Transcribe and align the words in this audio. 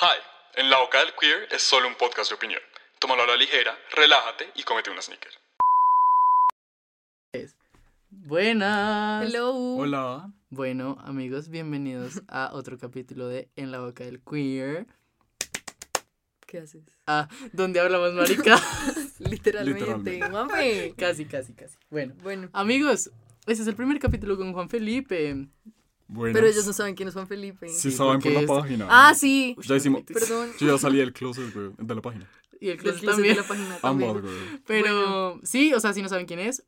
Hi, 0.00 0.14
en 0.54 0.70
La 0.70 0.78
Boca 0.78 0.98
del 1.00 1.08
Queer 1.20 1.48
es 1.50 1.60
solo 1.60 1.88
un 1.88 1.96
podcast 1.96 2.30
de 2.30 2.36
opinión. 2.36 2.60
Tómalo 3.00 3.24
a 3.24 3.26
la 3.26 3.36
ligera, 3.36 3.76
relájate 3.96 4.48
y 4.54 4.62
cómete 4.62 4.90
una 4.90 5.02
sneaker. 5.02 5.32
Buenas. 8.08 9.26
Hello. 9.26 9.52
Hola. 9.52 10.32
Bueno, 10.50 10.98
amigos, 11.00 11.48
bienvenidos 11.48 12.22
a 12.28 12.50
otro 12.52 12.78
capítulo 12.78 13.26
de 13.26 13.48
En 13.56 13.72
la 13.72 13.80
boca 13.80 14.04
del 14.04 14.20
queer. 14.22 14.86
¿Qué 16.46 16.58
haces? 16.58 16.84
Ah, 17.08 17.28
donde 17.52 17.80
hablamos 17.80 18.12
marica. 18.12 18.56
Literalmente, 19.18 19.80
Literalmente. 19.80 20.28
mami. 20.28 20.92
casi, 20.96 21.24
casi, 21.24 21.54
casi. 21.54 21.76
Bueno, 21.90 22.14
Bueno, 22.22 22.50
amigos, 22.52 23.10
este 23.48 23.62
es 23.62 23.66
el 23.66 23.74
primer 23.74 23.98
capítulo 23.98 24.36
con 24.36 24.52
Juan 24.52 24.70
Felipe. 24.70 25.48
Buenas. 26.08 26.34
pero 26.34 26.46
ellos 26.46 26.66
no 26.66 26.72
saben 26.72 26.94
quién 26.94 27.08
es 27.08 27.14
Juan 27.14 27.28
Felipe. 27.28 27.68
Sí 27.68 27.90
Sí, 27.90 27.96
saben 27.96 28.20
por 28.20 28.32
la 28.32 28.40
es- 28.40 28.46
página. 28.46 28.86
Ah, 28.90 29.14
sí. 29.14 29.54
Ya 29.66 29.76
hicimos. 29.76 30.02
Perdón. 30.02 30.48
Yo 30.58 30.66
ya 30.66 30.78
salí 30.78 30.98
del 30.98 31.12
closet, 31.12 31.52
güey, 31.54 31.70
de 31.78 31.94
la 31.94 32.00
página. 32.02 32.28
Y 32.60 32.70
el 32.70 32.78
closet 32.78 33.00
closet 33.02 33.16
también. 33.16 33.36
de 33.36 33.42
la 33.42 33.46
página 33.48 33.78
también. 33.78 34.10
Ambas, 34.10 34.22
güey. 34.24 34.62
Pero 34.66 35.40
sí, 35.44 35.72
o 35.74 35.80
sea, 35.80 35.92
si 35.92 36.02
no 36.02 36.08
saben 36.08 36.26
quién 36.26 36.40
es, 36.40 36.64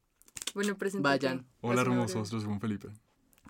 Bueno, 0.54 0.76
preséntate. 0.76 1.26
Vayan. 1.26 1.46
Hola, 1.62 1.80
hermosos. 1.82 2.30
Yo 2.30 2.38
soy 2.38 2.46
Juan 2.46 2.60
Felipe. 2.60 2.88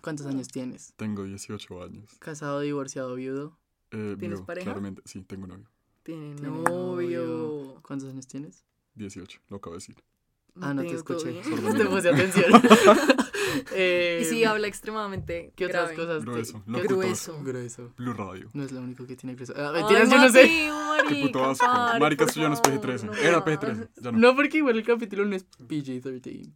¿cuántos 0.01 0.25
años 0.25 0.47
tienes? 0.47 0.93
Tengo 0.97 1.23
18 1.25 1.83
años. 1.83 2.09
Casado, 2.19 2.61
divorciado, 2.61 3.13
viudo. 3.15 3.57
Eh, 3.91 4.15
¿Tienes 4.17 4.39
vivo, 4.39 4.45
pareja? 4.47 4.65
Claramente, 4.65 5.01
sí, 5.05 5.21
tengo 5.23 5.45
novio. 5.45 5.69
Tiene 6.03 6.33
novio. 6.41 7.79
¿Cuántos 7.83 8.09
años 8.09 8.25
tienes? 8.27 8.63
18, 8.95 9.39
lo 9.49 9.57
acabo 9.57 9.75
de 9.75 9.77
decir. 9.79 9.95
Ah, 10.59 10.73
no 10.73 10.81
te 10.81 10.93
escuché. 10.95 11.43
Sordo. 11.43 11.73
te 11.77 11.85
puse 11.85 12.09
atención. 12.13 12.45
Eh, 13.73 14.19
Y 14.21 14.25
sí, 14.25 14.43
habla 14.43 14.67
extremadamente 14.67 15.53
¿Qué 15.55 15.65
otras 15.65 15.89
grave. 15.91 15.95
cosas? 15.95 16.23
Grueso, 16.25 16.63
¿Qué- 16.65 16.71
locutor. 16.71 16.97
Grueso. 16.97 17.39
Grueso. 17.43 17.93
Blue 17.97 18.13
Radio. 18.13 18.49
No 18.53 18.63
es 18.63 18.71
lo 18.71 18.81
único 18.81 19.05
que 19.05 19.15
tiene 19.15 19.35
grueso. 19.35 19.53
Ah, 19.55 19.71
Ay, 19.73 19.81
mentiras, 19.83 20.09
yo 20.09 20.17
no 20.17 20.29
sé. 20.29 20.69
Marica, 20.69 21.09
Qué 21.09 21.21
puto 21.23 21.45
asco. 21.45 21.65
pare, 21.65 21.99
Marica, 21.99 22.25
esto 22.25 22.39
ya 22.41 22.47
no 22.49 22.53
es 22.55 22.61
favor, 22.61 22.79
PG-13. 22.81 23.03
no 23.05 23.13
Era 23.15 23.37
más. 23.39 23.45
PG-13. 23.45 23.89
Ya 24.01 24.11
no. 24.11 24.17
No, 24.19 24.35
porque 24.35 24.57
igual 24.57 24.77
el 24.77 24.85
capítulo 24.85 25.25
no 25.25 25.35
es 25.35 25.45
PG-13. 25.67 26.51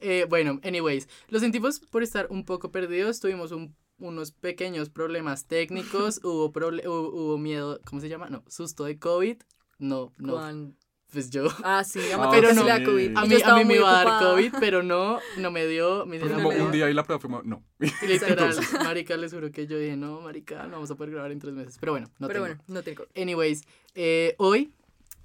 Eh, 0.00 0.26
bueno, 0.28 0.60
anyways, 0.62 1.08
lo 1.28 1.38
sentimos 1.40 1.80
por 1.80 2.02
estar 2.02 2.26
un 2.30 2.44
poco 2.44 2.70
perdidos. 2.70 3.18
Tuvimos 3.20 3.50
un- 3.52 3.74
unos 3.98 4.30
pequeños 4.30 4.90
problemas 4.90 5.46
técnicos. 5.46 6.20
hubo, 6.24 6.52
proble- 6.52 6.86
hubo, 6.86 7.08
hubo 7.10 7.38
miedo, 7.38 7.80
¿cómo 7.84 8.00
se 8.00 8.08
llama? 8.08 8.28
No, 8.30 8.44
susto 8.48 8.84
de 8.84 8.98
COVID. 8.98 9.38
No, 9.80 10.12
no, 10.18 10.34
Juan. 10.34 10.76
Pues 11.12 11.30
yo. 11.30 11.48
Ah, 11.64 11.84
sí, 11.84 12.00
a 12.10 12.14
Ah, 12.14 12.18
Mateo 12.18 12.40
pero 12.42 12.54
no. 12.54 12.64
le 12.64 12.68
da 12.70 12.84
COVID. 12.84 13.16
A 13.16 13.24
mí, 13.24 13.36
a 13.44 13.54
mí 13.56 13.64
me 13.64 13.76
iba 13.76 14.00
a 14.00 14.04
dar. 14.04 14.22
COVID, 14.22 14.54
pero 14.60 14.82
no, 14.82 15.18
no 15.38 15.50
me 15.50 15.66
dio. 15.66 16.04
Me 16.06 16.20
como 16.20 16.48
un 16.50 16.70
día 16.72 16.90
y 16.90 16.94
la 16.94 17.02
prueba 17.04 17.20
fue 17.20 17.30
no. 17.44 17.62
Literal, 18.06 18.54
marica, 18.84 19.16
les 19.16 19.32
juro 19.32 19.50
que 19.50 19.66
yo 19.66 19.78
dije, 19.78 19.96
no, 19.96 20.20
marica, 20.20 20.64
no 20.64 20.72
vamos 20.72 20.90
a 20.90 20.94
poder 20.96 21.12
grabar 21.12 21.32
en 21.32 21.38
tres 21.38 21.54
meses. 21.54 21.76
Pero 21.80 21.92
bueno, 21.92 22.08
no 22.18 22.28
Pero 22.28 22.44
tengo. 22.44 22.56
bueno, 22.58 22.62
no 22.68 22.82
COVID. 22.94 23.20
Anyways, 23.22 23.62
eh, 23.94 24.34
hoy, 24.38 24.72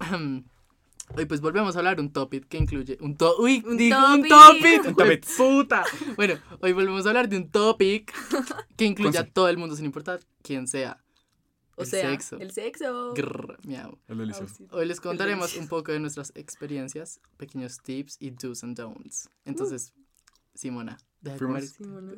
hoy 1.16 1.26
pues 1.26 1.40
volvemos 1.40 1.76
a 1.76 1.78
hablar 1.80 2.00
un 2.00 2.12
topic 2.12 2.48
que 2.48 2.56
incluye 2.56 2.96
un 3.00 3.16
to 3.16 3.36
uy, 3.38 3.62
Un 3.66 3.76
digo 3.76 3.96
un 3.98 4.26
topic. 4.26 4.82
topic, 4.82 4.86
Un 4.86 4.94
topic. 4.96 5.26
puta. 5.36 5.84
Bueno, 6.16 6.34
hoy 6.60 6.72
volvemos 6.72 7.04
a 7.04 7.10
hablar 7.10 7.28
de 7.28 7.36
un 7.36 7.50
topic 7.50 8.12
que 8.76 8.84
incluye 8.86 9.18
a 9.18 9.24
todo 9.28 9.48
el 9.48 9.58
mundo 9.58 9.76
sin 9.76 9.84
importar 9.84 10.20
quién 10.42 10.66
sea. 10.66 10.98
O 11.76 11.82
El 11.82 11.88
sea, 11.88 12.10
sexo. 12.10 12.38
el 12.38 12.50
sexo. 12.52 13.14
Grrr, 13.14 13.58
miau. 13.66 13.98
Hoy 14.70 14.86
les 14.86 15.00
contaremos 15.00 15.56
un 15.56 15.66
poco 15.68 15.90
de 15.92 15.98
nuestras 16.00 16.30
experiencias, 16.36 17.20
pequeños 17.36 17.78
tips 17.82 18.16
y 18.20 18.30
do's 18.30 18.62
and 18.62 18.76
don'ts. 18.76 19.28
Entonces, 19.44 19.92
Simona, 20.54 20.98
deja 21.20 21.38
comer. 21.44 21.64
Bueno. 21.80 22.12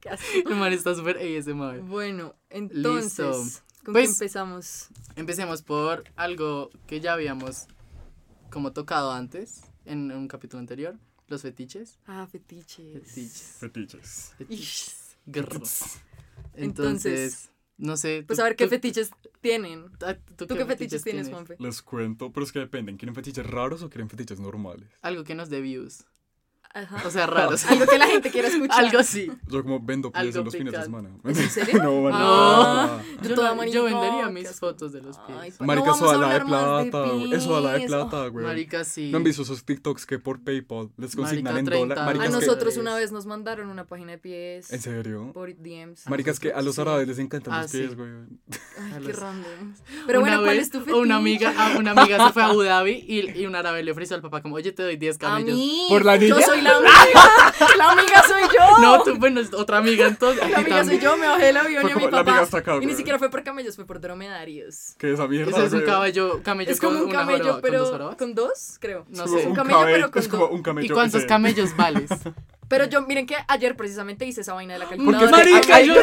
Casi. 0.00 0.42
Mi 0.46 0.54
man 0.54 0.72
está 0.72 0.94
súper 0.96 1.16
ASMR. 1.18 1.80
Bueno, 1.82 2.34
entonces, 2.50 3.18
Listo. 3.18 3.62
¿con 3.84 3.92
Pues- 3.94 4.08
qué 4.08 4.12
empezamos? 4.14 4.88
Empecemos 5.14 5.62
por 5.62 6.02
algo 6.16 6.70
que 6.88 7.00
ya 7.00 7.12
habíamos 7.12 7.66
como 8.50 8.72
tocado 8.72 9.12
antes 9.12 9.62
en 9.84 10.10
un 10.10 10.26
capítulo 10.26 10.58
anterior, 10.58 10.98
los 11.28 11.42
fetiches. 11.42 12.00
Ah, 12.06 12.26
fetiches. 12.30 12.92
Fetiches. 13.04 13.56
Fetiches. 13.60 14.34
Fetiches. 15.26 16.00
Entonces, 16.54 17.50
no 17.78 17.96
sé. 17.96 18.24
Pues 18.26 18.36
tú- 18.38 18.42
a 18.42 18.44
ver 18.46 18.56
qué 18.56 18.64
tú- 18.64 18.70
fetiches 18.70 19.10
tienen. 19.40 19.86
ah, 20.06 20.16
¿Tú 20.36 20.46
qué 20.46 20.64
fetiches 20.66 21.02
tienes, 21.02 21.28
Juanfe? 21.28 21.56
Les 21.58 21.82
cuento, 21.82 22.32
pero 22.32 22.44
es 22.44 22.52
que 22.52 22.58
dependen. 22.60 22.96
¿Quieren 22.96 23.14
fetiches 23.14 23.46
raros 23.46 23.82
o 23.82 23.90
quieren 23.90 24.08
fetiches 24.08 24.38
normales? 24.40 24.88
Algo 25.02 25.24
que 25.24 25.34
nos 25.34 25.48
dé 25.50 25.60
views. 25.60 26.04
Ajá. 26.74 27.02
O 27.06 27.10
sea, 27.10 27.26
raros. 27.26 27.64
Algo 27.70 27.86
que 27.86 27.98
la 27.98 28.06
gente 28.06 28.30
quiera 28.30 28.48
escuchar. 28.48 28.84
Algo 28.84 28.98
así. 28.98 29.30
Yo 29.48 29.62
como 29.62 29.80
vendo 29.80 30.10
pies 30.10 30.34
en 30.36 30.44
los 30.44 30.54
fines 30.56 30.72
de 30.72 30.82
semana. 30.82 31.10
¿En 31.24 31.34
serio? 31.50 31.82
no, 31.82 32.00
man, 32.02 32.12
Ah. 32.14 33.00
no. 33.22 33.28
Yo, 33.28 33.34
toda 33.34 33.54
no- 33.54 33.64
yo 33.66 33.84
vendería 33.84 34.28
mis 34.30 34.48
asco. 34.48 34.68
fotos 34.68 34.92
de 34.92 35.02
los 35.02 35.18
pies. 35.18 35.38
Ay, 35.40 35.50
pa- 35.52 35.64
Marica, 35.64 35.86
no 35.88 35.94
eso 35.94 36.10
a 36.10 36.16
la 36.16 36.34
de 36.34 36.40
plata, 36.44 37.02
güey. 37.10 37.32
Eso 37.34 37.52
da 37.54 37.60
la 37.60 37.78
de 37.78 37.86
plata, 37.86 38.26
güey. 38.28 38.44
Marica, 38.46 38.84
sí. 38.84 39.10
¿No 39.10 39.18
han 39.18 39.24
visto 39.24 39.42
esos 39.42 39.64
TikToks 39.64 40.06
que 40.06 40.18
por 40.18 40.42
PayPal 40.42 40.90
les 40.96 41.14
consignan 41.16 41.54
Marica, 41.54 41.58
en 41.60 41.64
30 41.66 41.80
dólares? 41.94 42.02
A 42.02 42.06
Maricas 42.06 42.28
que- 42.28 42.46
nosotros 42.46 42.74
que- 42.74 42.80
una 42.80 42.94
vez 42.94 43.12
nos 43.12 43.26
mandaron 43.26 43.68
una 43.68 43.86
página 43.86 44.12
de 44.12 44.18
pies 44.18 44.72
¿En 44.72 44.80
serio? 44.80 45.30
por 45.34 45.54
DMs. 45.54 46.08
Maricas 46.08 46.40
que 46.40 46.52
a 46.52 46.62
los 46.62 46.74
Sí. 46.76 46.80
árabes 46.80 47.06
les 47.08 47.18
encantan 47.18 47.54
Ah, 47.54 47.62
los 47.62 47.70
sí. 47.70 47.78
pies, 47.78 47.94
güey. 47.96 48.08
Ay, 48.80 48.92
a 48.94 49.00
qué 49.06 49.12
random. 49.12 49.74
Pero 50.06 50.20
Una 50.20 50.28
bueno, 50.30 50.42
¿cuál 50.44 50.56
vez, 50.56 50.64
es 50.66 50.70
tu 50.70 50.78
fetiche? 50.80 50.98
Una 50.98 51.16
amiga, 51.16 51.52
ah, 51.56 51.74
una 51.78 51.90
amiga 51.92 52.26
se 52.26 52.32
fue 52.32 52.42
a 52.42 52.46
Abu 52.46 52.62
Dhabi 52.62 53.04
y, 53.06 53.40
y 53.40 53.46
un 53.46 53.54
árabe 53.54 53.82
le 53.82 53.92
ofreció 53.92 54.16
al 54.16 54.22
papá 54.22 54.40
como, 54.42 54.54
oye, 54.56 54.72
te 54.72 54.82
doy 54.82 54.96
10 54.96 55.16
A 55.16 55.18
camellos. 55.18 55.58
¿Por 55.88 56.04
la 56.04 56.16
niña? 56.16 56.36
La 56.62 56.76
amiga. 56.78 57.54
la 57.76 57.90
amiga 57.92 58.22
soy 58.26 58.42
yo. 58.42 58.78
No, 58.80 59.02
tú, 59.02 59.16
bueno, 59.18 59.40
es 59.40 59.52
otra 59.52 59.78
amiga 59.78 60.06
entonces. 60.06 60.48
La 60.50 60.58
amiga 60.58 60.84
soy 60.84 60.98
yo, 60.98 61.16
me 61.16 61.26
bajé 61.26 61.46
del 61.46 61.56
avión 61.56 61.82
Fue 61.82 61.90
y 61.90 61.92
a 61.92 61.96
mi 61.96 62.02
como, 62.04 62.10
la 62.16 62.20
amiga 62.20 62.34
papá. 62.36 62.44
está 62.44 62.58
acá, 62.58 62.76
y 62.82 62.86
ni 62.86 62.94
siquiera 62.94 63.18
fue 63.18 63.30
por 63.30 63.42
camellos, 63.42 63.76
fue 63.76 63.84
por 63.84 64.00
dromedarios. 64.00 64.94
¿Qué 64.98 65.08
es 65.08 65.14
esa 65.14 65.26
mierda, 65.28 65.50
Ese 65.50 65.66
es 65.66 65.72
un 65.72 65.82
camello, 65.82 66.40
camello 66.42 66.70
Es 66.70 66.80
como 66.80 66.92
con 66.94 67.02
un 67.02 67.08
una 67.10 67.18
camello, 67.20 67.44
joroba, 67.44 67.60
pero 67.62 67.78
con 67.78 67.82
dos 67.84 67.90
jorobas. 67.92 68.16
con 68.16 68.34
dos, 68.34 68.76
creo. 68.80 69.04
No 69.08 69.24
Es 69.24 69.30
sé. 69.30 69.36
como 69.38 69.48
un 69.50 69.54
camello, 69.56 69.80
pero 69.84 70.10
con 70.10 70.22
es 70.22 70.28
como 70.28 70.44
dos. 70.46 70.52
un 70.54 70.62
camello. 70.62 70.86
¿Y 70.86 70.90
cuántos 70.90 71.24
camellos 71.24 71.76
vales? 71.76 72.10
Pero 72.72 72.86
yo, 72.86 73.02
miren 73.02 73.26
que 73.26 73.36
ayer 73.48 73.76
precisamente 73.76 74.24
hice 74.24 74.40
esa 74.40 74.54
vaina 74.54 74.72
de 74.72 74.78
la 74.78 74.86
Porque 74.86 74.96
calculadora. 75.04 75.42
es 75.42 75.46
que- 75.66 75.72
Marica, 75.72 75.80
yo 75.82 75.94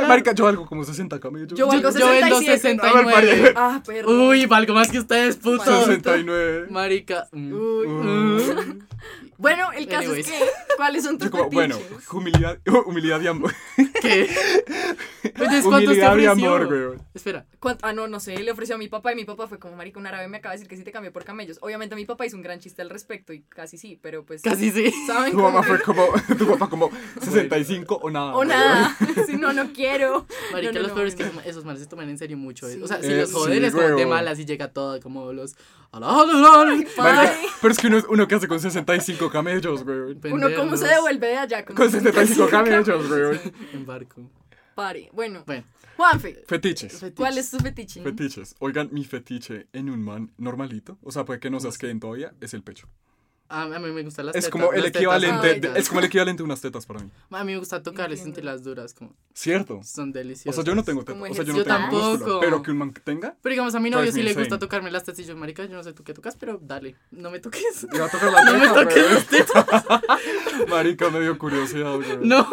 yo. 0.00 0.08
Marica, 0.08 0.32
yo 0.32 0.44
valgo 0.46 0.66
como 0.66 0.82
60 0.82 1.20
camellos. 1.20 1.56
Yo 1.56 1.68
valgo 1.68 1.90
yo 1.92 2.08
vendo 2.08 2.40
67. 2.40 2.80
A 2.88 2.92
ver, 2.92 3.04
pare. 3.04 3.26
69. 3.28 3.52
Ah, 3.56 3.80
perro. 3.86 4.10
Uy, 4.10 4.46
valgo 4.46 4.74
más 4.74 4.90
que 4.90 4.98
ustedes. 4.98 5.40
Bueno. 5.40 5.62
69. 5.62 6.66
Marica. 6.70 7.28
mm. 7.30 7.52
Uy. 7.52 7.86
Mm. 7.86 8.78
Bueno, 9.36 9.70
el 9.70 9.86
caso 9.86 10.10
Anyways. 10.10 10.26
es 10.26 10.32
que, 10.32 10.44
¿cuáles 10.76 11.04
son 11.04 11.16
tus 11.16 11.26
Yo 11.26 11.30
como, 11.30 11.44
fetiches? 11.44 11.68
bueno, 11.88 12.02
humildad, 12.12 12.58
humildad 12.86 13.20
y 13.20 13.26
amor. 13.28 13.54
¿Qué? 14.02 14.28
Entonces, 15.22 15.64
¿cuántos 15.64 15.94
te 15.94 16.00
Humildad 16.08 16.16
y 16.16 16.26
ofreció? 16.26 16.30
amor, 16.54 16.66
güey. 16.66 16.98
Espera. 17.14 17.46
¿Cuánto? 17.60 17.86
Ah, 17.86 17.92
no, 17.92 18.08
no 18.08 18.18
sé, 18.18 18.36
le 18.36 18.50
ofreció 18.50 18.74
a 18.74 18.78
mi 18.78 18.88
papá 18.88 19.12
y 19.12 19.14
mi 19.14 19.24
papá 19.24 19.46
fue 19.46 19.60
como, 19.60 19.76
marica, 19.76 20.00
un 20.00 20.08
árabe 20.08 20.26
me 20.26 20.38
acaba 20.38 20.54
de 20.54 20.58
decir 20.58 20.68
que 20.68 20.76
sí 20.76 20.82
te 20.82 20.90
cambió 20.90 21.12
por 21.12 21.24
camellos. 21.24 21.58
Obviamente 21.60 21.94
mi 21.94 22.04
papá 22.04 22.26
hizo 22.26 22.34
un 22.36 22.42
gran 22.42 22.58
chiste 22.58 22.82
al 22.82 22.90
respecto 22.90 23.32
y 23.32 23.42
casi 23.42 23.78
sí, 23.78 23.96
pero 24.02 24.24
pues... 24.24 24.42
Casi 24.42 24.72
sí. 24.72 24.92
¿Saben 25.06 25.30
Tu 25.30 25.38
mamá 25.38 25.62
fue 25.62 25.80
como, 25.82 26.02
tu 26.38 26.46
papá 26.46 26.68
como 26.68 26.90
65 27.20 27.96
o 28.02 28.10
nada. 28.10 28.34
O 28.34 28.44
nada, 28.44 28.96
si 29.26 29.36
no, 29.36 29.52
no 29.52 29.72
quiero. 29.72 30.26
Marica, 30.52 30.72
No, 30.72 30.78
no, 30.78 30.82
los 30.82 30.88
no, 30.88 30.94
peores 30.94 31.14
que 31.14 31.24
no. 31.24 31.40
esos 31.42 31.64
males 31.64 31.82
se 31.82 31.88
toman 31.88 32.08
en 32.08 32.18
serio 32.18 32.36
mucho. 32.36 32.68
eh. 32.68 32.74
Sí. 32.74 32.82
O 32.82 32.86
sea, 32.86 33.00
si 33.00 33.12
Eh, 33.12 33.16
los 33.20 33.32
joden 33.32 33.58
sí, 33.60 33.64
es 33.66 33.74
como 33.74 33.88
de 33.88 34.06
malas 34.06 34.38
y 34.38 34.44
llega 34.44 34.68
todo 34.72 35.00
como 35.00 35.32
los... 35.32 35.54
Marica, 36.98 37.32
pero 37.62 37.72
es 37.72 37.78
que 37.78 37.86
uno, 37.86 38.02
uno 38.10 38.28
que 38.28 38.34
hace 38.34 38.48
con 38.48 38.60
65 38.60 39.30
camellos, 39.30 39.84
güey. 39.84 40.16
Uno 40.32 40.48
cómo 40.56 40.76
se 40.76 40.86
devuelve 40.86 41.28
de 41.28 41.36
allá 41.38 41.64
con, 41.64 41.76
Con 41.76 41.90
75 41.90 42.48
camellos, 42.48 43.08
güey. 43.08 43.40
En 43.72 43.86
barco. 43.86 44.22
Pare. 44.74 45.10
Bueno, 45.12 45.42
Bueno, 45.46 45.64
Juanfe, 45.96 46.44
Fetiches. 46.46 47.04
¿cuál 47.16 47.36
es 47.38 47.50
tu 47.50 47.58
fetiche? 47.58 48.00
Fetiches. 48.02 48.54
Oigan, 48.60 48.88
mi 48.92 49.04
fetiche 49.04 49.66
en 49.72 49.90
un 49.90 50.00
man 50.04 50.30
normalito, 50.38 50.96
o 51.02 51.10
sea, 51.10 51.24
puede 51.24 51.40
que 51.40 51.50
no 51.50 51.58
seas 51.58 51.76
que 51.78 51.92
todavía, 51.96 52.32
es 52.40 52.54
el 52.54 52.62
pecho. 52.62 52.86
A, 53.48 53.62
a 53.62 53.78
mí 53.78 53.90
me 53.92 54.02
gustan 54.02 54.26
las 54.26 54.36
Es 54.36 54.44
tetas, 54.44 54.50
como 54.52 54.72
el 54.72 54.82
las 54.82 54.92
tetas 54.92 55.00
equivalente, 55.00 55.52
son 55.64 55.72
de- 55.74 55.80
es 55.80 55.88
como 55.88 56.00
el 56.00 56.06
equivalente 56.06 56.38
de 56.42 56.44
unas 56.44 56.60
tetas 56.60 56.84
para 56.86 57.00
mí. 57.00 57.10
A 57.30 57.44
mí 57.44 57.52
me 57.52 57.58
gusta 57.58 57.82
tocarles, 57.82 58.20
Entiendo. 58.20 58.36
sentir 58.36 58.44
las 58.44 58.62
duras, 58.62 58.94
como 58.94 59.14
¿Cierto? 59.34 59.80
son 59.84 60.10
O 60.10 60.12
deliciosas. 60.12 60.54
sea, 60.54 60.64
yo 60.64 60.74
no 60.74 60.84
tengo 60.84 61.04
tetas, 61.04 61.22
o 61.22 61.34
sea, 61.34 61.44
yo 61.44 61.52
no 61.52 61.58
Yo 61.58 61.64
tengo 61.64 61.78
músculo, 61.80 62.08
tampoco. 62.18 62.40
pero 62.40 62.62
que 62.62 62.70
un 62.70 62.78
man 62.78 62.92
tenga, 63.04 63.36
Pero 63.42 63.52
digamos, 63.52 63.74
a 63.74 63.80
mi 63.80 63.90
novio 63.90 64.12
sí 64.12 64.22
le 64.22 64.34
gusta 64.34 64.58
tocarme 64.58 64.90
las 64.90 65.04
tetas 65.04 65.20
y 65.20 65.24
yo, 65.24 65.36
marica, 65.36 65.64
yo 65.64 65.76
no 65.76 65.82
sé 65.82 65.92
tú 65.92 66.04
qué 66.04 66.14
tocas, 66.14 66.36
pero 66.36 66.58
dale, 66.62 66.94
no 67.10 67.30
me 67.30 67.40
toques. 67.40 67.86
va 67.98 68.06
a 68.06 68.08
tocar 68.10 68.32
la 68.32 68.44
No 68.44 68.58
me 68.58 68.68
toques 68.68 69.12
las 69.12 69.26
tetas. 69.26 69.84
Marica, 70.68 71.10
me 71.10 71.20
dio 71.20 71.38
curiosidad, 71.38 71.94
güey. 71.96 72.18
No, 72.22 72.48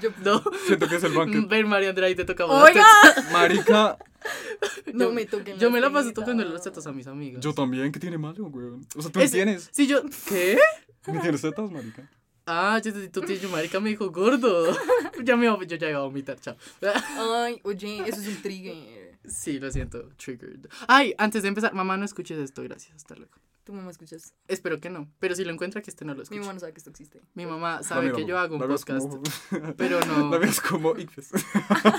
Yo, 0.00 0.10
no. 0.24 0.42
Siento 0.66 0.88
que 0.88 0.96
es 0.96 1.04
el 1.04 1.12
man 1.12 1.30
que... 1.30 1.40
Ven, 1.40 1.68
María 1.68 1.90
Andrea, 1.90 2.08
y 2.10 2.14
te 2.14 2.24
tocamos 2.24 2.56
las 2.56 2.70
¡Oiga! 2.70 2.84
tetas. 3.14 3.32
Marica, 3.32 3.98
No 4.92 5.06
Yo- 5.06 5.12
me 5.12 5.26
toquen 5.26 5.58
Yo 5.58 5.70
me 5.70 5.80
la 5.80 5.90
paso 5.90 6.12
tocando 6.12 6.44
las 6.44 6.62
tetas 6.62 6.86
a 6.86 6.92
mis 6.92 7.06
amigos. 7.06 7.42
yo 7.42 7.52
también, 7.54 7.90
¿qué 7.92 7.98
tiene 8.00 8.18
malo, 8.18 8.44
güey? 8.50 8.66
O 8.96 9.02
sea, 9.02 9.10
tú 9.10 9.20
Es- 9.20 9.30
tienes. 9.30 9.68
Sí, 9.72 9.86
yo... 9.86 10.02
¿Qué? 10.28 10.58
¿No 11.06 11.20
tienes 11.20 11.40
tetas, 11.42 11.70
marica? 11.70 12.08
Ah, 12.46 12.80
yo, 12.82 12.92
tú 13.10 13.20
tienes, 13.20 13.48
marica, 13.50 13.78
me 13.80 13.90
dijo 13.90 14.10
gordo. 14.10 14.76
ya 15.24 15.36
me, 15.36 15.46
yo 15.46 15.76
ya 15.76 15.88
iba 15.90 15.98
a 16.00 16.02
vomitar, 16.02 16.38
chao. 16.40 16.56
Ay, 17.44 17.60
oye, 17.62 18.02
eso 18.06 18.20
es 18.20 18.26
un 18.28 18.42
trigger. 18.42 19.18
Sí, 19.28 19.60
lo 19.60 19.70
siento, 19.70 20.08
triggered. 20.16 20.66
Ay, 20.88 21.14
antes 21.18 21.42
de 21.42 21.48
empezar, 21.48 21.72
mamá, 21.74 21.96
no 21.96 22.04
escuches 22.04 22.38
esto, 22.38 22.62
gracias, 22.62 22.96
hasta 22.96 23.14
luego. 23.14 23.32
Tu 23.70 23.76
mamá 23.76 23.92
escuchas. 23.92 24.34
Espero 24.48 24.80
que 24.80 24.90
no. 24.90 25.08
Pero 25.20 25.36
si 25.36 25.44
lo 25.44 25.52
encuentra, 25.52 25.80
que 25.80 25.90
este 25.90 26.04
no 26.04 26.12
lo 26.12 26.18
Mi 26.18 26.22
escuche. 26.24 26.40
mamá 26.40 26.54
no 26.54 26.58
sabe 26.58 26.72
que 26.72 26.78
esto 26.78 26.90
existe. 26.90 27.22
Mi 27.34 27.46
mamá 27.46 27.76
No, 27.76 27.82
sabe 27.84 28.06
mira, 28.06 28.16
que 28.16 28.24
yo 28.26 28.36
hago 28.36 28.56
un 28.56 28.60
ves 28.68 28.80
podcast. 28.84 29.08
como- 29.08 29.22
Pero 29.76 30.00
no. 30.06 30.28
La 30.28 30.38
ves 30.38 30.60
como 30.60 30.98
Icfes. 30.98 31.30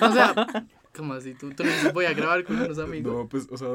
O 0.02 0.12
sea, 0.12 0.68
¿cómo 0.94 1.14
así? 1.14 1.34
¿Tú, 1.34 1.52
tú 1.52 1.64
no 1.64 1.70
dices, 1.72 1.94
voy 1.94 2.04
a 2.06 2.14
grabar 2.14 2.44
con 2.44 2.58
unos 2.60 2.78
amigos. 2.78 3.14
No, 3.14 3.30
pues, 3.30 3.48
o 3.50 3.56
sea, 3.56 3.70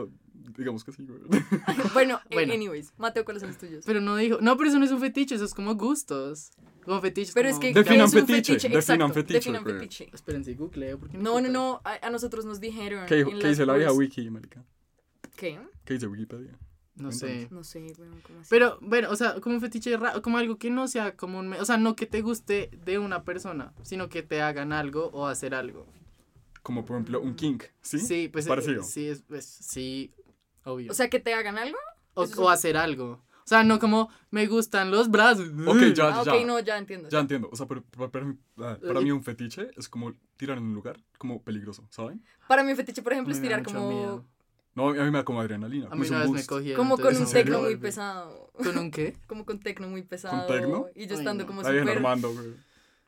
digamos 0.58 0.84
que 0.84 0.92
sí, 0.92 1.06
güey. 1.06 1.20
Bueno, 1.94 2.20
Bueno. 2.30 2.52
anyways. 2.52 2.92
Mateo, 2.98 3.24
¿cuáles 3.24 3.40
son 3.40 3.48
los 3.48 3.58
tuyos? 3.58 3.84
Pero 3.86 4.02
no 4.02 4.14
dijo. 4.16 4.40
No, 4.42 4.58
pero 4.58 4.68
eso 4.68 4.78
no 4.78 4.84
es 4.84 4.90
un 4.90 5.00
fetiche, 5.00 5.36
eso 5.36 5.46
es 5.46 5.54
como 5.54 5.74
gustos. 5.74 6.50
Como 6.84 7.00
fetiches. 7.00 7.32
Pero 7.32 7.48
es 7.48 7.54
como- 7.54 7.62
que. 7.62 7.72
Definan 7.72 8.10
¿qué 8.10 8.18
es 8.18 8.22
un 8.22 8.26
fetiche, 8.28 8.68
definan 8.68 9.12
fetiche, 9.14 9.34
Definan 9.38 9.64
fetiche. 9.64 10.10
Espérense, 10.12 10.52
googleo. 10.52 10.98
porque 10.98 11.16
No, 11.16 11.40
no, 11.40 11.48
no. 11.48 11.80
A, 11.82 12.06
a 12.06 12.10
nosotros 12.10 12.44
nos 12.44 12.60
dijeron. 12.60 13.06
¿Qué, 13.06 13.24
qué 13.40 13.48
dice 13.48 13.64
la 13.64 13.72
vieja 13.72 13.92
wiki, 13.94 14.28
marica? 14.28 14.62
¿Qué? 15.36 15.58
¿Qué 15.86 15.94
dice 15.94 16.06
Wikipedia? 16.06 16.58
No 16.96 17.12
sé. 17.12 17.48
No 17.50 17.62
sé, 17.62 17.92
weón, 17.98 18.20
¿cómo 18.26 18.40
así? 18.40 18.48
Pero, 18.50 18.78
bueno, 18.80 19.10
o 19.10 19.16
sea, 19.16 19.38
como 19.40 19.54
un 19.54 19.60
fetiche 19.60 19.96
raro, 19.96 20.22
como 20.22 20.38
algo 20.38 20.56
que 20.56 20.70
no 20.70 20.88
sea 20.88 21.14
común, 21.16 21.52
o 21.52 21.64
sea, 21.64 21.76
no 21.76 21.94
que 21.94 22.06
te 22.06 22.22
guste 22.22 22.70
de 22.84 22.98
una 22.98 23.22
persona, 23.24 23.72
sino 23.82 24.08
que 24.08 24.22
te 24.22 24.40
hagan 24.42 24.72
algo 24.72 25.06
o 25.12 25.26
hacer 25.26 25.54
algo. 25.54 25.86
Como, 26.62 26.84
por 26.84 26.96
ejemplo, 26.96 27.20
un 27.20 27.34
kink, 27.36 27.64
¿sí? 27.82 27.98
Sí, 27.98 28.28
pues 28.28 28.46
eh, 28.46 28.48
Parecido. 28.48 28.82
sí, 28.82 29.06
es, 29.08 29.22
pues, 29.22 29.44
sí, 29.46 30.12
obvio. 30.64 30.90
O 30.90 30.94
sea, 30.94 31.08
que 31.10 31.20
te 31.20 31.34
hagan 31.34 31.58
algo. 31.58 31.78
o, 32.14 32.24
es 32.24 32.38
hacer 32.38 32.76
algo. 32.76 33.22
O 33.46 33.48
sea, 33.48 33.62
no 33.62 33.78
como 33.78 34.10
me 34.32 34.46
gustan 34.48 34.90
los 34.90 35.08
brazos. 35.08 35.48
Ok, 35.66 35.94
ya, 35.94 36.08
Ah, 36.18 36.22
ya. 36.24 36.34
ok, 36.34 36.44
no, 36.46 36.58
ya 36.58 36.78
entiendo. 36.78 37.08
Ya 37.08 37.20
entiendo. 37.20 37.48
O 37.52 37.54
sea, 37.54 37.66
pero, 37.66 37.84
para, 37.84 38.10
para 38.10 38.24
mí, 38.24 38.36
ah, 38.58 38.76
para 38.84 39.00
mí 39.00 39.12
un 39.12 39.22
fetiche 39.22 39.70
es 39.76 39.88
como 39.88 40.12
tirar 40.36 40.58
en 40.58 40.64
un 40.64 40.74
lugar 40.74 40.98
como 41.18 41.40
peligroso, 41.40 41.86
¿saben? 41.90 42.24
Para 42.48 42.64
mí, 42.64 42.70
un 42.72 42.76
fetiche, 42.76 43.02
por 43.02 43.12
ejemplo, 43.12 43.32
es 43.32 43.40
tirar 43.40 43.62
como. 43.62 43.88
miedo. 43.88 44.24
No, 44.76 44.90
a 44.90 44.92
mí 44.92 44.98
me 45.10 45.10
da 45.18 45.24
como 45.24 45.40
adrenalina. 45.40 45.86
A 45.86 45.90
Como 45.90 46.02
mí 46.02 46.08
una 46.08 46.24
un 46.26 46.32
vez 46.34 46.42
me 46.42 46.46
cogieron. 46.46 46.76
Como 46.76 46.96
con 46.98 47.16
un 47.16 47.22
no 47.24 47.28
tecno 47.28 47.56
sé. 47.56 47.62
muy 47.64 47.76
pesado. 47.76 48.50
¿Con 48.52 48.78
un 48.78 48.90
qué? 48.92 49.16
Como 49.26 49.44
con 49.44 49.58
tecno 49.58 49.88
muy 49.88 50.02
pesado. 50.02 50.46
tecno? 50.46 50.86
Y 50.94 51.06
yo 51.06 51.14
Ay, 51.14 51.18
estando 51.18 51.44
no. 51.44 51.48
como 51.48 51.60
Ahí 51.66 51.74
en 51.76 51.80
súper. 51.82 51.96
Armando, 51.96 52.32
güey. 52.32 52.46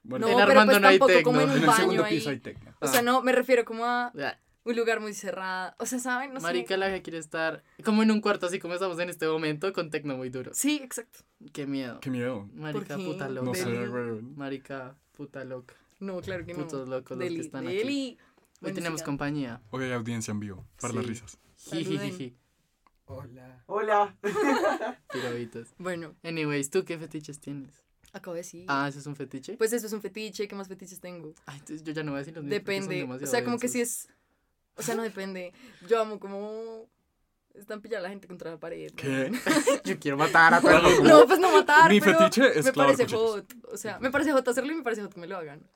Bueno, 0.02 0.26
No, 0.26 0.32
En 0.32 0.38
pero 0.38 0.50
Armando 0.50 0.72
pues 0.72 0.82
no 0.82 0.88
hay 0.88 0.98
tampoco 0.98 1.22
como 1.22 1.40
en 1.40 1.46
tecno. 1.48 1.52
un 1.52 1.56
en 1.58 1.62
el 1.62 1.66
baño 1.68 1.78
segundo 1.80 2.04
ahí. 2.04 2.16
piso 2.16 2.30
hay 2.30 2.38
tecno. 2.40 2.74
O 2.80 2.86
sea, 2.88 3.02
no, 3.02 3.22
me 3.22 3.32
refiero 3.32 3.64
como 3.64 3.84
a 3.84 4.06
Ah, 4.18 4.38
un 4.64 4.76
lugar 4.76 5.00
muy 5.00 5.12
cerrado. 5.14 5.74
O 5.78 5.84
sea, 5.86 5.98
¿saben? 5.98 6.32
No 6.32 6.40
sé. 6.40 6.46
Marica, 6.46 6.76
la 6.78 6.90
que 6.90 7.02
quiere 7.02 7.18
estar 7.18 7.62
como 7.84 8.02
en 8.02 8.10
un 8.10 8.20
cuarto, 8.22 8.46
así 8.46 8.58
como 8.58 8.74
estamos 8.74 8.98
en 8.98 9.10
este 9.10 9.26
momento, 9.26 9.70
con 9.74 9.90
tecno 9.90 10.16
muy 10.16 10.30
duro. 10.30 10.52
Sí, 10.54 10.80
exacto. 10.82 11.20
Qué 11.52 11.66
miedo. 11.66 12.00
Qué 12.00 12.10
miedo. 12.10 12.48
Marica, 12.54 12.96
qué? 12.96 13.04
puta 13.04 13.28
loca. 13.28 13.46
No 13.46 13.54
sé, 13.54 13.86
güey. 13.88 14.22
Marica, 14.36 14.94
puta 15.16 15.44
loca. 15.44 15.74
No, 16.00 16.20
claro 16.22 16.46
que 16.46 16.54
no. 16.54 16.60
Putos 16.64 16.88
locos 16.88 17.10
los 17.16 17.18
que 17.18 17.24
Deli, 17.24 17.40
están 17.40 17.66
aquí. 17.66 17.78
Hoy 17.78 18.18
Bueno, 18.60 18.74
tenemos 18.74 19.02
compañía. 19.02 19.60
Hoy 19.70 19.84
hay 19.84 19.92
audiencia 19.92 20.32
en 20.32 20.40
vivo, 20.40 20.64
para 20.80 20.94
las 20.94 21.06
risas. 21.06 21.38
Hola. 23.06 23.64
Hola. 23.66 24.16
Pirobitos. 25.12 25.68
Bueno, 25.78 26.14
Anyways, 26.22 26.70
¿tú 26.70 26.84
qué 26.84 26.98
fetiches 26.98 27.40
tienes? 27.40 27.72
acabo 28.12 28.34
de 28.34 28.40
decir. 28.40 28.64
Ah, 28.68 28.86
¿eso 28.88 28.98
es 28.98 29.06
un 29.06 29.16
fetiche? 29.16 29.56
Pues 29.56 29.72
eso 29.72 29.86
es 29.86 29.92
un 29.92 30.00
fetiche. 30.00 30.48
¿Qué 30.48 30.54
más 30.54 30.68
fetiches 30.68 31.00
tengo? 31.00 31.34
Ay, 31.46 31.58
entonces 31.58 31.84
yo 31.84 31.92
ya 31.92 32.02
no 32.02 32.12
voy 32.12 32.18
a 32.18 32.20
decir 32.20 32.34
los 32.34 32.44
míos 32.44 32.60
porque 32.64 32.80
son 32.80 32.88
Depende. 32.88 33.24
O 33.24 33.26
sea, 33.26 33.44
como 33.44 33.58
que 33.58 33.68
si 33.68 33.80
es. 33.80 34.08
O 34.76 34.82
sea, 34.82 34.94
no 34.94 35.02
depende. 35.02 35.52
Yo 35.88 36.00
amo 36.00 36.18
como. 36.18 36.86
Están 37.54 37.80
pillando 37.80 38.00
a 38.00 38.02
la 38.04 38.10
gente 38.10 38.28
contra 38.28 38.52
la 38.52 38.58
pared. 38.58 38.90
¿no? 38.90 38.96
¿Qué? 38.96 39.32
Yo 39.84 39.98
quiero 39.98 40.16
matar 40.16 40.54
a 40.54 40.60
todo 40.60 40.70
el 40.76 40.82
mundo. 40.82 41.02
No, 41.02 41.26
pues 41.26 41.40
no 41.40 41.50
matar. 41.52 41.90
Mi 41.90 42.00
pero 42.00 42.18
fetiche 42.18 42.58
es 42.58 42.66
Me 42.66 42.72
parece 42.72 43.06
hot. 43.08 43.52
O 43.72 43.76
sea, 43.76 43.98
me 43.98 44.10
parece 44.10 44.32
hot 44.32 44.46
hacerlo 44.46 44.72
y 44.72 44.76
me 44.76 44.82
parece 44.82 45.02
hot 45.02 45.12
que 45.12 45.20
me 45.20 45.26
lo 45.26 45.36
hagan. 45.36 45.68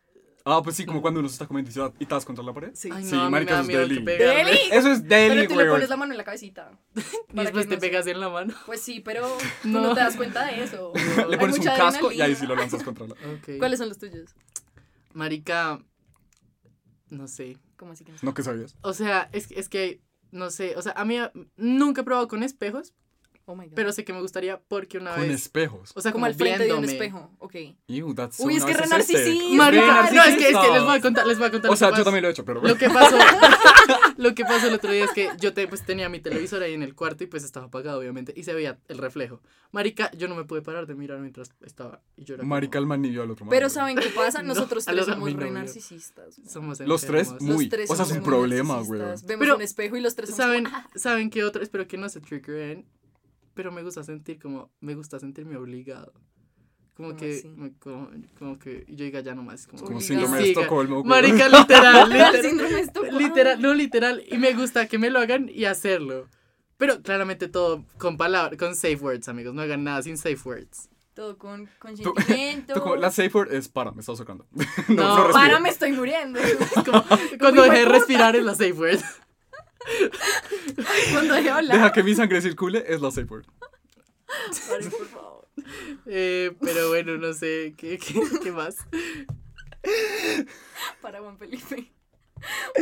Ah, 0.45 0.61
pues 0.63 0.77
sí, 0.77 0.85
como 0.87 1.01
cuando 1.03 1.21
uno 1.21 1.29
se 1.29 1.35
está 1.35 1.47
comiendo 1.47 1.71
y 1.71 1.73
se 1.75 1.81
da- 1.81 1.93
y 1.99 2.07
te 2.07 2.15
das 2.15 2.25
contra 2.25 2.43
la 2.45 2.53
pared. 2.53 2.71
Sí. 2.75 2.89
Ay, 2.93 3.05
Sí, 3.05 3.13
no, 3.13 3.21
a 3.21 3.25
mí 3.25 3.27
me 3.27 3.31
marica, 3.31 3.55
da 3.55 3.61
eso 3.61 3.71
es 3.71 3.77
miedo 3.91 4.05
que 4.05 4.25
deli. 4.25 4.59
Eso 4.73 4.91
es 4.93 5.03
deli, 5.09 5.35
Pero 5.37 5.43
tú 5.49 5.55
le 5.55 5.63
güey. 5.63 5.69
pones 5.75 5.89
la 5.89 5.97
mano 5.97 6.13
en 6.13 6.19
la 6.19 6.25
cabecita. 6.25 6.71
Y 6.95 7.35
para 7.35 7.43
después 7.45 7.65
que 7.67 7.71
te 7.71 7.75
no 7.77 7.81
se- 7.81 7.87
pegas 7.89 8.07
en 8.09 8.21
la 8.21 8.29
mano. 8.29 8.55
Pues 8.67 8.81
sí, 8.83 9.01
pero 9.01 9.27
tú 9.63 9.69
No. 9.69 9.81
no, 9.83 9.95
te 9.95 10.01
das 10.01 10.17
cuenta 10.17 10.45
de 10.47 10.63
eso. 10.65 10.93
Le 10.95 11.35
Hay 11.35 11.39
pones 11.39 11.55
un 11.57 11.59
mucha 11.65 11.77
casco 11.77 12.11
y 12.13 12.21
ahí 12.21 12.33
adrenalina. 12.33 12.39
sí 12.41 12.47
lo 12.47 12.57
lanzas 12.57 12.83
contra 12.83 13.07
la... 13.07 13.13
Ok. 13.15 13.59
¿Cuáles 13.59 13.79
son 13.79 13.89
los 13.89 13.99
tuyos? 13.99 14.35
Marica, 15.13 15.81
no 17.11 17.29
sé. 17.29 17.59
¿Cómo 17.77 17.93
así 17.93 18.05
que 18.05 18.13
no? 18.13 18.19
No, 18.23 18.35
que 18.35 18.43
sabías? 18.43 18.77
O 18.83 18.93
sea, 18.95 19.29
es, 19.33 19.51
es 19.53 19.69
que, 19.69 20.01
no 20.31 20.51
sé, 20.51 20.75
o 20.77 20.83
sea, 20.83 20.93
a 20.97 21.05
mí 21.05 21.19
ah, 21.19 21.33
nunca 21.57 22.01
he 22.01 22.05
probado 22.05 22.29
con 22.29 22.43
espejos, 22.43 22.95
Oh 23.45 23.57
my 23.57 23.67
god. 23.67 23.75
pero 23.75 23.93
sé 23.93 24.05
que 24.05 24.13
me 24.13 24.21
gustaría 24.21 24.61
porque 24.61 24.99
una 24.99 25.13
Con 25.15 25.23
vez... 25.23 25.43
espejos. 25.43 25.91
O 25.95 26.01
sea, 26.01 26.13
como 26.13 26.23
como, 26.23 26.27
al 26.27 26.35
frente 26.35 26.65
de 26.65 26.73
un 26.73 26.83
viéndome. 26.83 26.93
espejo. 26.93 27.31
Ok. 27.39 27.55
Ew, 27.89 28.15
that's 28.15 28.37
so 28.37 28.45
Uy, 28.45 28.57
es 28.57 28.65
que 28.65 28.73
re 28.75 28.87
narcisista. 28.87 29.71
No, 30.13 30.23
es 30.23 30.37
que, 30.37 30.49
es 30.51 30.57
que 30.57 30.71
les 30.73 30.83
voy 30.85 30.97
a 30.97 31.01
contar, 31.01 31.27
les 31.27 31.39
voy 31.39 31.47
a 31.49 31.51
contar. 31.51 31.69
O 31.71 31.73
lo 31.73 31.77
sea, 31.77 31.89
que 31.89 31.93
yo 31.93 31.97
pasó. 31.97 32.05
también 32.05 32.23
lo 32.23 32.29
he 32.29 32.31
hecho, 32.33 32.45
pero... 32.45 32.63
Lo 32.63 32.77
que 32.77 32.89
pasó, 32.89 33.17
lo 34.17 34.35
que 34.35 34.45
pasó 34.45 34.69
el 34.69 34.75
otro 34.75 34.93
día 34.93 35.05
es 35.05 35.11
que 35.13 35.31
yo 35.41 35.53
te, 35.53 35.67
pues, 35.69 35.83
tenía 35.85 36.09
mi 36.09 36.21
televisor 36.21 36.63
ahí 36.63 36.75
en 36.75 36.83
el 36.83 36.95
cuarto 36.95 37.25
y 37.25 37.27
pues 37.27 37.45
estaba 37.45 37.67
apagado, 37.67 37.99
obviamente, 37.99 38.33
y 38.37 38.45
se 38.45 38.55
veía 38.55 38.79
el 38.89 38.99
reflejo. 38.99 39.41
Marica, 39.73 40.11
yo 40.13 40.29
no 40.29 40.35
me 40.35 40.45
pude 40.45 40.63
parar 40.63 40.87
de 40.87 40.95
mirar 40.95 41.19
mientras 41.19 41.51
estaba 41.65 42.01
y 42.17 42.25
yo 42.25 42.35
era 42.35 42.43
como, 42.43 42.51
Marica 42.55 42.79
el 42.79 42.87
manillo 42.87 43.23
al 43.23 43.31
otro 43.31 43.47
Pero 43.49 43.69
¿saben 43.71 43.97
qué 43.97 44.09
pasa? 44.11 44.43
No, 44.43 44.55
Nosotros 44.55 44.87
a 44.89 44.93
tres 44.93 45.07
los- 45.07 45.15
somos 45.15 45.33
re 45.33 45.39
novio. 45.39 45.53
narcisistas. 45.53 46.37
güey. 46.37 46.49
Somos 46.49 46.81
Los 46.81 47.03
tres, 47.03 47.33
muy. 47.41 47.65
Los 47.65 47.69
tres 47.71 47.91
o 47.91 47.97
sea, 47.97 48.05
es 48.05 48.13
un 48.13 48.23
problema, 48.23 48.81
güey. 48.83 49.01
Vemos 49.25 49.49
un 49.57 49.63
espejo 49.63 49.97
y 49.97 50.01
los 50.01 50.15
tres 50.15 50.31
somos 50.31 50.45
¿Saben, 50.45 50.65
como. 50.65 50.77
¿Saben 50.95 51.31
qué 51.31 51.43
otro? 51.45 51.63
Espero 51.63 51.87
que 51.89 51.97
no 51.97 52.09
se 52.09 52.21
triggeren, 52.21 52.87
pero 53.55 53.73
me 53.73 53.83
gusta 53.83 54.03
sentir 54.05 54.39
como, 54.41 54.71
me 54.81 54.95
gusta 54.95 55.19
sentirme 55.19 55.57
obligado. 55.57 56.13
Como 56.95 57.09
¿Cómo 57.09 57.21
que, 57.21 57.51
me- 57.57 57.73
como, 57.79 58.11
como 58.39 58.59
que 58.59 58.85
yo 58.89 59.05
diga 59.05 59.21
ya 59.21 59.35
nomás. 59.35 59.67
Como, 59.67 59.83
Como 59.83 60.01
síndrome 60.01 60.39
de. 60.39 60.49
Estocolmo. 60.53 61.03
Marica, 61.05 61.49
literal, 61.49 62.09
literal. 62.11 62.43
síndrome 62.43 62.75
de 62.75 62.81
Estocolmo. 62.81 63.19
Literal, 63.19 63.63
no 63.63 63.75
literal. 63.75 64.23
Y 64.31 64.37
me 64.37 64.53
gusta 64.53 64.87
que 64.87 64.99
me 64.99 65.09
lo 65.11 65.19
hagan 65.19 65.49
y 65.53 65.65
hacerlo. 65.65 66.29
Pero 66.77 67.01
claramente 67.03 67.49
todo 67.49 67.85
con 67.99 68.17
palabras, 68.19 68.59
con 68.59 68.75
safe 68.75 68.97
words, 68.97 69.29
amigos. 69.29 69.55
No 69.55 69.63
hagan 69.63 69.85
nada 69.85 70.03
sin 70.03 70.19
safe 70.19 70.39
words. 70.45 70.89
Todo 71.15 71.39
con 71.39 71.65
Tú- 71.67 71.71
consentimiento. 71.79 72.75
tú 72.75 72.81
como, 72.81 72.97
la 72.97 73.11
safe 73.11 73.31
word 73.33 73.53
es 73.53 73.69
para, 73.69 73.93
me 73.93 74.01
estás 74.01 74.19
sacando. 74.19 74.47
no, 74.89 74.95
No, 74.95 75.29
no. 75.29 75.33
Para, 75.33 75.61
me 75.61 75.69
estoy 75.71 75.93
muriendo. 75.93 76.41
Como, 76.85 77.05
cuando 77.39 77.63
dejé 77.63 77.79
de 77.81 77.85
respirar 77.87 78.37
es 78.37 78.45
la 78.45 78.53
safe 78.55 78.73
word. 78.73 79.01
Cuando 81.13 81.35
dejé 81.35 81.51
hablar. 81.51 81.77
Deja 81.77 81.93
que 81.93 82.03
mi 82.03 82.15
sangre 82.15 82.41
circule 82.41 82.85
es 82.87 83.01
la 83.01 83.11
safe 83.11 83.27
word. 83.27 83.47
Por 84.27 85.07
favor. 85.09 85.49
Eh, 86.07 86.53
pero 86.61 86.89
bueno, 86.89 87.17
no 87.19 87.33
sé. 87.33 87.75
¿Qué, 87.77 87.99
qué, 87.99 88.23
qué 88.43 88.53
más? 88.53 88.77
Para 91.01 91.21
Juan 91.21 91.39
Felipe. 91.39 91.93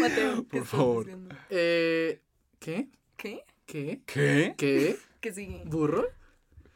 Mateo, 0.01 0.47
¿qué 0.49 0.59
Por 0.59 0.67
favor. 0.67 1.07
Eh, 1.51 2.21
¿Qué? 2.59 2.89
¿Qué? 3.17 3.45
¿Qué? 3.67 4.03
¿Qué? 4.07 4.55
¿Qué? 4.57 4.99
¿Qué 5.21 5.33
sigue? 5.33 5.63
¿Burro? 5.67 6.07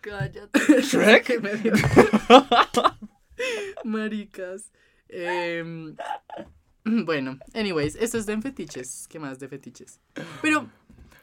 Cállate. 0.01 0.83
¿Shrek? 0.83 1.41
Maricas. 3.85 4.71
Em, 5.09 5.97
bueno, 7.05 7.39
anyways, 7.55 7.97
esto 7.97 8.19
es 8.19 8.27
de 8.27 8.41
fetiches. 8.41 9.07
¿Qué 9.09 9.19
más 9.19 9.39
de 9.39 9.49
fetiches? 9.49 10.01
Pero, 10.43 10.69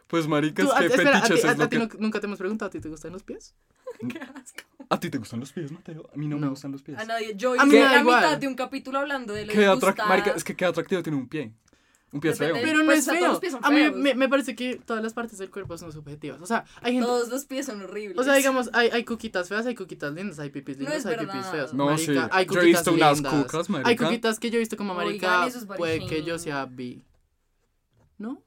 Pues 0.07 0.27
maricas, 0.27 0.65
tú, 0.65 0.71
a- 0.73 0.79
¿qué 0.79 0.85
espera, 0.87 1.17
a 1.17 1.21
ti, 1.21 1.27
fetiches 1.27 1.45
a- 1.45 1.51
es 1.53 1.57
lo 1.57 1.63
a 1.65 1.69
ti 1.69 1.77
que... 1.77 1.83
nu- 1.83 1.99
nunca 1.99 2.19
te 2.19 2.25
hemos 2.25 2.39
preguntado, 2.39 2.67
¿a 2.67 2.71
ti 2.71 2.79
te 2.79 2.89
gustan 2.89 3.11
los 3.13 3.23
pies? 3.23 3.53
Qué 4.09 4.19
asco. 4.19 4.63
¿A 4.89 4.99
ti 4.99 5.09
te 5.09 5.17
gustan 5.17 5.39
los 5.39 5.51
pies, 5.53 5.71
Mateo? 5.71 6.09
A 6.13 6.17
mí 6.17 6.27
no, 6.27 6.35
me 6.37 6.41
No. 6.45 6.49
gustan 6.51 6.71
los 6.71 6.81
pies. 6.81 6.97
A 6.97 7.05
nadie. 7.05 7.33
Yo 7.35 7.53
A 7.59 7.65
mí 7.65 7.69
hice 7.71 7.79
me 7.79 7.85
da 7.85 7.93
la 7.95 7.99
igual. 8.01 8.23
mitad 8.23 8.37
de 8.37 8.47
un 8.47 8.55
capítulo 8.55 8.99
hablando 8.99 9.33
de 9.33 9.45
lo 9.45 9.53
Qué 9.53 9.65
atrac-. 9.67 10.05
Marica, 10.07 10.31
es 10.31 10.43
que 10.43 10.55
qué 10.55 10.65
atractivo 10.65 11.01
tiene 11.03 11.17
un 11.17 11.27
pie. 11.27 11.53
Un 12.13 12.19
pie 12.19 12.33
feo. 12.33 12.53
Pero 12.61 12.79
no 12.79 12.85
Pues, 12.85 12.99
es 12.99 13.07
o 13.07 13.11
sea, 13.11 13.19
todos 13.19 13.21
feo. 13.21 13.31
los 13.31 13.39
pies 13.39 13.51
son 13.53 13.61
A 13.63 13.69
mí 13.71 13.89
me, 14.01 14.15
me 14.15 14.27
parece 14.27 14.53
que 14.55 14.75
todas 14.85 15.01
las 15.01 15.13
partes 15.13 15.37
del 15.37 15.49
cuerpo 15.49 15.77
son 15.77 15.93
subjetivas. 15.93 16.41
O 16.41 16.45
sea, 16.45 16.65
hay 16.81 16.93
gente... 16.93 17.05
Todos 17.07 17.29
los 17.29 17.45
pies 17.45 17.65
son 17.67 17.81
horribles. 17.81 18.17
O 18.17 18.23
sea, 18.23 18.33
digamos, 18.35 18.69
hay, 18.73 18.89
hay 18.89 19.05
cuquitas 19.05 19.47
feas, 19.47 19.65
hay 19.65 19.75
cuquitas 19.75 20.13
lindas, 20.13 20.37
hay 20.39 20.49
pipis 20.49 20.77
No 20.77 20.83
lindas, 20.89 20.99
es 20.99 21.05
hay 21.05 21.25
pipis 21.25 21.45
feas. 21.47 21.73
No, 21.73 21.85
marica, 21.85 22.23
sí. 22.25 22.29
hay 22.31 22.45
Yo 22.45 22.61
he 22.61 22.65
visto 22.65 22.91
unas 22.93 23.13
lindas. 23.21 23.33
cucas, 23.45 23.69
marica. 23.69 23.89
Hay 23.89 23.95
cuquitas 23.95 24.39
que 24.39 24.49
yo 24.49 24.57
he 24.57 24.59
visto 24.59 24.75
como 24.75 24.93
Oigan, 24.93 25.41
marica, 25.41 25.75
puede 25.77 26.05
que 26.05 26.23
yo 26.23 26.37
sea 26.37 26.65
bi. 26.65 27.03
¿No? 28.17 28.43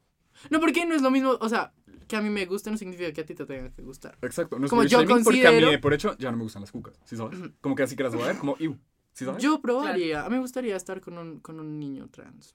No, 0.50 0.60
porque 0.60 0.84
no 0.84 0.94
es 0.94 1.00
lo 1.02 1.10
mismo, 1.10 1.38
o 1.40 1.48
sea, 1.48 1.72
que 2.06 2.16
a 2.16 2.20
mí 2.20 2.28
me 2.28 2.44
guste 2.44 2.70
no 2.70 2.76
significa 2.76 3.12
que 3.12 3.22
a 3.22 3.24
ti 3.24 3.34
te 3.34 3.46
tenga 3.46 3.70
que 3.70 3.82
gustar. 3.82 4.18
Exacto. 4.20 4.58
No 4.58 4.66
es 4.66 4.70
Como 4.70 4.84
yo 4.84 5.00
shaming 5.00 5.24
porque 5.24 5.46
a 5.46 5.50
mí 5.52 5.56
considero- 5.60 5.80
por 5.80 5.94
hecho 5.94 6.16
ya 6.18 6.30
no 6.30 6.36
me 6.36 6.42
gustan 6.42 6.60
las 6.62 6.70
cucas. 6.72 7.00
¿Sí 7.04 7.16
sabes? 7.16 7.38
Como 7.62 7.74
que 7.74 7.82
así 7.84 7.96
que 7.96 8.02
las 8.02 8.12
voy 8.14 8.24
a 8.24 8.26
ver, 8.26 8.36
como 8.38 8.56
iu. 8.58 8.76
¿Sí 9.14 9.24
sabes? 9.24 9.42
Yo 9.42 9.60
probaría, 9.62 10.20
a 10.24 10.28
mí 10.28 10.34
me 10.34 10.40
gustaría 10.40 10.76
estar 10.76 11.00
con 11.00 11.16
un, 11.16 11.40
con 11.40 11.58
un 11.60 11.78
niño 11.78 12.08
trans. 12.10 12.54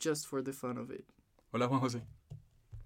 Just 0.00 0.26
for 0.26 0.42
the 0.42 0.52
fun 0.52 0.78
of 0.78 0.90
it. 0.90 1.04
Hola, 1.52 1.68
Juan 1.68 1.80
José. 1.80 2.02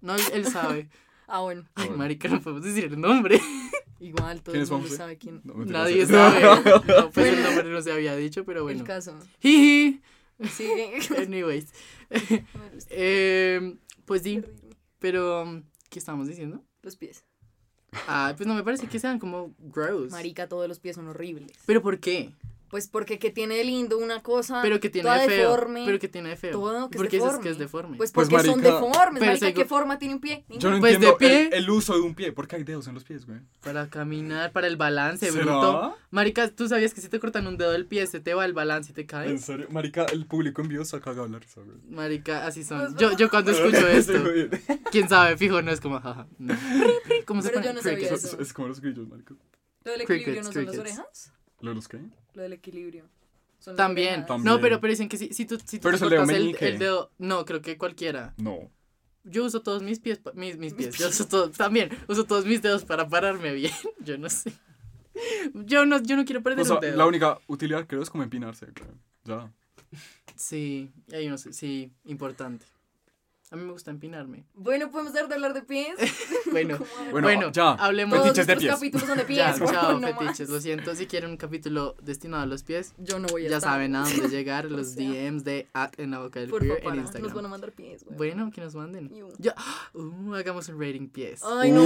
No, 0.01 0.15
él, 0.15 0.45
sabe. 0.45 0.89
Ah, 1.27 1.39
bueno. 1.39 1.65
Ay, 1.73 1.89
marica, 1.89 2.27
no 2.27 2.39
podemos 2.39 2.63
decir 2.63 2.83
el 2.83 3.01
nombre. 3.01 3.41
Igual, 3.99 4.43
todo 4.43 4.53
¿Quién 4.53 4.63
el 4.63 4.69
mundo 4.69 4.85
José? 4.85 4.97
sabe 4.97 5.17
quién. 5.17 5.41
No, 5.43 5.55
Nadie 5.65 6.05
sí. 6.05 6.11
sabe. 6.11 6.41
No, 6.87 7.09
pues 7.09 7.33
el 7.33 7.41
nombre 7.41 7.71
no 7.71 7.81
se 7.81 7.91
había 7.91 8.15
dicho, 8.15 8.45
pero 8.45 8.61
bueno. 8.61 8.81
El 8.81 8.85
caso. 8.85 9.17
Jiji. 9.39 10.03
Sigue. 10.51 10.99
Anyways. 11.17 11.65
Eh, 12.89 13.75
pues 14.05 14.21
sí, 14.21 14.43
pero 14.99 15.41
um, 15.41 15.63
¿qué 15.89 15.97
estábamos 15.97 16.27
diciendo? 16.27 16.63
Los 16.83 16.95
pies. 16.95 17.23
Ah, 18.07 18.33
pues 18.37 18.45
no 18.45 18.53
me 18.53 18.63
parece 18.63 18.85
que 18.87 18.99
sean 18.99 19.17
como 19.17 19.55
gross. 19.57 20.11
Marica, 20.11 20.47
todos 20.47 20.67
los 20.67 20.79
pies 20.79 20.95
son 20.95 21.07
horribles. 21.07 21.57
¿Pero 21.65 21.81
por 21.81 21.99
qué? 21.99 22.33
Pues 22.75 22.89
porque 22.89 23.19
que 23.19 23.31
tiene 23.31 23.55
de 23.55 23.63
lindo 23.63 23.97
una 23.97 24.21
cosa 24.21 24.61
Pero 24.61 24.81
que 24.81 24.89
tiene 24.89 25.07
toda 25.07 25.21
de 25.21 25.27
feo. 25.29 25.49
deforme. 25.51 25.83
Pero 25.85 25.97
que 25.97 26.09
tiene 26.09 26.27
de 26.31 26.35
feo. 26.35 26.51
Todo 26.51 26.89
que 26.89 26.97
¿Por 26.97 27.07
qué 27.07 27.19
dices 27.21 27.37
que 27.39 27.49
es 27.51 27.57
deforme? 27.57 27.95
Pues 27.95 28.11
Pues, 28.11 28.27
porque 28.27 28.45
son 28.45 28.59
marica, 28.59 28.73
deformes, 28.75 29.19
pero 29.21 29.31
marica, 29.31 29.53
¿qué 29.53 29.63
forma 29.63 29.97
tiene 29.97 30.15
un 30.15 30.19
pie? 30.19 30.43
Yo 30.49 30.71
no 30.71 30.81
Pues, 30.81 30.99
de 30.99 31.07
entiendo 31.07 31.17
pie. 31.17 31.47
el, 31.47 31.53
el 31.53 31.69
uso 31.69 31.93
de 31.93 32.01
un 32.01 32.15
pie. 32.15 32.33
¿Por 32.33 32.49
qué 32.49 32.57
hay 32.57 32.65
dedos 32.65 32.85
en 32.87 32.93
los 32.95 33.05
pies, 33.05 33.25
güey? 33.25 33.39
Para 33.61 33.89
caminar, 33.89 34.51
para 34.51 34.67
el 34.67 34.75
balance, 34.75 35.31
¿Será? 35.31 35.41
bruto. 35.45 35.95
Marica, 36.11 36.49
¿tú 36.49 36.67
sabías 36.67 36.93
que 36.93 36.99
si 36.99 37.07
te 37.07 37.17
cortan 37.17 37.47
un 37.47 37.55
dedo 37.55 37.71
del 37.71 37.85
pie 37.85 38.07
se 38.07 38.19
te 38.19 38.33
va 38.33 38.43
el 38.43 38.51
balance 38.51 38.91
y 38.91 38.93
te 38.93 39.01
¿En 39.03 39.07
caes? 39.07 39.41
serio? 39.45 39.67
Marica, 39.69 40.03
el 40.11 40.25
público 40.25 40.61
en 40.61 40.67
vivo 40.67 40.83
se 40.83 40.97
ha 40.97 40.99
cagado 40.99 41.29
la 41.29 41.39
risa, 41.39 41.61
güey. 41.61 41.77
Marica, 41.87 42.45
así 42.45 42.65
son. 42.65 42.93
Yo, 42.97 43.15
yo 43.15 43.29
cuando 43.29 43.51
escucho 43.57 43.87
esto, 43.87 44.21
quién 44.91 45.07
sabe, 45.07 45.37
fijo, 45.37 45.61
no 45.61 45.71
es 45.71 45.79
como 45.79 46.01
jaja. 46.01 46.27
No. 46.39 46.53
¿Cómo 47.25 47.41
se 47.41 47.47
Pero 47.51 47.61
pone? 47.61 47.67
yo 47.67 47.73
no 47.73 47.81
sabía 47.81 48.09
eso. 48.09 48.37
Es, 48.37 48.51
como 48.51 48.67
los 48.67 48.81
grillos, 48.81 49.07
marica. 49.07 49.33
¿Lo 49.85 49.91
del 49.93 50.01
equilibrio 50.01 50.25
Crickets, 50.41 50.47
no 50.47 50.51
son 50.51 50.65
las 50.65 50.77
orejas? 50.77 51.31
¿Lo 51.65 51.71
de 51.71 51.75
los 51.75 51.87
qué? 51.87 51.99
Lo 52.35 52.43
del 52.43 52.53
equilibrio. 52.53 53.05
Son 53.57 53.75
También. 53.75 54.23
No, 54.43 54.61
pero, 54.61 54.79
pero 54.79 54.91
dicen 54.91 55.09
que 55.09 55.17
si, 55.17 55.33
si 55.33 55.45
tú, 55.45 55.57
si 55.65 55.79
tú 55.79 55.89
Pero 55.89 55.97
te 55.97 55.97
es 55.97 56.01
el 56.03 56.09
dedo 56.09 56.21
cortas 56.21 56.61
el, 56.61 56.77
dedo. 56.77 57.11
No, 57.17 57.43
creo 57.43 57.63
que 57.63 57.75
cualquiera. 57.79 58.35
No. 58.37 58.69
Yo 59.23 59.45
uso 59.45 59.63
todos 59.63 59.81
mis 59.81 59.99
pies, 59.99 60.21
mis, 60.35 60.57
mis 60.57 60.75
pies. 60.75 60.95
Yo 60.95 61.09
uso 61.09 61.27
todo, 61.27 61.49
también 61.49 61.89
uso 62.07 62.25
todos 62.25 62.45
mis 62.45 62.61
dedos 62.61 62.85
para 62.85 63.07
pararme 63.07 63.51
bien. 63.53 63.73
Yo 63.99 64.19
no 64.19 64.29
sé. 64.29 64.53
Yo 65.55 65.87
no, 65.87 66.03
yo 66.03 66.17
no 66.17 66.25
quiero 66.25 66.43
perder 66.43 66.59
O 66.61 66.65
sea, 66.65 66.75
un 66.75 66.81
dedo. 66.81 66.97
la 66.97 67.05
única 67.05 67.39
utilidad 67.47 67.87
creo 67.87 68.03
es 68.03 68.09
como 68.09 68.21
empinarse, 68.21 68.65
güey. 68.65 68.91
Ya. 69.23 69.51
Sí, 70.35 70.91
hay 71.13 71.27
unos, 71.27 71.41
sí, 71.41 71.89
importante. 72.03 72.65
A 73.51 73.55
mí 73.57 73.63
me 73.63 73.71
gusta 73.71 73.91
empinarme. 73.91 74.43
Bueno, 74.55 74.89
podemos 74.89 75.13
dejar 75.13 75.29
de 75.29 75.35
hablar 75.35 75.53
de 75.53 75.61
pies. 75.61 75.95
Bueno. 76.51 76.77
Bueno, 77.11 77.27
bueno, 77.27 77.51
ya. 77.51 77.71
hablemos 77.73 78.19
Fetiches 78.19 78.47
de 78.47 78.55
pies. 78.57 78.73
capítulos 78.73 79.07
son 79.07 79.17
de 79.17 79.23
pies. 79.25 79.37
Ya, 79.37 79.53
chao, 79.65 79.99
no 79.99 80.07
fetiches. 80.07 80.39
más. 80.41 80.49
Lo 80.49 80.61
siento, 80.61 80.95
si 80.95 81.05
quieren 81.05 81.29
un 81.31 81.37
capítulo 81.37 81.95
destinado 82.01 82.43
a 82.43 82.45
los 82.45 82.63
pies, 82.63 82.93
Yo 82.97 83.19
no 83.19 83.27
voy 83.27 83.45
a 83.45 83.49
ya 83.49 83.57
estar. 83.57 83.73
saben 83.73 83.95
a 83.95 84.03
dónde 84.03 84.29
llegar, 84.29 84.65
los 84.71 84.93
sea. 84.93 85.09
DMs 85.29 85.43
de 85.43 85.67
at 85.73 85.91
en 85.99 86.11
la 86.11 86.19
boca 86.19 86.39
del 86.39 86.49
Por 86.49 86.61
queer 86.61 86.79
en 86.79 86.83
nos 86.83 86.85
van 86.85 86.97
a 86.97 87.01
Instagram. 87.01 87.49
mandar 87.49 87.71
pies, 87.73 88.03
güey. 88.03 88.17
Bueno, 88.17 88.51
que 88.51 88.61
nos 88.61 88.75
manden. 88.75 89.11
Ya, 89.37 89.53
uh, 89.93 90.33
hagamos 90.33 90.67
un 90.69 90.79
rating 90.81 91.07
pies. 91.09 91.41
Ay, 91.43 91.71
no. 91.71 91.83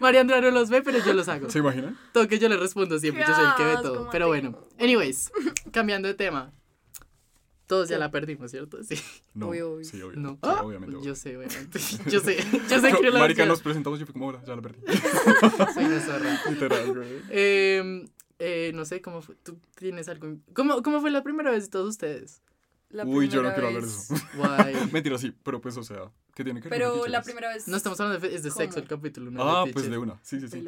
María 0.00 0.20
Andrea 0.20 0.40
no 0.40 0.50
los 0.50 0.70
ve, 0.70 0.82
pero 0.82 0.98
yo 1.04 1.12
los 1.12 1.28
hago. 1.28 1.48
¿Se 1.50 1.58
imaginan? 1.58 1.96
Todo 2.12 2.26
que 2.28 2.38
yo 2.38 2.48
le 2.48 2.56
respondo 2.56 2.98
siempre, 2.98 3.24
yo 3.26 3.34
soy 3.34 3.44
el 3.44 3.54
que 3.54 3.64
ve 3.64 3.76
todo. 3.82 4.08
Pero 4.10 4.26
bueno, 4.28 4.58
anyways, 4.78 5.30
cambiando 5.72 6.08
de 6.08 6.14
tema. 6.14 6.52
Todos 7.68 7.88
ya 7.88 7.98
la 7.98 8.10
perdimos, 8.10 8.50
¿cierto? 8.50 8.82
Sí. 8.82 8.96
No. 9.34 9.50
Obvio, 9.50 9.72
obvio. 9.74 9.84
Sí, 9.84 10.02
obvio. 10.02 10.18
No. 10.18 10.30
Sí, 10.32 10.38
Ah, 10.42 10.62
obviamente. 10.64 10.96
Yo 11.00 11.14
sé, 11.14 11.36
obviamente. 11.36 11.78
Yo 12.10 12.18
sé, 12.20 12.36
yo 12.68 12.80
sé 12.80 12.92
que 13.00 13.10
la 13.10 13.20
Marica, 13.20 13.44
ya- 13.44 13.48
nos 13.48 13.60
presentamos 13.62 14.00
y 14.00 14.04
fue 14.04 14.12
como, 14.14 14.26
hola, 14.28 14.42
ya 14.44 14.56
la 14.56 14.62
perdí. 14.62 14.80
soy 15.74 15.84
una 15.84 16.00
zorra. 16.00 16.40
Literal, 16.50 16.94
güey. 16.94 17.08
Eh, 17.30 18.08
eh, 18.40 18.72
no 18.74 18.84
sé 18.84 19.00
cómo 19.02 19.20
fue. 19.22 19.34
¿Tú 19.36 19.60
tienes 19.76 20.08
algo? 20.08 20.34
¿Cómo, 20.54 20.82
¿Cómo 20.82 21.00
fue 21.00 21.10
la 21.10 21.22
primera 21.22 21.50
vez 21.50 21.64
de 21.64 21.70
todos 21.70 21.90
ustedes? 21.90 22.42
La 22.90 23.04
Uy, 23.04 23.28
yo 23.28 23.42
no 23.42 23.52
quiero 23.52 23.68
hablar 23.68 23.82
de 23.82 23.88
eso. 23.88 24.14
Guay. 24.36 24.74
Mentira, 24.90 25.18
sí, 25.18 25.34
pero 25.42 25.60
pues, 25.60 25.76
o 25.76 25.82
sea, 25.82 26.10
¿qué 26.34 26.42
tiene 26.42 26.62
que 26.62 26.70
ver? 26.70 26.80
con 26.82 26.92
Pero 26.92 27.06
la 27.06 27.20
primera 27.20 27.48
vez. 27.52 27.68
No 27.68 27.76
estamos 27.76 28.00
hablando 28.00 28.26
de, 28.26 28.34
es 28.34 28.42
de 28.42 28.50
sexo 28.50 28.78
el 28.78 28.86
capítulo, 28.88 29.30
no 29.30 29.42
Ah, 29.46 29.66
de 29.66 29.72
pues 29.74 29.90
de 29.90 29.98
una. 29.98 30.18
Sí, 30.22 30.40
sí, 30.40 30.48
sí. 30.48 30.64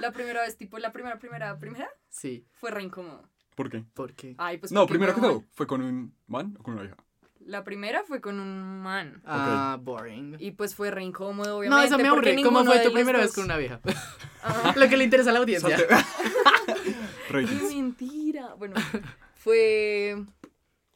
La 0.00 0.12
primera 0.12 0.42
vez, 0.42 0.56
tipo, 0.56 0.78
la 0.78 0.92
primera, 0.92 1.18
primera, 1.18 1.58
primera 1.58 1.88
Sí, 2.08 2.46
fue 2.52 2.70
re 2.70 2.84
incómodo. 2.84 3.28
¿Por 3.54 3.70
qué? 3.70 3.84
porque. 3.94 4.34
Ay, 4.38 4.58
pues 4.58 4.72
No, 4.72 4.86
primero 4.86 5.14
que 5.14 5.20
todo, 5.20 5.44
¿fue 5.52 5.66
con 5.66 5.80
un 5.82 6.14
man 6.26 6.56
o 6.58 6.62
con 6.62 6.74
una 6.74 6.82
vieja? 6.82 6.96
La 7.46 7.62
primera 7.62 8.02
fue 8.04 8.20
con 8.22 8.40
un 8.40 8.80
man. 8.82 9.20
Ah, 9.26 9.78
boring. 9.80 10.36
Y 10.40 10.52
pues 10.52 10.74
fue 10.74 10.90
re 10.90 11.04
incómodo, 11.04 11.50
No, 11.50 11.56
obviamente. 11.58 11.86
eso 11.86 11.98
me 11.98 12.08
aburre. 12.08 12.42
¿Cómo 12.42 12.64
fue 12.64 12.80
tu 12.80 12.92
primera 12.92 13.18
vez 13.18 13.28
dos- 13.28 13.34
con 13.34 13.44
una 13.44 13.58
vieja? 13.58 13.80
Lo 14.76 14.88
que 14.88 14.96
le 14.96 15.04
interesa 15.04 15.28
a 15.30 15.32
la 15.34 15.38
audiencia. 15.40 15.76
¡Qué 17.28 17.44
mentira! 17.74 18.54
Bueno, 18.54 18.76
fue 19.34 20.16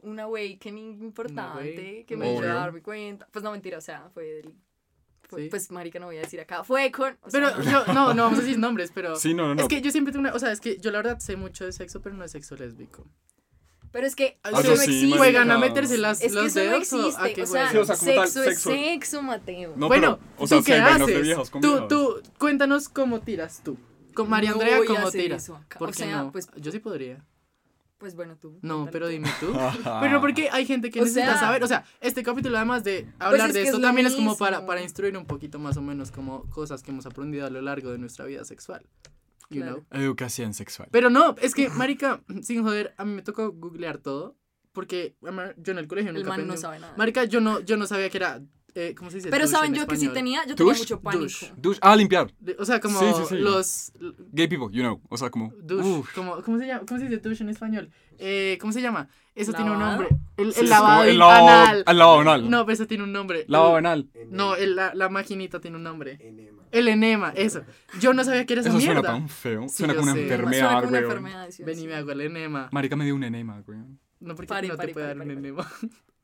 un 0.01 0.21
awakening 0.21 1.03
importante 1.03 2.05
que 2.07 2.17
me 2.17 2.31
hizo 2.33 2.41
Obvio. 2.41 2.55
darme 2.55 2.83
cuenta. 2.83 3.29
Pues 3.31 3.43
no, 3.43 3.51
mentira, 3.53 3.79
o 3.79 3.83
sea, 3.83 4.09
fue 4.15 4.25
del... 4.25 4.55
fue- 5.29 5.43
Sí. 5.45 5.49
Pues, 5.51 5.71
marica, 5.71 5.99
no 5.99 6.07
voy 6.07 6.17
a 6.17 6.21
decir 6.21 6.41
acá. 6.41 6.65
Fue 6.65 6.91
con... 6.91 7.13
o 7.23 7.29
Pero 7.31 7.63
sea, 7.63 7.85
yo, 7.87 7.93
no, 7.93 8.15
no 8.15 8.23
vamos 8.25 8.39
a 8.39 8.43
decir 8.43 8.59
nombres, 8.59 8.91
pero. 8.95 9.17
Sí, 9.17 9.35
no, 9.35 9.47
no, 9.49 9.55
no. 9.57 9.63
Es 9.63 9.69
que 9.69 9.81
yo 9.81 9.91
siempre 9.91 10.13
tengo 10.13 10.23
una. 10.23 10.35
O 10.35 10.39
sea, 10.39 10.51
es 10.53 10.61
que 10.61 10.79
yo 10.79 10.91
la 10.91 10.99
verdad 10.99 11.19
sé 11.21 11.37
mucho 11.37 11.65
de 11.65 11.73
sexo, 11.73 12.01
pero 12.01 12.15
no 12.17 12.25
es 12.25 12.33
sexo 12.33 12.57
lésbico. 12.57 13.07
Pero 13.91 14.07
es 14.07 14.15
que 14.15 14.39
Ah, 14.43 14.51
eso 14.51 14.63
yo 14.63 14.71
no 14.73 14.77
sí, 14.77 14.83
existe. 14.91 15.17
¿Juegan 15.17 15.51
a 15.51 15.57
meterse 15.59 15.97
las, 15.97 16.21
Es 16.21 16.29
que 16.29 16.35
los 16.35 16.47
eso 16.47 16.59
no 16.59 16.65
dedos 16.65 16.93
o 16.93 16.97
a 16.97 17.07
existe. 17.09 17.33
qué 17.35 17.43
O 17.43 17.47
sea, 17.47 17.69
juegan? 17.69 17.73
Sí, 17.73 17.79
o 17.79 17.85
sea, 17.85 17.97
como 17.97 18.13
tal, 18.15 18.29
sexo 18.29 18.43
es 18.43 18.49
sexo. 18.59 18.71
sexo, 18.71 19.23
Mateo. 19.23 19.73
No, 19.77 19.89
bueno, 19.89 20.19
pero, 20.19 20.45
o 20.45 20.47
sea, 20.47 20.59
¿tú 20.59 20.65
sí 20.65 20.71
qué 20.73 20.77
de 20.77 20.85
haces? 20.85 21.23
viejas 21.23 21.51
tú, 21.51 21.89
tú, 21.89 22.23
cuéntanos 22.39 22.89
cómo 22.91 23.21
tiras 23.21 23.63
tú. 23.65 23.79
Con 24.15 24.29
María 24.29 24.51
No 24.51 24.57
Andrea, 24.57 24.81
¿cómo 24.87 25.11
tiras? 25.11 25.45
eso 25.45 25.57
acá. 25.57 25.79
¿Por 25.79 25.91
O 25.91 25.93
sea, 25.95 26.25
no? 26.25 26.33
pues- 26.33 26.49
Yo 26.57 26.71
sí 26.71 26.81
podría. 26.81 27.25
Pues 27.99 28.15
bueno, 28.15 28.37
tú. 28.37 28.59
No, 28.63 28.89
pero 28.93 29.07
tú. 29.07 29.11
dime 29.13 29.29
tú. 29.41 29.53
Pero 30.01 30.21
porque 30.21 30.49
hay 30.53 30.65
gente 30.67 30.89
que 30.91 31.01
O 31.01 31.05
necesita 31.05 31.33
sea- 31.33 31.41
saber. 31.41 31.65
O 31.65 31.67
sea, 31.67 31.85
este 32.01 32.23
capítulo, 32.23 32.57
además 32.57 32.85
de 32.85 33.09
hablar 33.19 33.49
es 33.49 33.55
de 33.55 33.63
esto, 33.65 33.77
es 33.79 33.83
también 33.83 34.07
es 34.07 34.15
como 34.15 34.37
para, 34.37 34.65
para 34.67 34.81
instruir 34.83 35.17
un 35.17 35.27
poquito 35.27 35.59
más 35.59 35.77
o 35.77 35.83
menos 35.83 36.13
como 36.13 36.49
cosas 36.51 36.83
que 36.85 36.93
hemos 36.93 37.07
aprendido 37.07 37.47
a 37.47 37.51
lo 37.51 37.61
largo 37.61 37.91
de 37.91 37.99
nuestra 37.99 38.25
vida 38.25 38.45
sexual. 38.45 38.87
You 39.51 39.63
Claro. 39.63 39.85
know? 39.91 40.01
Educación 40.01 40.55
sexual. 40.55 40.89
Pero 40.93 41.11
no, 41.11 41.35
es 41.43 41.55
que, 41.55 41.71
Marica, 41.71 42.21
sin 42.43 42.63
joder, 42.63 42.95
a 42.99 43.05
mí 43.05 43.15
me 43.15 43.23
tocó 43.23 43.51
googlear 43.51 43.99
todo. 43.99 44.37
Porque 44.73 45.17
yo 45.57 45.73
en 45.73 45.79
el 45.79 45.89
colegio 45.89 46.11
El 46.11 46.19
nunca 46.19 46.29
man 46.29 46.47
no 46.47 46.57
sabe 46.57 46.79
nada. 46.79 46.95
Marica, 46.97 47.25
yo 47.25 47.41
no, 47.41 47.59
yo 47.61 47.77
no 47.77 47.87
sabía 47.89 48.11
que 48.11 48.19
era. 48.19 48.41
Eh, 48.75 48.95
¿Cómo 48.97 49.11
se 49.11 49.17
dice? 49.17 49.31
Pero 49.31 49.47
saben 49.47 49.75
en 49.75 49.81
yo 49.81 49.87
que 49.87 49.97
sí 49.97 50.09
tenía, 50.09 50.45
yo 50.47 50.55
tenía 50.55 50.75
mucho 50.75 51.01
pánico. 51.01 51.21
douche. 51.23 51.53
Douche. 51.57 51.81
Ah, 51.83 51.97
limpiar. 51.97 52.33
De- 52.39 52.57
O 52.59 52.65
sea, 52.65 52.81
como 52.81 52.99
Sí, 53.01 53.07
sí, 53.17 53.23
sí. 53.31 53.37
los. 53.37 53.93
Gay 54.33 54.47
people, 54.49 54.69
you 54.71 54.83
know. 54.83 55.01
O 55.09 55.17
sea, 55.17 55.31
como. 55.31 55.53
Douche, 55.63 55.89
uf. 55.89 56.15
como, 56.15 56.43
¿cómo, 56.43 56.59
se 56.59 56.67
llama? 56.67 56.85
¿Cómo 56.87 57.01
se 57.01 57.07
dice 57.09 57.19
douche 57.19 57.43
en 57.45 57.51
español? 57.51 57.91
Eh, 58.19 58.59
¿Cómo 58.61 58.73
se 58.73 58.81
llama? 58.83 59.09
Eso 59.35 59.53
tiene 59.53 59.71
un 59.71 59.79
¿Lavado? 59.79 59.99
nombre. 60.03 60.17
El, 60.37 60.53
el 60.57 60.69
lavado 60.69 61.05
el 61.05 61.19
lavado- 61.19 61.49
anal. 61.49 61.85
El 61.87 61.99
lavado 61.99 62.21
anal. 62.21 62.51
No, 62.51 62.65
pero 62.67 62.75
eso 62.75 62.87
tiene 62.87 63.05
un 63.05 63.13
nombre. 63.13 63.45
Lavado 63.49 63.77
anal. 63.77 64.09
No, 64.31 64.55
el- 64.57 64.75
la, 64.77 64.93
la 64.95 65.09
maquinita 65.09 65.61
tiene 65.61 65.77
un 65.77 65.83
nombre. 65.85 66.19
Enema. 66.21 66.63
El 66.71 66.89
enema, 66.89 67.33
eso. 67.35 67.63
Yo 68.01 68.13
no 68.13 68.23
sabía 68.25 68.45
que 68.45 68.53
era 68.53 68.61
esa 68.61 68.69
Eso 68.71 68.79
suena 68.81 68.95
mierda. 69.01 69.09
tan 69.13 69.29
feo. 69.29 69.63
Sí, 69.69 69.77
suena 69.79 69.95
como 69.95 70.05
una 70.05 70.13
sé. 70.15 70.19
Suena 70.21 70.35
enfermedad, 70.35 70.69
como 70.69 70.79
una 70.79 70.89
güey. 70.91 71.03
enfermedad. 71.05 71.47
sí, 71.51 71.63
Ven 71.65 71.79
y 71.79 71.81
sí. 71.83 71.87
me 71.87 71.95
hago 71.95 72.11
el 72.13 72.21
enema. 72.21 72.69
Marica 72.73 72.97
me 72.97 73.05
dio 73.07 73.15
un 73.15 73.25
enema, 73.25 73.61
güey. 73.65 73.79
No, 74.21 74.35
porque 74.35 74.49
Pare, 74.49 74.69
no 74.69 74.77
pare, 74.77 74.89
te 74.89 74.93
puede 74.95 75.07
pare, 75.07 75.19
dar 75.19 75.27
un 75.27 75.31
enema. 75.39 75.67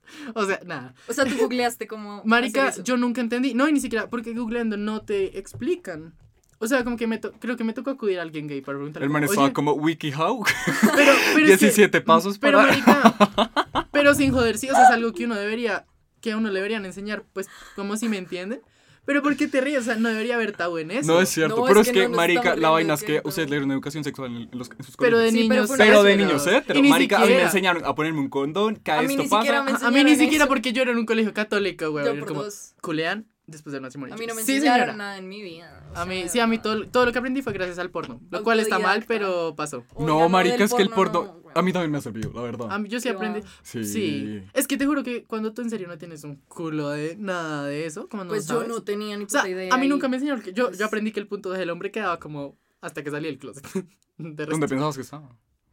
o 0.35 0.45
sea, 0.47 0.61
nada. 0.65 0.95
O 1.09 1.13
sea, 1.13 1.25
tú 1.25 1.37
googleaste 1.39 1.87
como. 1.87 2.23
Marica, 2.25 2.73
yo 2.83 2.97
nunca 2.97 3.21
entendí. 3.21 3.55
No, 3.55 3.69
y 3.69 3.73
ni 3.73 3.81
siquiera, 3.81 4.09
porque 4.11 4.33
googleando 4.35 4.77
no 4.77 5.03
te 5.03 5.39
explican. 5.39 6.15
O 6.59 6.67
sea, 6.67 6.85
como 6.85 6.97
que 6.97 7.07
me 7.07 7.19
to- 7.19 7.33
creo 7.41 7.57
que 7.57 7.65
me 7.65 7.73
tocó 7.75 7.91
acudir 7.91 8.19
a 8.19 8.23
alguien 8.23 8.47
gay 8.47 8.61
para 8.63 8.79
preguntarle. 8.79 9.07
El 9.07 9.13
man 9.13 9.25
estaba 9.25 9.45
"Oye, 9.47 9.53
como 9.53 9.73
WikiHow. 9.73 10.45
pero, 10.97 11.13
pero 11.35 11.47
es 11.47 11.59
que- 11.61 11.67
17 11.67 12.01
pasos 12.01 12.39
Pero, 12.39 12.59
para. 12.59 12.71
marica, 12.71 13.89
pero 13.93 14.15
sin 14.15 14.33
joder, 14.33 14.57
sí, 14.57 14.71
o 14.71 14.73
sea, 14.73 14.85
es 14.85 14.91
algo 14.91 15.13
que 15.13 15.25
uno 15.27 15.35
debería, 15.35 15.85
que 16.21 16.33
a 16.33 16.37
uno 16.37 16.49
le 16.49 16.55
deberían 16.55 16.87
enseñar, 16.87 17.25
pues, 17.33 17.49
como 17.77 17.97
si 17.97 18.09
me 18.09 18.17
entienden. 18.19 18.63
Pero 19.07 19.23
¿por 19.23 19.37
qué 19.37 19.49
te 19.49 19.61
ríes? 19.61 19.81
O 19.81 19.85
sea, 19.85 19.97
no 19.97 20.09
debería 20.09 20.35
haber 20.37 20.53
tabú 20.53 20.79
en 20.79 20.91
eso. 20.91 21.13
No 21.13 21.21
es 21.21 21.29
cierto, 21.29 21.57
No, 21.59 21.65
pero 21.67 21.81
es 21.81 21.89
es 21.89 21.93
que 21.93 21.99
que, 22.01 22.05
no 22.05 22.09
nos 22.11 22.17
marica, 22.17 22.57
la 22.57 22.71
vaina 22.71 22.95
es 22.95 23.03
que 23.03 23.21
ustedes 23.25 23.51
le 23.51 23.57
dieron 23.57 23.71
educación 23.73 24.03
sexual 24.03 24.35
en, 24.35 24.59
los, 24.59 24.71
en 24.71 24.83
sus 24.83 24.97
Pero 24.97 25.19
de. 25.19 25.31
Sí, 25.31 25.45
pero 25.49 25.63
niños. 25.63 25.71
una 25.71 25.85
Pero 25.85 26.03
de 26.03 26.17
niños, 26.17 26.43
pero- 26.45 26.57
¿eh? 26.59 26.65
Pero, 26.67 26.83
marica, 26.85 27.19
a 27.19 27.27
mí 27.27 27.33
me 27.35 27.43
enseñaron 27.43 27.85
a 27.85 27.95
ponerme 27.95 28.21
un 28.21 28.29
condón, 28.31 28.77
que 28.77 28.91
A 28.93 29.01
a 29.01 29.03
mí 29.03 29.09
ni 29.17 29.25
esto 29.25 29.37
siquiera 29.37 29.65
pasa. 29.65 29.91
me 29.91 30.01
A- 30.01 30.05
mí 30.05 30.11
ni 30.11 30.17
siquiera 30.17 30.45
eso. 30.45 30.49
porque 30.49 30.73
yo 30.73 30.83
era 30.83 30.93
en 30.93 30.99
un 30.99 31.07
colegio 31.07 31.35
católico, 31.35 31.91
güey. 31.91 32.05
Yo 32.05 32.11
era 32.13 32.21
por 32.21 32.29
como, 32.29 32.45
dos. 32.45 32.75
culean 32.81 33.27
después 33.47 33.73
del 33.73 33.83
matrimonio. 33.83 34.15
A 34.15 34.19
mí 34.19 34.27
no 34.27 34.35
me 34.35 34.43
sí, 34.43 34.55
enseñaron 34.57 34.81
señora. 34.87 34.97
nada 34.97 35.19
en 35.19 35.29
mi 35.29 35.43
vida. 35.43 35.85
o 35.95 35.99
A 35.99 36.07
mí, 36.07 36.29
sí, 36.29 36.41
a 36.41 36.47
mí 36.47 36.59
todo, 36.59 36.87
todo 36.89 37.07
lo 37.07 37.13
que 37.13 37.19
aprendí 37.19 37.43
fue 37.43 37.53
gracias 37.53 37.79
al 37.79 37.91
porno. 37.91 38.21
Lo 38.31 38.43
cual 38.43 38.61
está 38.61 38.79
mal, 38.79 39.05
pero 39.07 39.55
pasó. 39.57 39.85
No, 39.99 40.29
marica, 40.29 40.65
es 40.65 40.73
que 40.75 40.83
el 40.83 40.91
porno 40.91 41.25
no. 41.25 41.45
A 41.57 41.63
mí 41.63 41.73
también 41.73 41.93
me 41.93 41.99
ha 41.99 42.01
servido, 42.01 42.33
la 42.35 42.43
verdad. 42.43 42.67
A 42.73 42.79
mí, 42.81 42.89
yo 42.89 42.99
sí 42.99 43.09
aprendí. 43.09 43.41
Sí. 43.63 43.85
Sí. 43.85 44.43
Es 44.55 44.67
que 44.67 44.77
te 44.77 44.87
juro 44.87 45.05
que 45.05 45.23
cuando 45.23 45.53
tú 45.53 45.63
en 45.63 45.71
serio 45.71 45.87
no 45.87 45.97
tienes 45.99 46.25
un 46.25 46.37
culo 46.49 46.89
de 46.91 47.15
nada 47.17 47.67
de 47.67 47.87
eso, 47.87 48.09
como 48.09 48.25
no 48.25 48.31
Pues 48.31 48.49
yo 48.49 48.65
no 48.65 48.83
tenía 48.83 49.17
ni 49.17 49.25
O 49.25 49.29
sea, 49.29 49.43
puta 49.43 49.51
idea. 49.51 49.73
a 49.73 49.79
mí 49.79 49.87
y- 49.87 49.89
nunca 49.89 50.09
me 50.09 50.17
enseñaron 50.17 50.43
que 50.43 50.53
yo, 50.53 50.67
pues- 50.69 50.79
yo 50.81 50.87
aprendí 50.87 51.13
que 51.13 51.21
el 51.21 51.29
punto 51.29 51.51
del 51.53 51.71
hombre 51.71 51.93
quedaba 51.93 52.19
como 52.19 52.59
hasta 52.81 53.05
que 53.05 53.11
salí 53.13 53.27
del 53.27 53.39
closet. 53.39 53.65
De 54.19 54.47
¿Dónde 54.47 54.67
pensabas 54.69 54.97
que 54.97 55.03
estaba? 55.03 55.29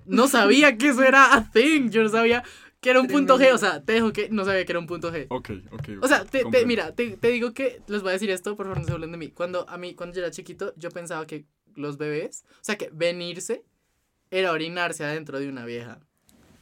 no 0.05 0.27
sabía 0.27 0.77
que 0.77 0.89
eso 0.89 1.03
era 1.03 1.33
a 1.35 1.51
thing. 1.51 1.89
Yo 1.89 2.03
no 2.03 2.09
sabía 2.09 2.43
que 2.81 2.89
era 2.89 2.99
un 2.99 3.07
punto 3.13 3.37
G. 3.37 3.53
O 3.53 3.57
sea, 3.57 3.83
te 3.83 3.93
dejo 3.93 4.11
que 4.11 4.29
no 4.29 4.43
sabía 4.43 4.65
que 4.65 4.71
era 4.71 4.79
un 4.79 4.87
punto 4.87 5.11
G. 5.13 5.27
Ok, 5.29 5.49
ok. 5.71 5.89
O 6.01 6.07
sea, 6.07 6.25
te, 6.25 6.43
te- 6.51 6.65
mira, 6.65 6.93
te, 6.95 7.15
te 7.17 7.27
digo 7.29 7.53
que 7.53 7.81
les 7.87 8.01
voy 8.01 8.09
a 8.09 8.13
decir 8.13 8.29
esto, 8.31 8.55
por 8.57 8.65
favor 8.65 8.79
no 8.81 8.85
se 8.85 8.91
hablen 8.91 9.11
de 9.11 9.17
mí. 9.17 9.29
Cuando 9.31 9.69
a 9.69 9.77
mí, 9.77 9.93
cuando 9.95 10.15
yo 10.15 10.21
era 10.21 10.31
chiquito, 10.31 10.73
yo 10.75 10.89
pensaba 10.89 11.25
que 11.27 11.45
los 11.75 11.97
bebés, 11.97 12.43
o 12.49 12.63
sea, 12.63 12.77
que 12.77 12.89
venirse 12.91 13.63
era 14.31 14.51
orinarse 14.51 15.03
adentro 15.05 15.39
de 15.39 15.47
una 15.47 15.63
vieja. 15.65 15.99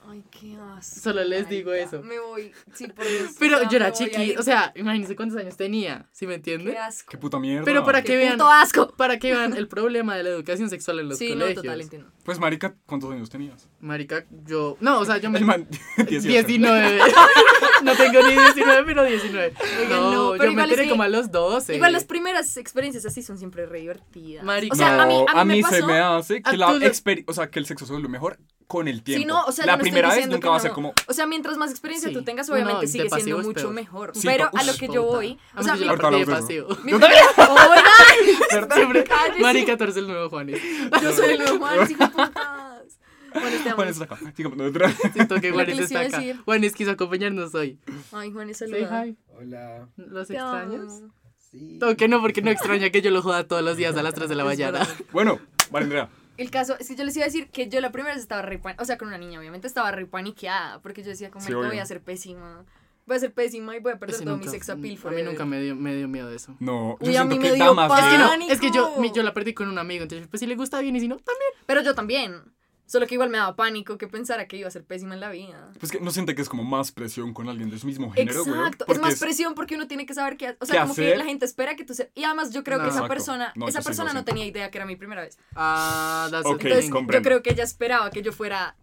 Ay, 0.09 0.23
qué 0.31 0.57
asco. 0.75 0.99
Solo 1.01 1.23
les 1.23 1.47
digo 1.49 1.71
eso. 1.73 2.01
Me 2.01 2.19
voy. 2.19 2.51
Sí, 2.73 2.87
por 2.87 3.05
Dios. 3.07 3.35
Pero 3.39 3.61
yo 3.69 3.77
era 3.77 3.85
me 3.87 3.91
voy 3.91 4.03
a 4.03 4.09
chiqui, 4.09 4.21
ir. 4.31 4.39
o 4.39 4.43
sea, 4.43 4.71
imagínense 4.75 5.15
cuántos 5.15 5.37
años 5.39 5.55
tenía, 5.55 6.07
¿sí 6.11 6.25
me 6.25 6.31
Qué 6.41 6.53
entiende? 6.53 6.77
asco. 6.77 7.09
Qué 7.11 7.17
puta 7.17 7.37
mierda. 7.39 7.63
Pero 7.65 7.83
para 7.85 8.01
Qué 8.01 8.07
que 8.13 8.17
vean, 8.17 8.33
puto 8.33 8.49
asco. 8.49 8.93
para 8.95 9.19
que 9.19 9.31
vean 9.33 9.55
el 9.55 9.67
problema 9.67 10.15
de 10.15 10.23
la 10.23 10.29
educación 10.29 10.69
sexual 10.69 10.99
en 10.99 11.09
los 11.09 11.17
Sí, 11.17 11.29
no, 11.35 11.41
colegios. 11.41 11.63
total, 11.63 11.81
entiendo. 11.81 12.11
Pues, 12.23 12.39
marica, 12.39 12.75
¿cuántos 12.85 13.11
años 13.11 13.29
tenías? 13.29 13.67
Marica, 13.79 14.25
yo, 14.45 14.77
no, 14.81 14.99
o 14.99 15.05
sea, 15.05 15.17
yo 15.17 15.29
me 15.29 15.39
El 15.39 15.45
man, 15.45 15.67
18. 15.97 16.27
19. 16.47 16.99
no 17.83 17.95
tengo 17.95 18.21
ni 18.27 18.33
19, 18.33 18.83
pero 18.85 19.03
19. 19.03 19.53
Oigan, 19.79 19.89
no, 19.99 20.11
no, 20.11 20.31
pero 20.37 20.45
yo 20.51 20.55
me 20.55 20.61
es 20.63 20.69
enteré 20.69 20.83
que- 20.85 20.89
como 20.89 21.03
a 21.03 21.07
los 21.09 21.31
12. 21.31 21.75
Igual 21.75 21.93
las 21.93 22.05
primeras 22.05 22.57
experiencias 22.57 23.05
así 23.05 23.21
son 23.21 23.37
siempre 23.37 23.65
re 23.65 23.79
divertidas. 23.81 24.43
Marica. 24.43 24.73
O 24.73 24.77
sea, 24.77 25.01
a 25.01 25.05
mí, 25.05 25.25
a 25.27 25.45
mí, 25.45 25.61
me 25.61 25.69
se 25.69 25.75
pasó, 25.81 25.85
me 25.87 25.99
hace 25.99 26.41
a 26.43 26.51
que 26.51 26.57
la 26.57 26.67
tú 26.73 26.79
lo- 26.79 26.85
experi- 26.85 27.23
o 27.27 27.33
sea, 27.33 27.49
que 27.49 27.59
el 27.59 27.65
sexo 27.65 27.85
se 27.85 27.93
vuelve 27.93 28.09
mejor 28.09 28.37
con 28.69 28.87
el 28.87 29.01
tiempo. 29.01 29.21
Sí, 29.21 29.25
no, 29.25 29.43
o 29.45 29.51
sea, 29.51 29.65
la 29.65 29.71
yo 29.73 29.77
no 29.77 29.81
primera 29.81 30.13
vez 30.13 30.27
nunca 30.29 30.47
va 30.51 30.57
a 30.57 30.59
ser 30.59 30.71
como 30.71 30.93
O 31.07 31.13
sea, 31.13 31.25
mientras 31.25 31.57
más 31.57 31.71
experiencia 31.71 32.09
Sí. 32.09 32.13
tú 32.15 32.23
tengas, 32.23 32.47
obviamente 32.51 32.85
sigue 32.85 33.09
siendo 33.09 33.39
mucho 33.39 33.61
peor. 33.61 33.73
mejor. 33.73 34.11
Sí, 34.13 34.27
pero 34.27 34.47
a 34.53 34.63
lo 34.63 34.73
que 34.75 34.87
yo 34.87 35.03
voy, 35.03 35.39
o 35.55 35.59
A 35.59 35.63
sea, 35.63 35.73
mi, 35.73 35.85
yo 35.85 35.95
de 35.97 36.17
de 36.19 36.25
pasivo. 36.27 36.67
mi- 36.83 36.93
Oigan, 36.93 38.69
Siempre. 38.73 39.03
Cállese. 39.03 39.41
Mari 39.41 39.65
14 39.65 39.99
el 39.99 40.07
nuevo 40.07 40.29
Juanes. 40.29 40.61
yo 41.01 41.11
soy 41.13 41.31
el 41.31 41.39
nuevo 41.39 41.57
Juan, 41.59 41.77
hijo 41.91 42.09
putas. 42.11 42.99
Bueno, 43.33 43.57
te 43.63 43.69
amo. 43.69 43.75
Juan 43.75 43.87
está 43.89 44.03
acá. 44.05 44.17
Siento 45.13 45.41
que 45.41 45.51
Juanes 45.51 45.79
está 45.79 45.99
acá. 46.01 46.17
decir. 46.19 46.39
Juanes 46.45 46.73
quiso 46.75 46.91
acompañarnos 46.91 47.53
hoy. 47.55 47.79
Ay, 48.11 48.31
Juan, 48.31 48.53
Say 48.53 48.69
saluda. 48.69 49.05
hi. 49.07 49.17
Hola. 49.37 49.87
¿Los 49.97 50.29
extrañas? 50.29 51.01
Sí. 51.51 51.77
No, 51.81 51.95
que 51.97 52.07
no, 52.07 52.21
porque 52.21 52.41
no 52.43 52.51
extraña 52.51 52.91
que 52.91 53.01
yo 53.01 53.09
lo 53.11 53.21
joda 53.23 53.47
todos 53.47 53.63
los 53.63 53.77
días 53.77 53.95
a 53.97 54.03
las 54.03 54.13
3 54.13 54.29
de 54.29 54.35
la 54.35 54.45
mañana. 54.45 54.87
Bueno, 55.11 55.39
vale, 55.71 55.85
Andrea. 55.85 56.09
El 56.39 56.51
caso 56.51 56.77
es 56.79 56.87
que 56.87 56.95
yo 56.95 57.03
les 57.03 57.15
iba 57.15 57.25
a 57.25 57.27
decir 57.27 57.49
que 57.49 57.67
yo 57.67 57.81
la 57.81 57.91
primera 57.91 58.13
vez 58.15 58.21
estaba 58.23 58.41
re 58.41 58.61
o 58.77 58.85
sea, 58.85 58.97
con 58.97 59.07
una 59.09 59.17
niña, 59.17 59.39
obviamente 59.39 59.67
estaba 59.67 59.91
re 59.91 60.05
paniqueada, 60.05 60.79
porque 60.81 61.03
yo 61.03 61.09
decía, 61.09 61.29
como, 61.29 61.41
Sí, 61.45 61.51
"Marica, 61.51 61.59
obvio. 61.59 61.69
voy 61.71 61.79
a 61.79 61.85
ser 61.85 62.01
pésima. 62.01 62.65
Voy 63.05 63.17
a 63.17 63.19
ser 63.19 63.33
pésima 63.33 63.75
y 63.75 63.79
voy 63.79 63.91
a 63.93 63.99
perder 63.99 64.15
Ese 64.15 64.23
todo 64.23 64.35
nunca- 64.35 64.45
mi 64.45 64.51
sex 64.51 64.69
appeal 64.69 64.93
a 64.95 64.97
forever". 65.01 65.25
mí 65.25 65.31
nunca 65.31 65.45
me 65.45 65.59
dio, 65.61 65.75
me 65.75 65.95
dio 65.95 66.07
miedo 66.07 66.29
de 66.29 66.35
eso. 66.35 66.55
No, 66.59 66.97
yo 67.01 67.09
Uy, 67.09 67.15
a 67.17 67.25
mí 67.25 67.39
que 67.39 67.49
me 67.49 67.55
dio 67.55 67.73
más 67.73 67.89
paz. 67.89 67.99
Es 67.99 68.05
que 68.05 68.09
miedo. 68.11 68.23
no, 68.23 68.29
Pánico. 68.31 68.51
es 68.53 68.59
que 68.61 68.71
yo, 68.71 68.95
mi- 68.99 69.11
yo 69.11 69.23
la 69.23 69.33
perdí 69.33 69.53
con 69.53 69.67
un 69.67 69.77
amigo, 69.79 70.03
entonces 70.03 70.27
pues 70.27 70.39
si 70.39 70.45
le 70.47 70.55
gusta 70.55 70.79
bien 70.79 70.95
y 70.95 70.99
si 70.99 71.07
no, 71.07 71.17
también. 71.17 71.51
Pero 71.65 71.81
yo 71.81 71.93
también. 71.95 72.41
Solo 72.89 73.05
que 73.05 73.13
igual 73.13 73.29
me 73.29 73.37
daba 73.37 73.55
pánico 73.55 73.99
que 73.99 74.07
pensara 74.07 74.47
que 74.47 74.57
iba 74.57 74.67
a 74.67 74.71
ser 74.71 74.83
pésima 74.83 75.13
en 75.13 75.19
la 75.19 75.29
vida. 75.29 75.71
Pues 75.79 75.91
que 75.91 75.99
no 75.99 76.09
siente 76.09 76.33
que 76.33 76.41
es 76.41 76.49
como 76.49 76.63
más 76.63 76.91
presión 76.91 77.35
con 77.35 77.47
alguien 77.47 77.69
de 77.69 77.77
su 77.77 77.85
mismo 77.85 78.09
género, 78.11 78.43
güey. 78.43 78.57
Exacto, 78.57 78.85
es 78.87 78.99
más 78.99 79.19
presión 79.19 79.53
porque 79.53 79.75
uno 79.75 79.87
tiene 79.87 80.07
que 80.07 80.15
saber 80.15 80.37
qué, 80.37 80.57
o 80.59 80.65
sea, 80.65 80.73
¿Qué 80.77 80.81
como 80.81 80.95
que 80.95 81.05
hacer? 81.05 81.17
la 81.19 81.25
gente 81.25 81.45
espera 81.45 81.75
que 81.75 81.85
tú 81.85 81.93
se... 81.93 82.09
Y 82.15 82.23
además 82.23 82.51
yo 82.51 82.63
creo 82.63 82.79
No. 82.79 82.85
que 82.85 82.89
esa 82.89 82.97
Exacto. 83.01 83.13
persona, 83.13 83.53
No, 83.55 83.67
esa 83.67 83.83
persona 83.83 84.11
no 84.11 84.25
tenía 84.25 84.43
idea 84.47 84.71
que 84.71 84.79
era 84.79 84.87
mi 84.87 84.95
primera 84.95 85.21
vez. 85.21 85.37
Ah, 85.55 86.29
that's 86.31 86.47
Ok, 86.47 86.61
the 86.61 86.67
Entonces, 86.69 86.89
comprendo. 86.91 87.19
yo 87.23 87.29
creo 87.29 87.43
que 87.43 87.51
ella 87.51 87.63
esperaba 87.63 88.09
que 88.09 88.23
yo 88.23 88.31
fuera, 88.33 88.75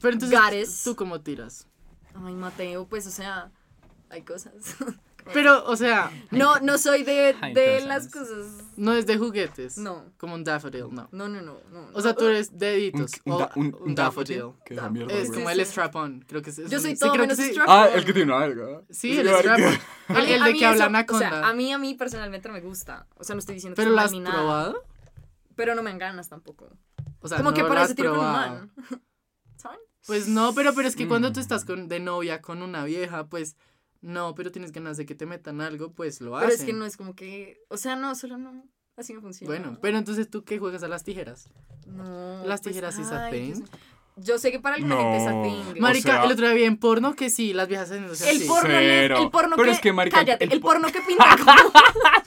Pero 0.00 0.12
entonces, 0.14 0.38
Gares. 0.38 0.82
¿tú 0.84 0.94
cómo 0.94 1.20
tiras? 1.20 1.66
ay, 2.24 2.34
Mateo, 2.34 2.86
pues, 2.86 3.04
o 3.08 3.10
sea, 3.10 3.50
hay 4.10 4.22
cosas. 4.22 4.52
Pero, 5.32 5.64
o 5.66 5.76
sea, 5.76 6.10
No, 6.30 6.58
no 6.60 6.78
soy 6.78 7.02
de, 7.02 7.34
de 7.54 7.80
las 7.86 8.08
cosas. 8.08 8.46
no 8.76 8.92
es 8.94 9.06
de 9.06 9.18
juguetes. 9.18 9.78
No. 9.78 10.04
Como 10.18 10.34
un 10.34 10.44
daffodil, 10.44 10.86
no. 10.90 11.08
No, 11.12 11.28
no, 11.28 11.40
no, 11.42 11.58
no. 11.70 11.88
O 11.92 12.00
sea, 12.00 12.14
tú 12.14 12.26
eres 12.26 12.50
un, 12.50 12.58
deditos. 12.58 13.12
un, 13.24 13.46
un, 13.56 13.76
un 13.80 13.94
daffodil. 13.94 14.44
¿Qué 14.64 14.74
es 14.74 14.80
Sí, 15.28 15.32
como 15.34 15.46
sí. 15.48 15.52
el 15.52 15.60
strap-on, 15.66 16.24
creo 16.28 16.42
que 16.42 16.50
es. 16.50 16.56
Yo 16.68 16.80
soy 16.80 16.92
sí, 16.94 16.98
todo 17.00 17.12
que 17.12 17.18
menos 17.18 17.36
sí. 17.36 17.50
strap 17.50 17.66
Ah, 17.68 17.88
el 17.94 18.04
que 18.04 18.12
tiene 18.12 18.32
una 18.32 18.46
verga. 18.46 18.82
Sí, 18.90 19.18
el. 19.18 19.28
A 20.10 20.18
El, 20.18 20.26
el 20.26 20.42
de 20.44 20.54
que 20.54 20.66
habla 20.66 20.76
eso, 20.76 20.84
Anaconda. 20.84 21.26
O 21.26 21.30
sea, 21.30 21.48
a 21.48 21.52
mí, 21.54 21.72
a 21.72 21.78
mí 21.78 21.94
personalmente 21.94 22.48
no 22.48 22.54
me 22.54 22.60
gusta. 22.60 23.06
O 23.16 23.24
sea, 23.24 23.34
no 23.34 23.38
estoy 23.40 23.54
diciendo 23.56 23.76
que 23.76 23.82
¿Pero 23.82 23.90
lo 23.90 23.96
mal 23.96 24.06
has 24.06 24.12
nada. 24.12 24.36
probado? 24.36 24.84
Pero 25.54 25.74
no 25.74 25.82
me 25.82 25.90
dan 25.90 25.98
ganas 25.98 26.28
tampoco. 26.28 26.68
O 27.20 27.28
sea, 27.28 27.36
Como 27.38 27.50
no 27.50 27.54
que 27.56 27.62
para 27.64 27.86
tiro 27.94 28.10
con 28.16 28.24
un 28.26 28.32
man. 28.32 28.72
¿Saben? 29.56 29.78
Pues 30.06 30.26
no, 30.26 30.54
pero, 30.54 30.74
pero 30.74 30.88
es 30.88 30.96
que 30.96 31.06
cuando 31.06 31.30
tú 31.32 31.38
Mm. 31.38 31.42
estás 31.42 31.64
con, 31.64 31.86
de 31.86 32.00
novia 32.00 32.40
con 32.40 32.62
una 32.62 32.84
vieja, 32.84 33.26
pues 33.28 33.56
no, 34.00 34.34
pero 34.34 34.50
tienes 34.52 34.72
ganas 34.72 34.96
de 34.96 35.06
que 35.06 35.14
te 35.14 35.26
metan 35.26 35.60
algo, 35.60 35.92
pues 35.92 36.20
lo 36.20 36.36
hacen. 36.36 36.48
Pero 36.48 36.58
es 36.60 36.64
que 36.66 36.72
no 36.72 36.84
es 36.86 36.96
como 36.96 37.14
que. 37.14 37.62
O 37.68 37.76
sea, 37.76 37.96
no, 37.96 38.14
solo 38.14 38.38
no. 38.38 38.64
Así 38.96 39.14
no 39.14 39.20
funciona. 39.20 39.48
Bueno, 39.54 39.78
pero 39.80 39.96
entonces 39.98 40.28
tú 40.28 40.44
qué 40.44 40.58
juegas 40.58 40.82
a 40.82 40.88
las 40.88 41.04
tijeras. 41.04 41.48
No. 41.86 42.44
las 42.44 42.60
pues, 42.60 42.74
tijeras 42.74 42.96
thing. 42.96 43.04
Dios 43.46 43.58
mío. 43.60 43.68
Yo 44.16 44.38
sé 44.38 44.50
que 44.50 44.60
para 44.60 44.74
alguna 44.76 44.96
No. 44.96 45.00
gente 45.02 45.16
es 45.16 45.26
a 45.28 45.42
thing. 45.42 45.80
Marica, 45.80 46.12
sea- 46.12 46.24
el 46.24 46.32
otro 46.32 46.44
día 46.46 46.54
vi 46.54 46.64
en 46.64 46.76
porno 46.76 47.14
que 47.14 47.30
sí, 47.30 47.54
las 47.54 47.68
viejas 47.68 47.90
hacen 47.90 48.04
el 48.04 48.10
así. 48.10 48.44
porno, 48.46 48.68
Cero. 48.68 49.22
el 49.22 49.30
porno 49.30 49.56
Pero 49.56 49.66
que, 49.68 49.72
es 49.72 49.80
que, 49.80 49.92
marica, 49.94 50.16
cállate, 50.18 50.44
el 50.44 50.52
el, 50.52 50.60
po- 50.60 50.68
porno 50.68 50.88
que 50.88 51.00
pinta 51.00 51.24
como, 51.38 51.72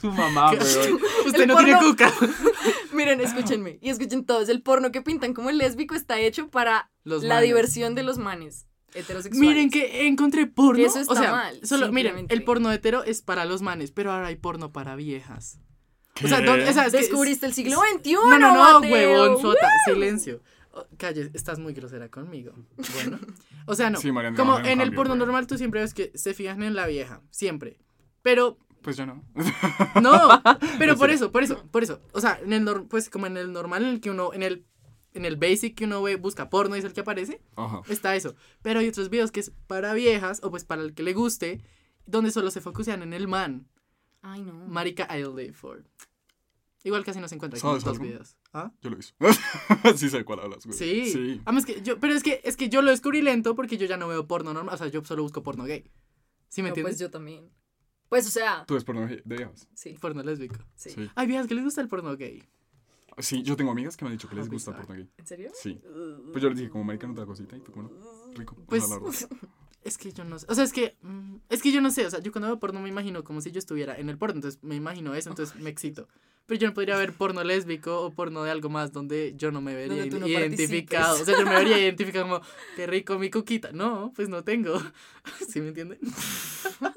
Su 0.00 0.10
mamá, 0.10 0.50
weón. 0.52 0.98
Usted 1.26 1.42
el 1.42 1.48
no 1.48 1.56
tiene 1.58 1.74
porno- 1.74 1.90
cuca. 1.90 2.12
miren, 2.92 3.20
escúchenme, 3.20 3.78
y 3.80 3.90
escuchen 3.90 4.24
todos, 4.24 4.48
el 4.48 4.62
porno 4.62 4.90
que 4.90 5.02
pintan 5.02 5.34
como 5.34 5.50
el 5.50 5.58
lésbico 5.58 5.94
está 5.94 6.18
hecho 6.18 6.48
para 6.48 6.90
Los 7.04 7.22
la 7.22 7.34
manes. 7.36 7.48
diversión 7.48 7.94
de 7.94 8.02
los 8.02 8.18
manes 8.18 8.66
heterosexuales. 8.94 9.38
Miren 9.48 9.70
que 9.70 10.06
encontré 10.06 10.46
porno. 10.46 10.84
Eso 10.84 11.00
está 11.00 11.12
o 11.12 11.16
sea, 11.16 11.30
mal, 11.32 11.60
solo, 11.66 11.90
miren, 11.92 12.26
el 12.28 12.44
porno 12.44 12.70
hetero 12.72 13.04
es 13.04 13.22
para 13.22 13.44
los 13.44 13.60
manes, 13.62 13.90
pero 13.90 14.12
ahora 14.12 14.28
hay 14.28 14.36
porno 14.36 14.72
para 14.72 14.96
viejas. 14.96 15.58
¿Qué? 16.14 16.26
O 16.26 16.28
sea, 16.28 16.40
¿dónde- 16.40 16.68
o 16.68 16.72
sea, 16.72 16.86
es 16.86 16.92
que- 16.92 16.98
Descubriste 16.98 17.46
el 17.46 17.54
siglo 17.54 17.76
XXI, 17.96 18.12
No, 18.14 18.38
no, 18.38 18.54
no, 18.54 18.80
Mateo. 18.80 18.92
huevón, 18.92 19.42
sota, 19.42 19.68
silencio. 19.86 20.40
Oh, 20.72 20.86
Calle, 20.96 21.30
estás 21.34 21.58
muy 21.58 21.72
grosera 21.72 22.08
conmigo. 22.08 22.52
Bueno. 22.94 23.18
O 23.66 23.74
sea, 23.74 23.90
no. 23.90 23.98
Sí, 24.00 24.10
Mariana, 24.12 24.36
como 24.36 24.58
en 24.58 24.80
el 24.80 24.92
porno 24.92 25.14
normal 25.16 25.46
tú 25.46 25.56
siempre 25.58 25.80
ves 25.80 25.94
que 25.94 26.10
se 26.14 26.34
fijan 26.34 26.62
en 26.62 26.74
la 26.74 26.86
vieja, 26.86 27.20
siempre. 27.30 27.78
Pero 28.22 28.58
Pues 28.82 28.96
yo 28.96 29.06
no. 29.06 29.24
no, 30.00 30.42
pero 30.78 30.92
Es 30.92 30.98
por 30.98 31.10
eso, 31.10 31.30
por 31.32 31.42
eso, 31.42 31.64
por 31.70 31.82
eso. 31.82 32.00
O 32.12 32.20
sea, 32.20 32.38
en 32.44 32.52
el 32.52 32.64
nor- 32.64 32.86
pues 32.88 33.08
como 33.08 33.26
en 33.26 33.36
el 33.36 33.52
normal 33.52 33.82
en 33.84 33.88
el 33.90 34.00
que 34.00 34.10
uno 34.10 34.32
en 34.34 34.42
el 34.42 34.66
en 35.14 35.24
el 35.24 35.36
basic 35.36 35.74
que 35.76 35.84
uno 35.86 36.02
ve, 36.02 36.16
busca 36.16 36.50
porno 36.50 36.76
y 36.76 36.80
es 36.80 36.84
el 36.84 36.92
que 36.92 37.00
aparece, 37.00 37.40
Ajá. 37.56 37.80
está 37.88 38.14
eso. 38.16 38.34
Pero 38.62 38.80
hay 38.80 38.88
otros 38.88 39.08
videos 39.10 39.30
que 39.30 39.40
es 39.40 39.52
para 39.66 39.94
viejas 39.94 40.40
o 40.42 40.50
pues 40.50 40.64
para 40.64 40.82
el 40.82 40.92
que 40.94 41.02
le 41.02 41.14
guste, 41.14 41.60
donde 42.06 42.30
solo 42.30 42.50
se 42.50 42.60
focusean 42.60 43.02
en 43.02 43.12
el 43.14 43.26
man. 43.28 43.66
Ay, 44.22 44.42
no. 44.42 44.52
Marica, 44.66 45.06
I 45.16 45.22
live 45.22 45.52
for. 45.52 45.84
Igual 46.82 47.02
casi 47.04 47.18
no 47.18 47.28
se 47.28 47.34
encuentra 47.36 47.56
aquí 47.56 47.62
¿Sabes 47.66 47.82
dos 47.84 47.94
algo? 47.94 48.04
videos. 48.04 48.36
¿Ah? 48.52 48.70
Yo 48.82 48.90
lo 48.90 48.98
hice. 48.98 49.14
sí 49.96 50.10
sé 50.10 50.22
cuál 50.24 50.40
hablas, 50.40 50.66
güey. 50.66 50.76
Sí. 50.76 51.10
Sí. 51.10 51.40
Además 51.46 51.64
que 51.64 51.80
yo, 51.80 51.98
pero 51.98 52.12
es 52.12 52.22
que 52.22 52.42
es 52.44 52.56
que 52.58 52.68
yo 52.68 52.82
lo 52.82 52.90
descubrí 52.90 53.22
lento 53.22 53.54
porque 53.54 53.78
yo 53.78 53.86
ya 53.86 53.96
no 53.96 54.06
veo 54.08 54.26
porno 54.26 54.52
normal, 54.52 54.74
o 54.74 54.78
sea, 54.78 54.88
yo 54.88 55.02
solo 55.04 55.22
busco 55.22 55.42
porno 55.42 55.64
gay. 55.64 55.90
¿Sí 56.48 56.60
me 56.60 56.68
No, 56.68 56.72
entiendes? 56.72 56.94
pues 56.94 57.00
yo 57.00 57.10
también. 57.10 57.48
Pues, 58.10 58.26
o 58.26 58.30
sea, 58.30 58.64
Tú 58.66 58.74
ves 58.74 58.84
porno 58.84 59.06
de 59.06 59.22
viejas. 59.24 59.66
sí, 59.74 59.96
Porno 59.98 60.22
lésbico. 60.22 60.56
sí. 60.76 60.90
Sí. 60.90 61.10
Hay 61.14 61.26
viejas 61.26 61.46
que 61.46 61.54
les 61.54 61.64
gusta 61.64 61.80
el 61.80 61.88
porno 61.88 62.14
gay. 62.16 62.44
Sí, 63.18 63.42
yo 63.42 63.56
tengo 63.56 63.70
amigas 63.70 63.96
que 63.96 64.04
me 64.04 64.10
han 64.10 64.16
dicho 64.16 64.28
que 64.28 64.36
les 64.36 64.48
gusta 64.48 64.76
porno 64.76 64.94
gay. 64.94 65.08
¿En 65.16 65.26
serio? 65.26 65.50
Sí. 65.54 65.80
Pues 66.32 66.42
yo 66.42 66.48
les 66.48 66.58
dije, 66.58 66.70
como 66.70 66.84
marica, 66.84 67.06
no 67.06 67.14
da 67.14 67.26
cosita 67.26 67.56
y 67.56 67.60
tú, 67.60 67.72
como 67.72 67.88
no. 67.88 68.34
Rico. 68.34 68.56
Pues 68.66 68.84
es 69.84 69.98
que 69.98 70.12
yo 70.12 70.24
no 70.24 70.38
sé, 70.38 70.46
o 70.48 70.54
sea, 70.54 70.64
es 70.64 70.72
que 70.72 70.96
mm, 71.02 71.36
es 71.50 71.62
que 71.62 71.70
yo 71.70 71.80
no 71.80 71.90
sé, 71.90 72.06
o 72.06 72.10
sea, 72.10 72.20
yo 72.20 72.32
cuando 72.32 72.48
veo 72.48 72.58
porno 72.58 72.80
me 72.80 72.88
imagino 72.88 73.22
como 73.22 73.40
si 73.40 73.52
yo 73.52 73.58
estuviera 73.58 73.96
en 73.96 74.08
el 74.08 74.18
porno, 74.18 74.36
entonces 74.36 74.62
me 74.62 74.74
imagino 74.74 75.14
eso, 75.14 75.30
entonces 75.30 75.54
me 75.60 75.70
excito. 75.70 76.08
Pero 76.46 76.60
yo 76.60 76.68
no 76.68 76.74
podría 76.74 76.96
ver 76.98 77.14
porno 77.14 77.42
lésbico 77.42 78.02
o 78.02 78.10
porno 78.10 78.44
de 78.44 78.50
algo 78.50 78.68
más 78.68 78.92
donde 78.92 79.32
yo 79.34 79.50
no 79.50 79.62
me 79.62 79.74
vería 79.74 80.08
tú 80.10 80.20
no 80.20 80.26
identificado. 80.26 81.22
O 81.22 81.24
sea, 81.24 81.38
yo 81.38 81.46
me 81.46 81.54
vería 81.54 81.78
identificado 81.78 82.28
como, 82.28 82.40
qué 82.76 82.86
rico 82.86 83.18
mi 83.18 83.30
cuquita. 83.30 83.72
No, 83.72 84.12
pues 84.14 84.28
no 84.28 84.44
tengo. 84.44 84.78
¿Sí 85.48 85.62
me 85.62 85.68
entienden? 85.68 85.98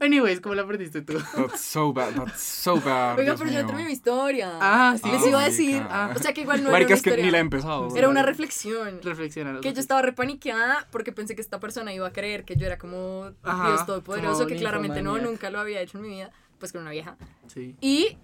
Anyways, 0.00 0.40
¿cómo 0.40 0.54
la 0.54 0.66
perdiste 0.66 1.02
tú? 1.02 1.12
That's 1.36 1.60
so 1.60 1.92
bad, 1.92 2.14
that's 2.14 2.40
so 2.42 2.76
bad. 2.80 3.18
Oiga, 3.18 3.22
Dios 3.34 3.38
pero 3.38 3.50
yo 3.50 3.58
mío. 3.58 3.66
terminé 3.66 3.86
mi 3.86 3.92
historia. 3.92 4.50
Ah, 4.60 4.96
sí. 5.00 5.08
Les 5.10 5.22
Ah, 5.22 5.28
iba 5.28 5.38
a 5.38 5.42
marica. 5.42 5.50
decir. 5.50 5.82
Ah. 5.90 6.12
O 6.16 6.18
sea, 6.18 6.32
que 6.32 6.40
igual 6.40 6.64
no 6.64 6.70
Marica, 6.70 6.92
era 6.92 6.94
es 6.94 7.00
una 7.00 7.04
que 7.04 7.10
historia. 7.10 7.24
ni 7.26 7.30
la 7.30 7.38
he 7.38 7.40
empezado. 7.42 7.96
Era 7.96 8.08
una 8.08 8.22
reflexión. 8.22 9.00
Reflexiona. 9.02 9.60
Que 9.60 9.72
yo 9.74 9.80
estaba 9.80 10.00
repaniqueada 10.02 10.88
porque 10.90 11.12
pensé 11.12 11.34
que 11.34 11.42
esta 11.42 11.60
persona 11.60 11.92
iba 11.92 12.06
a 12.08 12.12
creer 12.12 12.44
que 12.44 12.56
yo 12.56 12.66
era 12.66 12.78
como 12.78 13.30
Ajá, 13.42 13.68
Dios 13.68 13.84
todopoderoso, 13.86 14.46
que 14.46 14.56
claramente 14.56 15.02
no, 15.02 15.18
nunca 15.18 15.50
lo 15.50 15.60
había 15.60 15.80
hecho 15.82 15.98
en 15.98 16.02
mi 16.04 16.08
vida, 16.08 16.30
pues 16.58 16.72
con 16.72 16.80
una 16.80 16.90
vieja. 16.92 17.16
Sí. 17.48 17.76
Y, 17.82 18.16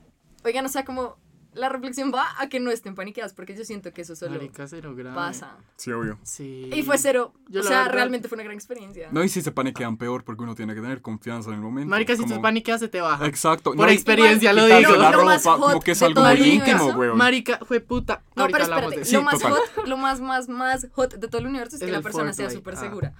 oigan, 0.45 0.65
o 0.65 0.69
sea, 0.71 0.85
como 0.87 1.19
la 1.57 1.69
reflexión 1.69 2.12
va 2.14 2.27
a 2.38 2.49
que 2.49 2.61
no 2.61 2.71
estén 2.71 2.95
paniqueadas 2.95 3.33
porque 3.33 3.57
yo 3.57 3.64
siento 3.64 3.92
que 3.92 4.03
eso 4.03 4.14
solo 4.14 4.33
Marica, 4.33 4.69
cero 4.69 4.95
grave. 4.95 5.16
pasa. 5.16 5.57
Sí, 5.77 5.90
obvio. 5.92 6.19
Sí. 6.23 6.71
Y 6.73 6.83
fue 6.83 6.99
cero. 6.99 7.33
Yo 7.49 7.61
o 7.61 7.64
la 7.64 7.69
sea, 7.69 7.79
verdad- 7.81 7.95
realmente 7.95 8.29
fue 8.29 8.37
una 8.37 8.45
gran 8.45 8.55
experiencia. 8.55 9.09
No, 9.11 9.25
y 9.25 9.29
si 9.29 9.42
se 9.42 9.51
paniquean 9.53 9.97
peor 9.97 10.23
porque 10.25 10.42
uno 10.45 10.55
tiene 10.55 10.75
que 10.75 10.81
tener 10.81 11.03
confianza 11.03 11.49
en 11.51 11.57
el 11.57 11.61
momento. 11.62 11.88
Marica, 11.90 12.14
si 12.14 12.23
como- 12.23 12.37
tú 12.37 12.42
paniqueas 12.42 12.81
se 12.81 12.88
te 12.88 13.01
baja. 13.01 13.27
Exacto. 13.27 13.73
Por 13.75 13.87
no, 13.87 13.90
y- 13.90 13.95
experiencia 13.95 14.53
lo 14.53 14.64
quitarse 14.64 14.87
digo. 14.87 15.03
la 15.03 15.11
Lo 15.11 15.25
más 15.25 15.45
ropa, 15.45 15.57
hot 15.59 15.71
como 15.73 15.81
que 15.83 15.90
es 15.92 15.99
de 16.01 16.07
algo 16.07 16.23
todo 16.23 16.37
muy 16.37 16.49
íntimo, 16.49 16.87
weón. 16.92 17.16
Marica, 17.19 17.59
fue 17.64 17.81
puta. 17.81 18.23
No, 18.37 18.42
Ahorita 18.42 18.59
pero 18.59 18.64
hablamos 18.75 18.92
espérate, 18.95 19.01
de 19.01 19.05
Sí, 19.07 19.16
lo 19.16 19.23
más 19.23 19.35
total. 19.38 19.53
hot, 19.53 19.87
lo 19.87 19.97
más, 19.97 20.21
más, 20.21 20.49
más 20.49 20.87
hot 20.92 21.14
de 21.14 21.29
todo 21.29 21.40
el 21.40 21.47
universo 21.47 21.77
es, 21.77 21.83
Es 21.83 21.87
que 21.87 21.92
la 21.92 21.99
el 21.99 22.03
persona 22.03 22.33
sea 22.33 22.47
foreplay. 22.51 22.57
súper 22.57 22.75
Ah. 22.75 22.81
segura. 22.81 23.14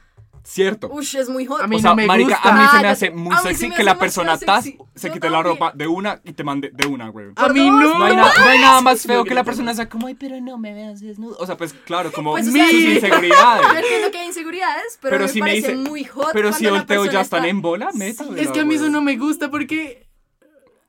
Cierto. 0.49 0.89
Ush, 0.93 1.17
es 1.17 1.29
muy 1.29 1.45
hot. 1.45 1.61
A 1.61 1.67
mí 1.67 1.77
o 1.77 1.79
sea, 1.81 1.91
no 1.91 1.97
me 1.97 2.07
marica, 2.07 2.35
gusta. 2.37 2.49
a 2.49 2.53
mí 2.53 2.59
se 2.59 2.65
me 2.65 2.71
Cállate. 2.71 2.87
hace 2.89 3.11
muy 3.11 3.33
A 3.35 3.39
mí 3.39 3.43
se 3.43 3.49
sexy 3.49 3.69
me 3.69 3.75
que 3.75 3.83
la 3.83 3.99
persona 3.99 4.39
tas 4.39 4.63
sexy. 4.65 4.79
se 4.95 5.09
Yo 5.09 5.15
quite 5.15 5.29
la 5.29 5.39
también. 5.39 5.55
ropa 5.59 5.73
de 5.75 5.87
una 5.89 6.21
y 6.23 6.33
te 6.35 6.45
mande 6.45 6.71
de 6.73 6.87
una, 6.87 7.11
weón. 7.11 7.33
A 7.35 7.49
mí 7.49 7.69
no. 7.69 7.99
No 7.99 8.05
hay, 8.05 8.15
na- 8.15 8.33
no 8.39 8.45
hay 8.45 8.59
nada 8.61 8.81
más 8.81 9.03
feo 9.03 9.25
que 9.25 9.35
la 9.35 9.43
persona 9.43 9.75
sea 9.75 9.89
como, 9.89 10.07
ay, 10.07 10.15
pero 10.15 10.41
no 10.41 10.57
me 10.57 10.73
veas 10.73 11.01
desnudo. 11.01 11.37
O 11.41 11.47
sea, 11.47 11.57
pues 11.57 11.73
claro, 11.85 12.13
como 12.13 12.31
Pues, 12.31 12.45
o 12.47 12.51
sus 12.51 12.55
sea, 12.55 12.69
sí. 12.69 12.95
inseguridades. 12.95 13.67
Yo 13.73 13.79
entiendo 13.79 14.11
que 14.13 14.19
hay 14.19 14.27
inseguridades, 14.29 14.99
pero, 15.03 15.11
Pero 15.17 15.25
me 15.25 15.29
si 15.33 15.41
me 15.43 15.49
parece 15.49 15.75
dice- 15.75 15.91
muy 15.91 16.05
hot. 16.05 16.29
Pero 16.33 16.53
si 16.53 16.65
cuando 16.65 16.71
la 16.71 16.79
volteo 16.79 16.97
ya 16.97 17.03
persona 17.03 17.23
están 17.23 17.39
está- 17.41 17.49
en 17.51 17.63
bola, 17.63 17.91
métamela, 17.93 18.41
Es 18.43 18.49
que 18.51 18.61
a 18.61 18.65
mí 18.65 18.75
eso 18.77 18.89
no 18.89 19.01
me 19.03 19.17
gusta 19.17 19.51
porque. 19.51 20.06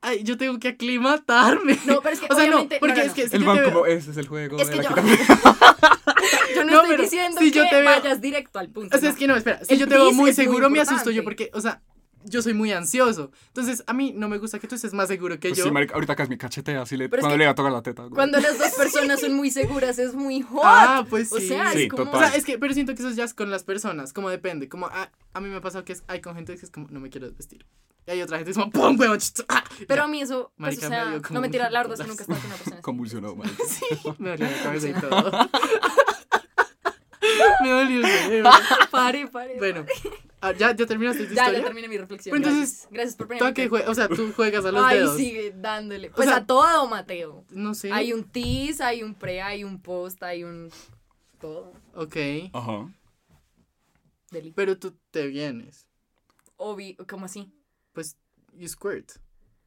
Ay, 0.02 0.24
yo 0.24 0.38
tengo 0.38 0.60
que 0.60 0.70
aclimatarme. 0.70 1.78
No, 1.86 2.02
pero 2.02 2.14
es 2.16 2.20
que 2.22 2.28
o 2.30 2.36
sea, 2.36 2.46
no, 2.48 2.50
obviamente. 2.58 2.78
porque 2.80 2.96
no, 2.96 3.00
no, 3.02 3.06
es 3.06 3.14
que 3.14 3.30
si 3.30 3.36
El 3.36 3.44
te 3.44 3.48
veo- 3.52 3.64
como, 3.74 3.86
ese 3.86 4.12
es 4.12 4.18
el 4.18 4.28
juego 4.28 4.58
Es 4.60 4.68
de 4.70 4.74
que 4.78 4.82
la 4.84 4.90
yo- 4.90 4.96
Yo 6.56 6.64
no, 6.64 6.72
No, 6.72 6.76
estoy 6.82 6.90
pero 6.90 7.04
diciendo 7.04 7.40
si 7.40 7.52
que 7.52 7.58
yo 7.60 7.70
te 7.70 7.76
veo- 7.82 7.86
vayas 7.86 8.22
directo 8.22 8.60
al 8.60 8.70
punto. 8.70 8.96
O 8.98 9.00
sea, 9.00 9.10
es 9.10 9.16
que 9.16 9.28
no, 9.28 9.36
espera. 9.36 9.64
Si 9.64 9.74
El 9.74 9.80
yo 9.82 9.88
te 9.88 9.96
veo 9.96 10.12
muy 10.12 10.34
seguro, 10.34 10.70
me 10.70 10.80
asusto 10.82 11.12
yo 11.12 11.24
porque, 11.24 11.50
o 11.54 11.62
sea, 11.62 11.82
yo 12.30 12.42
soy 12.42 12.54
muy 12.54 12.72
ansioso. 12.72 13.32
Entonces, 13.48 13.84
a 13.88 13.94
mí 13.94 14.14
no 14.16 14.30
me 14.30 14.38
gusta 14.38 14.60
que 14.60 14.68
tú 14.68 14.76
estés 14.76 14.94
más 14.94 15.08
seguro 15.08 15.40
que 15.40 15.50
Pues 15.50 15.58
yo. 15.58 15.66
sí, 15.66 15.72
marica, 15.72 15.94
ahorita 15.96 16.14
es 16.14 16.30
mi 16.30 16.38
cachetea, 16.38 16.82
así 16.82 16.96
le, 16.98 17.10
cuando 17.10 17.30
que 17.30 17.38
le 17.38 17.44
iba 17.46 17.52
a 17.52 17.56
tocar 17.56 17.72
la 17.72 17.82
teta. 17.82 18.04
güey. 18.04 18.14
Cuando 18.14 18.40
las 18.40 18.58
dos 18.58 18.72
personas 18.78 19.20
son 19.22 19.34
muy 19.34 19.50
seguras, 19.52 19.98
es 20.00 20.14
muy 20.14 20.42
hot. 20.42 20.62
ah, 20.64 21.06
pues 21.10 21.32
o 21.32 21.40
sí. 21.40 21.48
sea, 21.50 21.72
Sí, 21.74 21.84
es 21.84 21.90
como. 21.90 22.04
O 22.04 22.06
total. 22.12 22.30
sea, 22.30 22.38
es 22.38 22.46
que, 22.46 22.58
pero 22.58 22.74
siento 22.74 22.94
que 22.96 23.02
eso 23.02 23.12
ya 23.12 23.24
es 23.24 23.34
con 23.34 23.50
las 23.52 23.64
personas, 23.64 24.14
como 24.14 24.30
depende. 24.30 24.70
Como 24.70 24.88
a, 24.88 25.12
a 25.34 25.42
mí 25.42 25.50
me 25.50 25.56
ha 25.58 25.62
pasado 25.62 25.84
que 25.86 25.94
es, 25.94 26.04
hay 26.08 26.22
con 26.22 26.36
gente 26.36 26.56
que 26.56 26.66
es 26.66 26.72
como, 26.72 26.88
no 26.90 27.00
me 27.00 27.10
quiero 27.10 27.32
vestir. 27.34 27.66
Y 28.06 28.12
hay 28.12 28.22
otra 28.22 28.38
gente 28.38 28.48
que 28.50 28.52
es 28.52 28.58
como, 28.58 28.72
¡pum, 28.72 28.98
huevón! 29.00 29.20
ah, 29.50 29.64
Pero 29.88 29.96
ya. 30.02 30.04
a 30.04 30.08
mí 30.08 30.22
eso, 30.22 30.54
pues, 30.58 30.80
Marica, 30.80 30.88
o 30.88 30.90
me 30.90 30.96
sea, 30.96 31.22
como 31.22 31.34
no 31.36 31.42
mentira, 31.42 31.68
un 31.68 31.74
la 31.74 31.80
verdad 31.80 31.94
es 31.96 32.02
que 32.02 32.08
nunca 32.08 32.22
he 32.22 32.24
estado 32.24 32.40
con 32.40 32.48
una 32.48 32.56
persona 32.58 32.76
así. 32.78 32.82
Convulsionado, 32.84 33.36
marica. 33.38 33.64
Me 34.20 34.30
dolió 34.30 34.48
la 34.50 34.64
cabeza 34.64 34.88
y 34.90 34.94
todo. 34.94 35.32
me 37.64 37.70
dolió 37.70 38.00
el 38.00 38.06
cerebro. 38.08 38.50
Pare, 38.92 39.28
pare. 39.28 39.56
Bueno, 39.58 39.86
ah, 40.42 40.52
¿ya, 40.54 40.76
ya 40.76 40.86
terminaste 40.86 41.26
tu 41.26 41.34
ya, 41.34 41.42
historia. 41.44 41.60
ya 41.60 41.66
terminé 41.66 41.88
mi 41.88 41.98
reflexión. 41.98 42.36
Pero 42.38 42.50
entonces, 42.50 42.88
gracias. 42.90 42.92
Gracias 42.92 43.16
por 43.16 43.28
¿Tú 43.28 43.34
a 43.34 43.38
ponerme. 43.38 43.54
qué 43.54 43.70
jue- 43.70 43.88
O 43.88 43.94
sea, 43.96 44.08
tú 44.08 44.32
juegas 44.36 44.66
a 44.66 44.72
los 44.72 44.84
Ay, 44.84 44.98
dedos. 45.00 45.18
sigue 45.18 45.54
dándole. 45.56 46.10
Pues 46.12 46.28
sea- 46.28 46.38
a 46.38 46.46
todo, 46.46 46.88
Mateo. 46.88 47.44
No 47.52 47.74
sé. 47.74 47.92
Hay 47.92 48.14
un 48.14 48.24
tease, 48.24 48.84
hay 48.84 49.04
un 49.04 49.14
pre, 49.16 49.42
hay 49.42 49.64
un 49.64 49.82
post, 49.82 50.22
hay 50.24 50.44
un. 50.44 50.70
Todo. 51.40 51.72
Ok. 51.96 52.16
Ajá. 52.54 52.90
Deli. 54.32 54.52
Pero 54.56 54.78
tú 54.78 54.96
te 55.12 55.28
vienes. 55.28 55.88
Obvio, 56.58 56.96
¿cómo 57.08 57.26
así? 57.26 57.52
Pues, 57.94 58.18
you 58.54 58.68
squirt. 58.68 59.12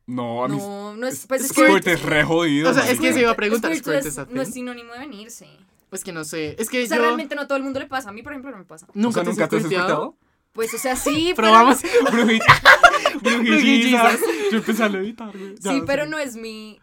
No, 0.07 0.45
a 0.45 0.49
mí. 0.49 0.57
No, 0.57 0.97
no 0.97 1.07
es. 1.07 1.21
es- 1.21 1.27
Pues 1.27 1.43
es 1.45 1.49
Squirt 1.51 1.87
es 1.87 2.03
re 2.03 2.25
jodido. 2.25 2.69
O 2.71 2.75
sea, 2.75 2.91
es 2.91 2.99
que 3.01 3.13
se 3.13 3.21
iba 3.21 3.31
a 3.31 3.37
preguntar, 3.37 3.71
Squirt 3.77 4.03
squirt 4.03 4.07
es- 4.07 4.29
no 4.35 4.43
es 4.43 4.53
sinónimo 4.53 4.93
de 4.93 4.99
venirse. 5.01 5.47
Pues 5.89 6.03
que 6.05 6.13
no 6.13 6.25
sé. 6.25 6.57
Es 6.59 6.69
que 6.69 6.83
O 6.85 6.87
sea, 6.87 6.97
yo 6.99 7.03
realmente 7.03 7.35
no 7.35 7.43
a 7.43 7.47
todo 7.47 7.57
el 7.59 7.65
mundo 7.65 7.79
le 7.81 7.87
pasa. 7.87 8.11
A 8.11 8.13
mí, 8.13 8.23
por 8.23 8.33
ejemplo, 8.33 8.51
no 8.51 8.59
me 8.59 8.65
pasa. 8.65 8.87
O 8.89 8.93
nunca 8.95 9.15
sea, 9.15 9.23
te 9.25 9.31
nunca 9.31 9.49
te 9.49 9.57
has 9.57 9.63
escuchado. 9.65 10.17
Pues, 10.53 10.75
o 10.75 10.79
sea, 10.79 10.97
sí, 10.97 11.33
pero- 11.37 11.49
Probamos. 11.49 11.81
Brujillizas. 12.13 13.23
Brujillizas. 13.23 14.21
Yo 14.51 14.59
empecé 14.59 14.83
a 14.85 14.89
levitar, 14.89 15.37
güey. 15.37 15.55
Sí, 15.61 15.83
pero 15.87 16.07
no 16.07 16.19
es 16.19 16.37
mi. 16.37 16.81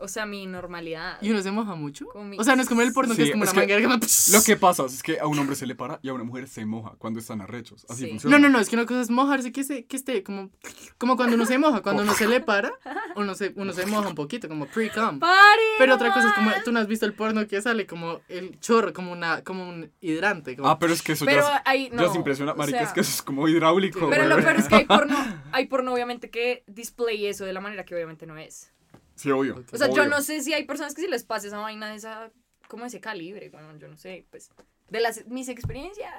O 0.00 0.08
sea, 0.08 0.26
mi 0.26 0.46
normalidad. 0.46 1.18
¿Y 1.22 1.30
uno 1.30 1.42
se 1.42 1.50
moja 1.50 1.74
mucho? 1.74 2.06
Mi- 2.14 2.38
O 2.38 2.44
sea, 2.44 2.56
no 2.56 2.62
es 2.62 2.68
como 2.68 2.82
el 2.82 2.92
porno 2.92 3.14
que 3.14 3.22
es 3.24 3.30
como 3.30 3.44
es 3.44 3.50
una 3.52 3.66
que 3.66 3.72
manguera 3.74 3.98
que. 4.00 4.06
Lo 4.32 4.42
que 4.42 4.56
pasa 4.56 4.84
es 4.86 5.02
que 5.02 5.18
a 5.20 5.26
un 5.26 5.38
hombre 5.38 5.56
se 5.56 5.66
le 5.66 5.74
para 5.74 5.98
y 6.02 6.08
a 6.08 6.12
una 6.14 6.24
mujer 6.24 6.48
se 6.48 6.64
moja 6.66 6.94
cuando 6.98 7.20
están 7.20 7.40
arrechos. 7.40 7.86
Así 7.88 8.04
Sí. 8.04 8.10
funciona. 8.10 8.38
No, 8.38 8.42
no, 8.42 8.52
no, 8.52 8.60
es 8.60 8.68
que 8.68 8.76
una 8.76 8.86
cosa 8.86 9.00
es 9.00 9.10
mojarse 9.10 9.52
que, 9.52 9.64
se, 9.64 9.84
que 9.86 9.96
esté 9.96 10.22
como, 10.22 10.50
como 10.98 11.16
cuando 11.16 11.36
uno 11.36 11.46
se 11.46 11.58
moja, 11.58 11.82
cuando 11.82 12.02
uno 12.02 12.14
se 12.14 12.26
le 12.28 12.40
para, 12.40 12.72
uno 13.16 13.34
se, 13.34 13.52
uno 13.56 13.72
se 13.72 13.86
moja 13.86 14.08
un 14.08 14.14
poquito, 14.14 14.48
como 14.48 14.66
pre-cum. 14.66 15.20
Pero 15.78 15.94
otra 15.94 16.12
cosa 16.12 16.28
es 16.28 16.34
como, 16.34 16.50
tú 16.64 16.72
no 16.72 16.80
has 16.80 16.86
visto 16.86 17.06
el 17.06 17.12
porno 17.14 17.46
que 17.46 17.60
sale 17.62 17.86
como 17.86 18.20
el 18.28 18.58
chorro, 18.60 18.92
como 18.92 19.12
una, 19.12 19.42
como 19.44 19.68
un 19.68 19.90
hidrante. 20.00 20.56
Como, 20.56 20.68
Ah, 20.68 20.78
pero 20.78 20.92
es 20.92 21.02
que 21.02 21.12
eso 21.12 21.24
Pero 21.24 21.42
ya, 21.42 21.62
hay. 21.64 21.90
ya 21.90 22.14
impresionante, 22.14 22.56
o 22.56 22.62
marica. 22.62 22.78
sea, 22.78 22.86
es 22.88 22.92
que 22.92 23.00
eso 23.00 23.10
es 23.10 23.22
como 23.22 23.48
hidráulico, 23.48 24.08
Pero 24.10 24.26
lo 24.26 24.36
peor 24.36 24.56
es 24.56 24.68
que 24.68 24.74
hay 24.76 24.84
porno, 24.86 25.16
hay 25.52 25.66
porno 25.66 25.92
obviamente 25.92 26.30
que 26.30 26.64
display 26.66 27.26
eso 27.26 27.44
de 27.44 27.52
la 27.52 27.60
manera 27.60 27.84
que 27.84 27.94
obviamente 27.94 28.26
no 28.26 28.36
es. 28.36 28.72
Sí, 29.16 29.30
obvio. 29.30 29.64
O 29.72 29.76
sea, 29.76 29.90
yo 29.90 30.06
no 30.06 30.20
sé 30.22 30.42
si 30.42 30.52
hay 30.52 30.64
personas 30.64 30.94
que 30.94 31.02
si 31.02 31.08
les 31.08 31.24
pasa 31.24 31.48
esa 31.48 31.58
vaina 31.58 31.90
de 31.90 31.96
esa, 31.96 32.30
como 32.68 32.84
ese 32.86 33.00
calibre, 33.00 33.48
bueno, 33.50 33.76
yo 33.78 33.88
no 33.88 33.96
sé, 33.96 34.26
pues, 34.30 34.50
de 34.90 35.00
las, 35.00 35.26
mis 35.26 35.48
experiencias, 35.48 36.12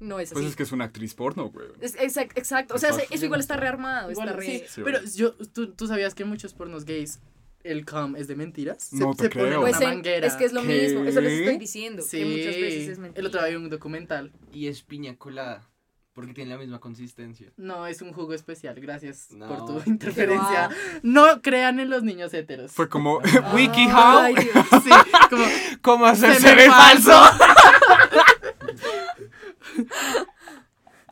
no 0.00 0.18
es 0.20 0.28
así. 0.28 0.34
Pues 0.34 0.46
es 0.46 0.56
que 0.56 0.62
es 0.62 0.72
una 0.72 0.84
actriz 0.86 1.14
porno, 1.14 1.50
güey. 1.50 1.68
Es- 1.80 1.96
exact- 1.96 2.32
exacto, 2.38 2.74
o 2.74 2.78
sea, 2.78 2.90
eso 3.10 3.24
igual 3.24 3.40
está 3.40 3.56
rearmado, 3.56 4.10
Igual, 4.10 4.28
está 4.28 4.40
re... 4.40 4.46
sí, 4.46 4.64
Sí, 4.68 4.80
pero 4.84 5.00
yo, 5.04 5.34
¿tú, 5.52 5.72
tú 5.74 5.86
sabías 5.86 6.14
que 6.14 6.22
en 6.22 6.28
muchos 6.30 6.54
pornos 6.54 6.84
gays 6.84 7.20
el 7.64 7.84
cum 7.84 8.14
es 8.14 8.28
de 8.28 8.36
mentiras. 8.36 8.92
No 8.92 9.14
te 9.16 9.28
ponen 9.28 9.48
creo. 9.48 9.60
Pues 9.60 9.76
una 9.78 9.86
en- 9.86 9.94
manguera. 9.96 10.26
es 10.26 10.34
que 10.34 10.44
es 10.44 10.52
lo 10.52 10.62
¿Qué? 10.62 10.68
mismo, 10.68 11.04
eso 11.04 11.20
les 11.20 11.32
estoy 11.40 11.58
diciendo, 11.58 12.02
Sí, 12.02 12.18
que 12.18 12.24
muchas 12.26 12.54
veces 12.60 12.88
es 12.90 12.98
mentira. 13.00 13.20
el 13.20 13.26
otro 13.26 13.40
día 13.40 13.48
vi 13.50 13.56
un 13.56 13.68
documental. 13.70 14.32
Y 14.52 14.68
es 14.68 14.82
piña 14.82 15.16
colada. 15.16 15.68
Porque 16.16 16.32
tiene 16.32 16.50
la 16.50 16.56
misma 16.56 16.80
consistencia. 16.80 17.52
No, 17.58 17.86
es 17.86 18.00
un 18.00 18.14
jugo 18.14 18.32
especial. 18.32 18.74
Gracias 18.80 19.32
No. 19.32 19.48
por 19.48 19.66
tu 19.66 19.90
interferencia. 19.90 20.70
No 21.02 21.42
crean 21.42 21.78
en 21.78 21.90
los 21.90 22.02
niños 22.04 22.32
heteros. 22.32 22.72
Fue 22.72 22.88
como. 22.88 23.20
Dios. 23.54 24.66
Sí, 24.82 24.90
como 25.28 25.44
¿Cómo 25.82 26.06
hacer 26.06 26.36
Se 26.36 26.54
me 26.54 26.62
ser 26.62 26.70
falso? 26.70 27.12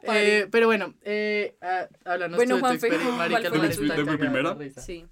Eh, 0.05 0.49
pero 0.51 0.67
bueno, 0.67 0.95
eh, 1.03 1.57
ah, 1.63 1.87
háblanos 2.05 2.37
Bueno, 2.37 2.59
tú 2.59 2.65
de 2.67 2.79
tu 2.79 2.87
experiencia. 2.87 3.95
¿De 3.95 4.05
mi 4.05 4.17
primera? 4.17 4.57
Sí. 4.79 5.07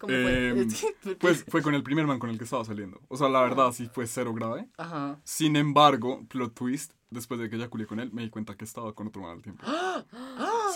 ¿Cómo 0.00 0.12
fue? 0.12 0.48
Eh, 0.50 0.66
que- 1.02 1.14
Pues 1.16 1.44
fue 1.46 1.62
con 1.62 1.74
el 1.74 1.82
primer 1.82 2.06
man 2.06 2.18
con 2.18 2.30
el 2.30 2.38
que 2.38 2.44
estaba 2.44 2.64
saliendo. 2.64 3.00
O 3.08 3.16
sea, 3.16 3.28
la 3.28 3.40
verdad 3.42 3.70
sí 3.72 3.88
fue 3.92 4.06
cero 4.06 4.32
grave. 4.34 4.68
Ajá. 4.78 5.20
Sin 5.24 5.56
embargo, 5.56 6.24
plot 6.28 6.54
twist, 6.54 6.92
después 7.10 7.38
de 7.40 7.50
que 7.50 7.56
eyaculé 7.56 7.86
con 7.86 8.00
él, 8.00 8.10
me 8.12 8.22
di 8.22 8.30
cuenta 8.30 8.56
que 8.56 8.64
estaba 8.64 8.94
con 8.94 9.08
otro 9.08 9.22
man 9.22 9.32
al 9.36 9.42
tiempo. 9.42 9.64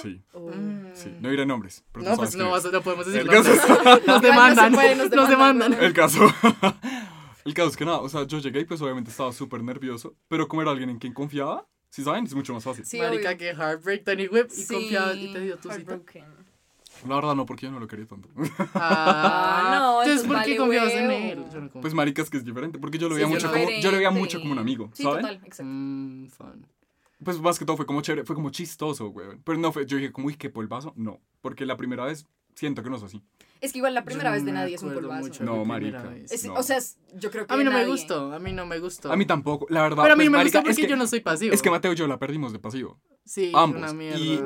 Sí, 0.03 0.21
Oh. 0.33 0.51
Sí. 0.93 1.15
No 1.21 1.31
diré 1.31 1.47
nombres. 1.47 1.85
Pero 1.93 2.05
No, 2.05 2.17
pues 2.17 2.35
no, 2.37 2.51
vas- 2.51 2.65
no 2.71 2.83
podemos 2.83 3.07
decir 3.07 3.25
nombres. 3.25 3.47
Nos 3.47 4.07
no 4.07 4.21
demandan. 4.21 4.73
puede, 4.75 4.97
nos 4.97 5.11
Nos 5.11 5.29
demandan, 5.29 5.73
el 5.75 5.93
caso. 5.93 6.21
El 7.45 7.53
caso 7.53 7.69
es 7.69 7.77
que 7.77 7.85
nada, 7.85 7.99
o 7.99 8.09
sea, 8.09 8.27
yo 8.27 8.39
llegué 8.39 8.61
y 8.61 8.65
pues 8.65 8.81
obviamente 8.81 9.11
estaba 9.11 9.31
súper 9.33 9.63
nervioso, 9.63 10.17
pero 10.29 10.49
como 10.49 10.63
era 10.63 10.71
alguien 10.71 10.89
en 10.89 10.99
quien 10.99 11.13
confiaba, 11.13 11.67
si 11.91 12.03
saben, 12.03 12.25
es 12.25 12.35
mucho 12.35 12.55
más 12.55 12.65
fácil. 12.65 12.87
Sí, 12.87 12.99
Marica, 12.99 13.29
obvio. 13.29 13.39
que 13.39 13.49
heartbreak, 13.51 14.03
Tony 14.05 14.29
Whip. 14.29 14.47
Y 14.51 14.55
Sí, 14.63 14.75
confiabas 14.75 15.17
y 15.17 15.33
te 15.33 15.41
dio 15.41 15.57
tu 15.59 15.71
cita. 15.71 16.01
La 17.09 17.17
verdad 17.17 17.35
no, 17.35 17.45
porque 17.47 17.67
yo 17.67 17.73
no 17.73 17.81
lo 17.81 17.87
quería 17.87 18.07
tanto. 18.07 18.29
Ah, 18.75 19.77
no, 19.79 20.03
entonces 20.03 20.25
entonces 20.25 20.27
¿por 20.27 20.37
qué 20.37 20.37
vale 20.37 20.57
confías 20.57 20.93
en 20.95 21.11
él? 21.11 21.45
No. 21.75 21.81
Pues 21.81 21.95
marica, 21.95 22.23
es 22.23 22.31
que 22.31 22.39
es 22.39 22.45
diferente, 22.45 22.79
porque 22.79 22.99
yo 22.99 23.09
lo 23.09 23.15
veía 23.15 23.27
mucho 23.27 23.51
como, 23.51 23.71
yo 23.71 23.91
lo 23.91 23.97
veía 23.97 24.11
mucho 24.11 24.41
como 24.41 24.53
un 24.53 24.59
amigo, 24.59 24.91
Sí, 24.95 25.03
¿saben? 25.03 25.21
total, 25.23 25.35
exacto. 25.45 25.65
Mm, 25.65 26.27
fun. 26.29 26.67
Pues 27.23 27.41
más 27.41 27.59
que 27.59 27.65
todo 27.65 27.77
fue 27.77 27.87
como 27.87 28.01
chévere, 28.03 28.25
fue 28.25 28.35
como 28.35 28.51
chistoso, 28.51 29.09
güey. 29.09 29.29
Pero 29.45 29.59
no 29.59 29.73
fue, 29.73 29.87
yo 29.87 29.97
dije 29.97 30.13
como, 30.13 30.27
uy, 30.27 30.35
qué 30.37 30.51
polvazo. 30.51 30.93
No, 30.97 31.21
porque 31.41 31.65
la 31.65 31.77
primera 31.77 32.05
vez 32.05 32.27
siento 32.55 32.83
que 32.83 32.91
no 32.91 32.97
es 32.97 33.03
así. 33.03 33.23
Es 33.61 33.73
que 33.73 33.79
igual 33.79 33.95
la 33.95 34.05
primera 34.05 34.29
Yo 34.31 34.35
vez 34.35 34.45
de 34.45 34.53
no 34.53 34.59
nadie 34.59 34.75
es 34.75 34.83
un 34.83 34.93
polvazo. 34.93 35.43
No, 35.45 35.65
marica. 35.65 36.15
Es- 36.29 36.45
No. 36.45 36.55
O 36.55 36.63
sea, 36.63 36.77
es- 36.77 36.99
yo 37.15 37.31
creo 37.31 37.47
que 37.47 37.55
A 37.55 37.57
mí 37.57 37.65
no 37.65 37.71
me 37.71 37.87
gustó, 37.87 38.33
a 38.33 38.39
mí 38.39 38.53
no 38.53 38.67
me 38.67 38.79
gustó. 38.79 39.11
A 39.11 39.17
mí 39.17 39.25
tampoco, 39.25 39.67
la 39.71 39.83
verdad. 39.83 40.03
Pero 40.03 40.13
a 40.15 40.17
mí 40.17 40.25
pues, 40.25 40.27
no 40.27 40.33
me 40.33 40.39
marica, 40.39 40.59
gustó 40.59 40.67
porque 40.69 40.81
es 40.83 40.87
que, 40.87 40.91
yo 40.91 40.97
no 40.97 41.07
soy 41.07 41.21
pasivo. 41.21 41.55
Es 41.55 41.63
que 41.63 41.71
Mateo 41.71 41.93
y 41.93 41.97
yo 41.97 42.07
la 42.07 42.19
perdimos 42.19 42.53
de 42.53 42.59
pasivo. 42.59 43.01
Sí, 43.25 43.53
ambos. 43.55 43.79
una 43.81 43.93
mierda. 43.95 44.19
Y- 44.19 44.41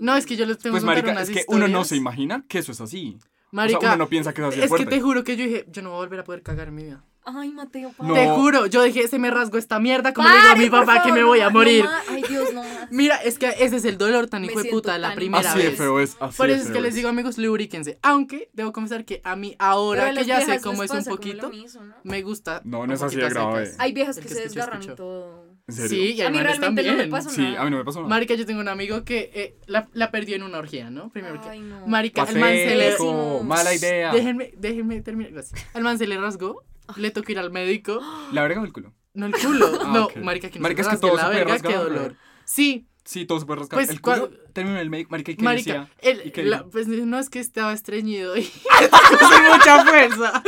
No, 0.00 0.16
es 0.16 0.26
que 0.26 0.36
yo 0.36 0.46
les 0.46 0.58
tengo 0.58 0.74
Pues 0.74 0.82
que 0.82 0.86
marica, 0.86 1.10
unas 1.12 1.28
es 1.28 1.36
que 1.36 1.44
uno 1.48 1.68
no 1.68 1.84
se 1.84 1.96
imagina 1.96 2.44
que 2.48 2.58
eso 2.58 2.72
es 2.72 2.80
así. 2.80 3.18
Marica, 3.52 3.78
o 3.78 3.80
sea, 3.80 3.90
uno 3.90 3.98
no 4.04 4.08
piensa 4.08 4.34
que 4.34 4.42
es 4.42 4.48
así 4.48 4.60
es 4.60 4.72
que 4.72 4.86
te 4.86 5.00
juro 5.00 5.24
que 5.24 5.36
yo 5.36 5.44
dije, 5.44 5.66
yo 5.70 5.82
no 5.82 5.90
voy 5.90 5.96
a 5.96 6.00
volver 6.00 6.20
a 6.20 6.24
poder 6.24 6.42
cagar 6.42 6.68
en 6.68 6.74
mi 6.74 6.84
vida. 6.84 7.04
Ay, 7.28 7.50
Mateo, 7.50 7.92
No. 7.98 8.14
Te 8.14 8.28
juro, 8.28 8.66
yo 8.66 8.84
dije, 8.84 9.08
se 9.08 9.18
me 9.18 9.32
rasgó 9.32 9.58
esta 9.58 9.80
mierda, 9.80 10.14
como 10.14 10.28
le 10.28 10.34
digo 10.36 10.48
a 10.48 10.54
mi 10.54 10.70
papá 10.70 11.02
que 11.02 11.10
me 11.10 11.24
voy 11.24 11.40
a 11.40 11.46
no 11.46 11.50
morir. 11.52 11.84
Ay, 12.08 12.22
Dios, 12.28 12.52
no 12.54 12.62
más. 12.62 12.88
Mira, 12.92 13.16
es 13.16 13.36
que 13.36 13.48
ese 13.58 13.76
es 13.76 13.84
el 13.84 13.98
dolor 13.98 14.28
tan 14.28 14.42
Me 14.42 14.52
hijo 14.52 14.62
de 14.62 14.70
puta 14.70 14.96
la 14.96 15.12
primera 15.16 15.50
Así 15.50 15.58
de 15.58 15.70
vez. 15.70 15.76
feo 15.76 15.98
es, 15.98 16.16
así 16.20 16.36
Por 16.36 16.50
eso 16.50 16.62
es 16.62 16.70
que 16.70 16.80
les 16.80 16.94
digo, 16.94 17.08
amigos, 17.08 17.36
lubriquense. 17.36 17.98
Aunque 18.02 18.48
debo 18.52 18.72
confesar 18.72 19.04
que 19.04 19.22
a 19.24 19.34
mí 19.34 19.56
ahora 19.58 20.12
que 20.14 20.24
ya 20.24 20.40
sé 20.40 20.60
cómo 20.60 20.84
es 20.84 20.90
un 20.92 21.04
poquito, 21.04 21.48
lo 21.48 21.50
mismo, 21.50 21.82
¿no? 21.82 21.94
me 22.04 22.22
gusta. 22.22 22.60
No, 22.64 22.86
no 22.86 22.94
es 22.94 23.02
así 23.02 23.16
de 23.16 23.28
grave. 23.28 23.72
Hay 23.78 23.92
viejas 23.92 24.18
que 24.18 24.22
que 24.22 24.28
se 24.28 24.42
desgarran 24.42 24.82
todo. 24.94 25.55
¿En 25.68 25.74
serio? 25.74 25.88
Sí, 25.88 26.12
y 26.12 26.22
A 26.22 26.30
mí 26.30 26.38
realmente 26.40 26.82
no 26.84 26.94
me 26.96 27.06
pasó 27.08 27.28
Sí, 27.30 27.42
nada. 27.42 27.60
a 27.60 27.64
mí 27.64 27.70
no 27.70 27.78
me 27.78 27.84
pasó 27.84 27.98
nada. 27.98 28.08
Marica, 28.08 28.34
yo 28.34 28.46
tengo 28.46 28.60
un 28.60 28.68
amigo 28.68 29.04
que 29.04 29.30
eh, 29.34 29.56
la, 29.66 29.88
la 29.94 30.10
perdió 30.12 30.36
en 30.36 30.44
una 30.44 30.58
orgía, 30.58 30.90
¿no? 30.90 31.10
Primero 31.10 31.40
que. 31.40 31.48
Ay, 31.48 31.60
no. 31.60 31.86
Marica, 31.86 32.22
el 32.24 32.38
man 32.38 32.50
se 32.52 32.74
le. 32.76 32.94
Mala 33.42 33.74
idea. 33.74 34.12
Déjenme, 34.12 34.52
déjenme 34.56 35.00
terminar. 35.00 35.32
Gracias. 35.32 35.66
Al 35.74 35.82
man 35.82 35.98
se 35.98 36.06
le 36.06 36.18
rasgó, 36.18 36.62
le 36.96 37.10
tocó 37.10 37.32
ir 37.32 37.38
al 37.40 37.50
médico. 37.50 38.00
¿La 38.32 38.42
verga 38.42 38.60
o 38.60 38.64
el 38.64 38.72
culo? 38.72 38.92
No 39.14 39.26
el 39.26 39.32
culo. 39.34 39.78
Ah, 39.82 39.90
no, 39.92 40.04
ok. 40.06 40.16
marica, 40.18 40.50
que 40.50 40.58
no 40.58 40.62
Marica, 40.62 40.84
se 40.84 40.90
es 40.90 40.94
que 40.96 41.00
todo 41.00 41.16
la 41.16 41.22
se 41.22 41.26
puede 41.28 41.38
verga, 41.44 41.56
qué 41.58 41.62
rasgar, 41.68 41.82
dolor. 41.84 42.02
güey. 42.04 42.16
Sí, 42.44 42.86
Sí, 43.04 43.24
todo 43.24 43.38
se 43.38 43.46
puede 43.46 43.60
rascar. 43.60 43.76
Pues, 43.76 43.88
el 43.88 44.00
culo, 44.00 44.30
en 44.56 44.66
el 44.66 44.90
make, 44.90 45.06
marica, 45.08 45.30
¿y 45.30 45.36
qué 45.36 45.42
marica, 45.44 45.88
decía? 46.02 46.12
el- 46.22 46.26
¿Y 46.26 46.30
qué 46.32 46.42
la- 46.42 46.64
pues 46.64 46.88
no 46.88 47.18
es 47.20 47.30
que 47.30 47.38
estaba 47.38 47.72
estreñido 47.72 48.36
y 48.36 48.42
con 48.90 49.52
mucha 49.52 49.84
fuerza. 49.84 50.42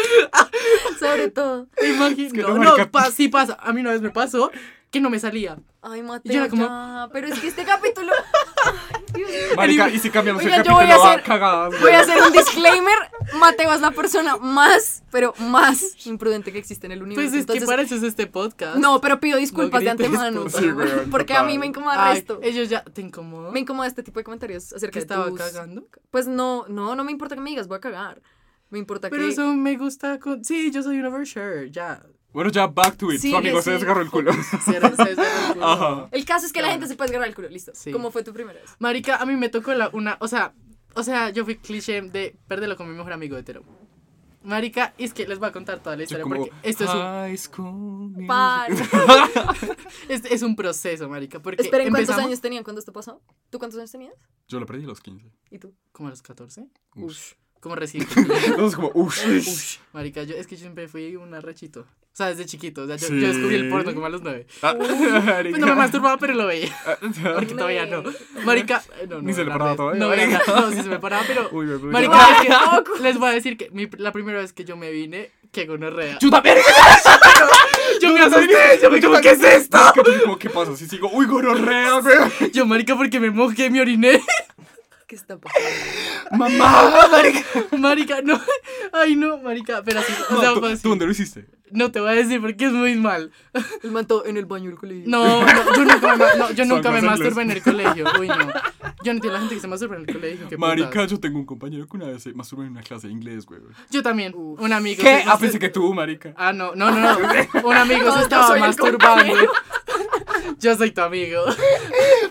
Sobre 0.98 1.30
todo. 1.30 1.68
Imagino. 1.86 2.32
que 2.32 2.42
no, 2.42 2.48
no, 2.54 2.64
marica. 2.64 2.90
pa- 2.90 3.10
sí 3.12 3.28
pasa. 3.28 3.56
A 3.60 3.72
mí 3.72 3.80
una 3.80 3.92
vez 3.92 4.02
me 4.02 4.10
pasó 4.10 4.50
que 4.90 5.00
no 5.00 5.10
me 5.10 5.18
salía. 5.18 5.58
Ay, 5.82 6.00
Yo 6.00 6.06
Mateo, 6.06 6.32
era 6.32 6.48
como- 6.48 6.64
ya. 6.66 7.08
Pero 7.12 7.28
es 7.28 7.38
que 7.38 7.48
este 7.48 7.64
capítulo... 7.64 8.12
Ay, 8.64 9.04
Dios 9.14 9.30
mío. 9.30 9.38
Marica, 9.56 9.88
y 9.90 9.98
si 9.98 10.10
cambiamos 10.10 10.42
el 10.42 10.48
yo 10.48 10.56
capítulo 10.56 10.76
voy 10.76 10.86
a 10.90 10.94
hacer- 10.96 11.22
cagadas. 11.22 11.80
Voy 11.80 11.92
a 11.92 12.00
hacer 12.00 12.22
un 12.22 12.32
disclaimer. 12.32 12.98
Mateo 13.38 13.72
es 13.74 13.80
la 13.80 13.90
persona 13.90 14.36
más, 14.38 15.02
pero 15.10 15.34
más 15.38 16.06
imprudente 16.06 16.52
que 16.52 16.58
existe 16.58 16.86
en 16.86 16.92
el 16.92 17.02
universo. 17.02 17.30
Pues 17.30 17.40
es 17.40 17.46
que 17.46 17.52
Entonces, 17.52 17.68
para 17.68 17.82
eso 17.82 17.94
es 17.96 18.02
este 18.02 18.26
podcast. 18.26 18.76
No, 18.78 19.00
pero 19.00 19.20
pido 19.20 19.38
disculpas 19.38 19.80
de 19.82 19.90
grites, 19.90 20.06
antemano. 20.06 20.42
por 20.42 20.50
Sí, 20.52 20.70
weón, 20.70 21.10
porque 21.10 21.34
a 21.34 21.42
mí 21.42 21.48
total. 21.52 21.58
me 21.60 21.66
incomoda 21.66 22.08
Ay, 22.10 22.18
esto. 22.18 22.40
ellos 22.42 22.68
ya 22.70 22.82
te 22.82 23.02
incomodó. 23.02 23.52
Me 23.52 23.60
incomoda 23.60 23.86
este 23.86 24.02
tipo 24.02 24.18
de 24.20 24.24
comentarios 24.24 24.72
acerca 24.72 24.94
que 24.94 25.00
de 25.00 25.04
estaba 25.04 25.28
tus- 25.28 25.38
cagando. 25.38 25.86
Pues 26.10 26.26
no, 26.26 26.64
no, 26.68 26.94
no 26.96 27.04
me 27.04 27.12
importa 27.12 27.34
que 27.34 27.40
me 27.42 27.50
digas, 27.50 27.68
voy 27.68 27.76
a 27.76 27.80
cagar. 27.80 28.22
Me 28.70 28.78
importa 28.78 29.08
Pero 29.10 29.22
que... 29.24 29.30
eso 29.30 29.46
me 29.54 29.76
gusta 29.76 30.18
con... 30.18 30.44
Sí, 30.44 30.70
yo 30.70 30.82
soy 30.82 30.98
una 30.98 31.08
overshare, 31.08 31.70
ya. 31.70 32.02
Bueno, 32.32 32.50
ya 32.50 32.66
back 32.66 32.96
to 32.96 33.10
it. 33.12 33.20
Sí, 33.20 33.30
Su 33.30 33.36
amigo 33.36 33.56
que 33.56 33.62
se 33.62 33.70
sí. 33.70 33.76
desgarró 33.78 34.00
el 34.02 34.10
culo. 34.10 34.32
Cierra- 34.64 34.94
se 34.94 35.04
desgarra 35.04 35.46
el 35.48 35.52
culo. 35.54 35.66
Ajá. 35.66 36.08
El 36.12 36.24
caso 36.24 36.46
es 36.46 36.52
que 36.52 36.60
la 36.62 36.70
gente 36.70 36.86
se 36.86 36.94
puede 36.94 37.08
desgarrar 37.08 37.28
el 37.28 37.34
culo, 37.34 37.48
listo. 37.48 37.72
Sí. 37.74 37.90
¿Cómo 37.90 38.10
fue 38.10 38.22
tu 38.22 38.32
primera 38.32 38.60
vez? 38.60 38.70
Marica, 38.78 39.16
a 39.16 39.26
mí 39.26 39.34
me 39.36 39.48
tocó 39.48 39.72
la, 39.74 39.88
una, 39.92 40.16
o 40.20 40.28
sea, 40.28 40.52
o 40.94 41.02
sea, 41.02 41.30
yo 41.30 41.44
fui 41.44 41.56
cliché 41.56 42.00
de 42.02 42.36
perderlo 42.46 42.76
con 42.76 42.88
mi 42.90 42.96
mejor 42.96 43.12
amigo 43.12 43.36
hetero. 43.36 43.62
Marica, 44.42 44.94
es 44.98 45.12
que 45.12 45.26
les 45.26 45.38
voy 45.38 45.48
a 45.48 45.52
contar 45.52 45.80
toda 45.82 45.96
la 45.96 46.00
Yo 46.00 46.04
historia 46.04 46.22
como, 46.22 46.36
porque 46.36 46.52
esto 46.62 46.84
es 46.84 46.90
un, 46.90 48.16
es, 50.08 50.24
es 50.24 50.42
un 50.42 50.54
proceso, 50.56 51.08
marica, 51.08 51.40
porque 51.40 51.62
Esperen, 51.62 51.88
¿cuántos 51.88 52.00
empezamos 52.10 52.26
años 52.28 52.40
tenían 52.40 52.62
cuando 52.64 52.78
esto 52.78 52.92
pasó? 52.92 53.20
¿Tú 53.50 53.58
cuántos 53.58 53.78
años 53.78 53.90
tenías? 53.90 54.14
Yo 54.46 54.60
lo 54.60 54.66
perdí 54.66 54.84
a 54.84 54.86
los 54.86 55.00
15. 55.00 55.30
¿Y 55.50 55.58
tú? 55.58 55.74
como 55.92 56.08
a 56.08 56.10
los 56.10 56.22
14, 56.22 56.66
Ush. 56.94 57.32
Como 57.60 57.74
recién. 57.74 58.06
Entonces 58.46 58.76
como, 58.76 58.90
ush. 58.94 59.78
marica, 59.92 60.22
yo 60.22 60.34
es 60.36 60.46
que 60.46 60.56
yo 60.56 60.60
siempre 60.62 60.88
fui 60.88 61.16
un 61.16 61.34
arrechito. 61.34 61.80
O 61.80 62.16
sea, 62.18 62.28
desde 62.30 62.46
chiquito, 62.46 62.82
o 62.82 62.86
sea, 62.88 62.96
yo, 62.96 63.06
Sí. 63.06 63.20
yo 63.20 63.28
descubrí 63.28 63.54
el 63.54 63.68
porno 63.68 63.94
como 63.94 64.06
a 64.06 64.08
los 64.08 64.22
9. 64.22 64.44
Ah, 64.62 64.74
Pues 64.78 65.58
no 65.58 65.66
me 65.68 65.74
masturbaba, 65.76 66.16
pero 66.18 66.34
lo 66.34 66.46
veía. 66.48 66.74
marica. 66.84 67.34
Porque 67.34 67.54
todavía 67.54 67.86
no. 67.86 68.02
Marica, 68.44 68.82
eh, 69.00 69.06
no, 69.08 69.16
no. 69.16 69.22
Ni 69.22 69.32
se 69.34 69.44
le 69.44 69.50
paraba 69.52 69.76
todavía, 69.76 70.00
No, 70.00 70.08
marica. 70.08 70.42
no, 70.48 70.70
sí 70.72 70.82
se 70.82 70.88
me 70.88 70.98
paraba, 70.98 71.22
pero. 71.28 71.48
Uy, 71.52 71.66
me 71.66 71.76
Marica, 71.92 72.42
es 72.42 72.48
que 72.96 73.02
les 73.02 73.18
voy 73.18 73.28
a 73.28 73.32
decir 73.32 73.56
que 73.56 73.70
mi- 73.70 73.88
la 73.98 74.10
primera 74.10 74.40
vez 74.40 74.52
que 74.52 74.64
yo 74.64 74.76
me 74.76 74.90
vine, 74.90 75.30
que 75.52 75.66
gonorrea. 75.66 76.18
¡Yo 76.20 76.28
también! 76.30 76.56
Yo 78.02 78.12
me 78.12 78.20
asusté, 78.20 78.78
yo 78.82 78.90
me 78.90 79.00
como, 79.00 79.20
¿qué 79.20 79.30
es 79.30 79.42
esto? 79.42 79.78
¿qué 80.38 80.50
pasa? 80.50 80.76
Si 80.76 80.86
sigo, 80.88 81.08
uy, 81.12 81.26
gororrea, 81.26 82.00
güey. 82.00 82.50
Yo, 82.52 82.66
marica, 82.66 82.96
porque 82.96 83.18
me 83.20 83.30
mojé, 83.30 83.70
me 83.70 83.80
oriné. 83.80 84.20
¿Qué 85.08 85.16
está 85.16 85.38
pasando? 85.38 85.66
Mamá, 86.32 87.08
marica. 87.10 87.40
Marica, 87.78 88.20
no. 88.22 88.38
Ay, 88.92 89.16
no, 89.16 89.38
marica, 89.38 89.82
pero 89.82 90.00
así. 90.00 90.12
O 90.28 90.38
sea, 90.38 90.52
¿Tú, 90.52 90.60
pues, 90.60 90.82
¿Tú 90.82 90.90
dónde 90.90 91.06
lo 91.06 91.12
hiciste? 91.12 91.46
no 91.70 91.90
te 91.90 92.00
voy 92.00 92.10
a 92.10 92.14
decir 92.14 92.40
porque 92.40 92.66
es 92.66 92.72
muy 92.72 92.94
mal. 92.96 93.30
El 93.82 93.90
manto 93.90 94.24
en 94.26 94.36
el 94.36 94.46
baño 94.46 94.66
del 94.70 94.78
colegio. 94.78 95.04
No, 95.06 95.44
no, 95.44 95.76
yo 95.76 95.84
nunca 95.84 96.16
me, 96.16 96.24
no, 96.38 96.50
yo 96.52 96.64
nunca 96.64 96.90
me 96.90 97.00
cosas 97.00 97.18
masturbé 97.18 97.42
en 97.42 97.50
el 97.50 97.62
colegio. 97.62 98.04
Uy, 98.18 98.28
no. 98.28 98.36
Yo 98.36 99.12
no 99.12 99.16
entiendo 99.16 99.32
la 99.32 99.38
gente 99.40 99.54
que 99.54 99.60
se 99.60 99.68
masturba 99.68 99.96
en 99.96 100.02
el 100.08 100.14
colegio. 100.14 100.48
¿qué 100.48 100.56
Marica, 100.56 100.88
putas? 100.90 101.10
yo 101.10 101.20
tengo 101.20 101.38
un 101.38 101.46
compañero 101.46 101.86
que 101.86 101.96
una 101.96 102.06
vez 102.06 102.22
se 102.22 102.32
masturbó 102.34 102.62
en 102.64 102.70
una 102.72 102.82
clase 102.82 103.06
de 103.06 103.12
inglés, 103.12 103.46
güey. 103.46 103.60
Yo 103.90 104.02
también. 104.02 104.32
Uf. 104.34 104.60
Un 104.60 104.72
amigo. 104.72 105.02
¿Qué? 105.02 105.22
Ah, 105.26 105.38
pensé 105.38 105.58
que 105.58 105.68
tú, 105.68 105.92
marica. 105.94 106.32
Ah, 106.36 106.52
no, 106.52 106.74
no, 106.74 106.90
no, 106.90 107.00
no. 107.00 107.18
Un 107.64 107.76
amigo 107.76 108.06
No, 108.06 108.16
se 108.16 108.22
estaba 108.22 108.56
masturbando. 108.56 109.34
Yo 110.58 110.76
soy 110.76 110.90
tu 110.92 111.00
amigo. 111.00 111.42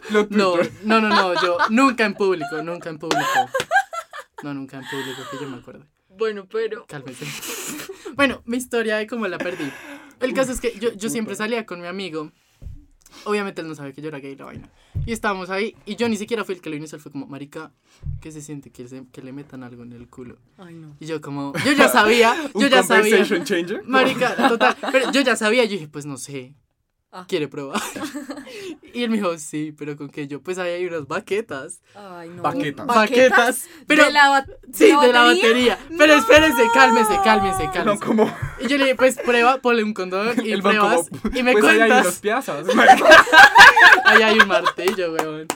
No, 0.10 0.56
no, 0.84 1.02
no, 1.02 1.10
no, 1.10 1.34
yo 1.42 1.58
nunca 1.70 2.06
en 2.06 2.14
público, 2.14 2.62
nunca 2.64 2.90
en 2.90 2.98
público. 2.98 3.26
No, 4.42 4.54
nunca 4.54 4.78
en 4.78 4.84
público, 4.90 5.22
que 5.30 5.38
yo 5.44 5.50
me 5.50 5.58
acuerdo. 5.58 5.86
Bueno, 6.10 6.48
pero. 6.50 6.86
Cálmese. 6.88 7.26
Bueno, 8.16 8.42
mi 8.46 8.56
historia 8.58 8.96
de 8.98 9.06
cómo 9.08 9.28
la 9.28 9.38
perdí. 9.38 9.70
El 10.22 10.34
caso 10.34 10.54
es 10.54 10.62
que 10.62 10.78
yo, 10.80 10.94
yo 10.94 11.10
siempre 11.10 11.36
salía 11.36 11.66
con 11.66 11.82
mi 11.82 11.88
amigo. 11.88 12.32
Obviamente 13.26 13.62
él 13.62 13.68
no 13.68 13.76
sabía 13.76 13.92
que 13.94 14.02
yo 14.02 14.08
era 14.08 14.20
gay, 14.20 14.36
la 14.38 14.46
vaina. 14.46 14.70
Y 15.06 15.12
estábamos 15.12 15.50
ahí, 15.50 15.76
y 15.86 15.96
yo 15.98 16.08
ni 16.08 16.16
siquiera 16.16 16.44
fui 16.46 16.56
el 16.56 16.62
que 16.62 16.70
lo 16.70 16.76
inició, 16.78 16.96
él 16.98 17.02
fue 17.02 17.12
como, 17.12 17.26
marica, 17.28 17.72
¿qué 18.22 18.32
se 18.32 18.42
siente? 18.42 18.72
Que, 18.72 18.88
se- 18.88 19.06
que 19.12 19.22
le 19.22 19.34
metan 19.34 19.64
algo 19.64 19.84
en 19.84 19.92
el 19.94 20.08
culo. 20.08 20.38
Ay, 20.58 20.74
no. 20.76 20.96
Y 21.00 21.06
yo 21.06 21.20
como, 21.20 21.54
yo 21.66 21.72
ya 21.74 21.88
sabía, 21.90 22.34
yo 22.54 22.62
¿Un 22.62 22.70
ya 22.70 22.84
sabía. 22.84 23.26
changer? 23.44 23.84
Marica, 23.84 24.36
total. 24.48 24.76
Pero 24.92 25.12
yo 25.12 25.22
ya 25.22 25.36
sabía, 25.36 25.66
yo 25.66 25.72
dije, 25.72 25.88
pues 25.88 26.06
no 26.06 26.18
sé. 26.18 26.56
Ah. 27.10 27.26
¿Quiere 27.28 27.48
probar? 27.48 27.82
y 28.94 29.04
él 29.04 29.10
me 29.10 29.18
dijo, 29.18 29.38
sí, 29.38 29.74
pero 29.78 29.96
con 29.96 30.10
que 30.10 30.28
yo, 30.28 30.42
pues 30.42 30.58
ahí 30.58 30.72
hay 30.72 30.86
unas 30.86 31.08
baquetas. 31.08 31.82
Ay, 31.96 32.30
no. 32.30 32.42
Baquetas. 32.44 32.86
Baquetas. 32.86 33.66
Pero, 33.88 34.06
¿De 34.06 34.12
la, 34.12 34.46
sí, 34.74 34.86
de 34.88 35.08
de 35.08 35.14
la 35.14 35.24
batería? 35.24 35.80
Pero 35.98 36.16
espérense, 36.16 36.64
cálmense, 36.74 37.18
cálmense, 37.24 37.66
No, 37.66 37.72
cálmense. 37.72 38.06
como... 38.06 38.36
Y 38.60 38.68
yo 38.68 38.78
le 38.78 38.84
dije, 38.84 38.96
pues 38.96 39.18
prueba, 39.18 39.60
ponle 39.60 39.84
un 39.84 39.94
condón 39.94 40.36
y 40.46 40.52
El 40.52 40.62
pruebas. 40.62 41.08
como... 41.10 41.36
y 41.36 41.44
me 41.44 41.54
pues 41.54 41.64
ahí 41.64 41.80
hay 41.80 41.92
unas 41.92 42.20
cuentas. 42.20 42.48
Ahí 44.08 44.22
hay 44.24 44.40
un 44.40 44.48
martillo, 44.48 45.14
weón. 45.14 45.48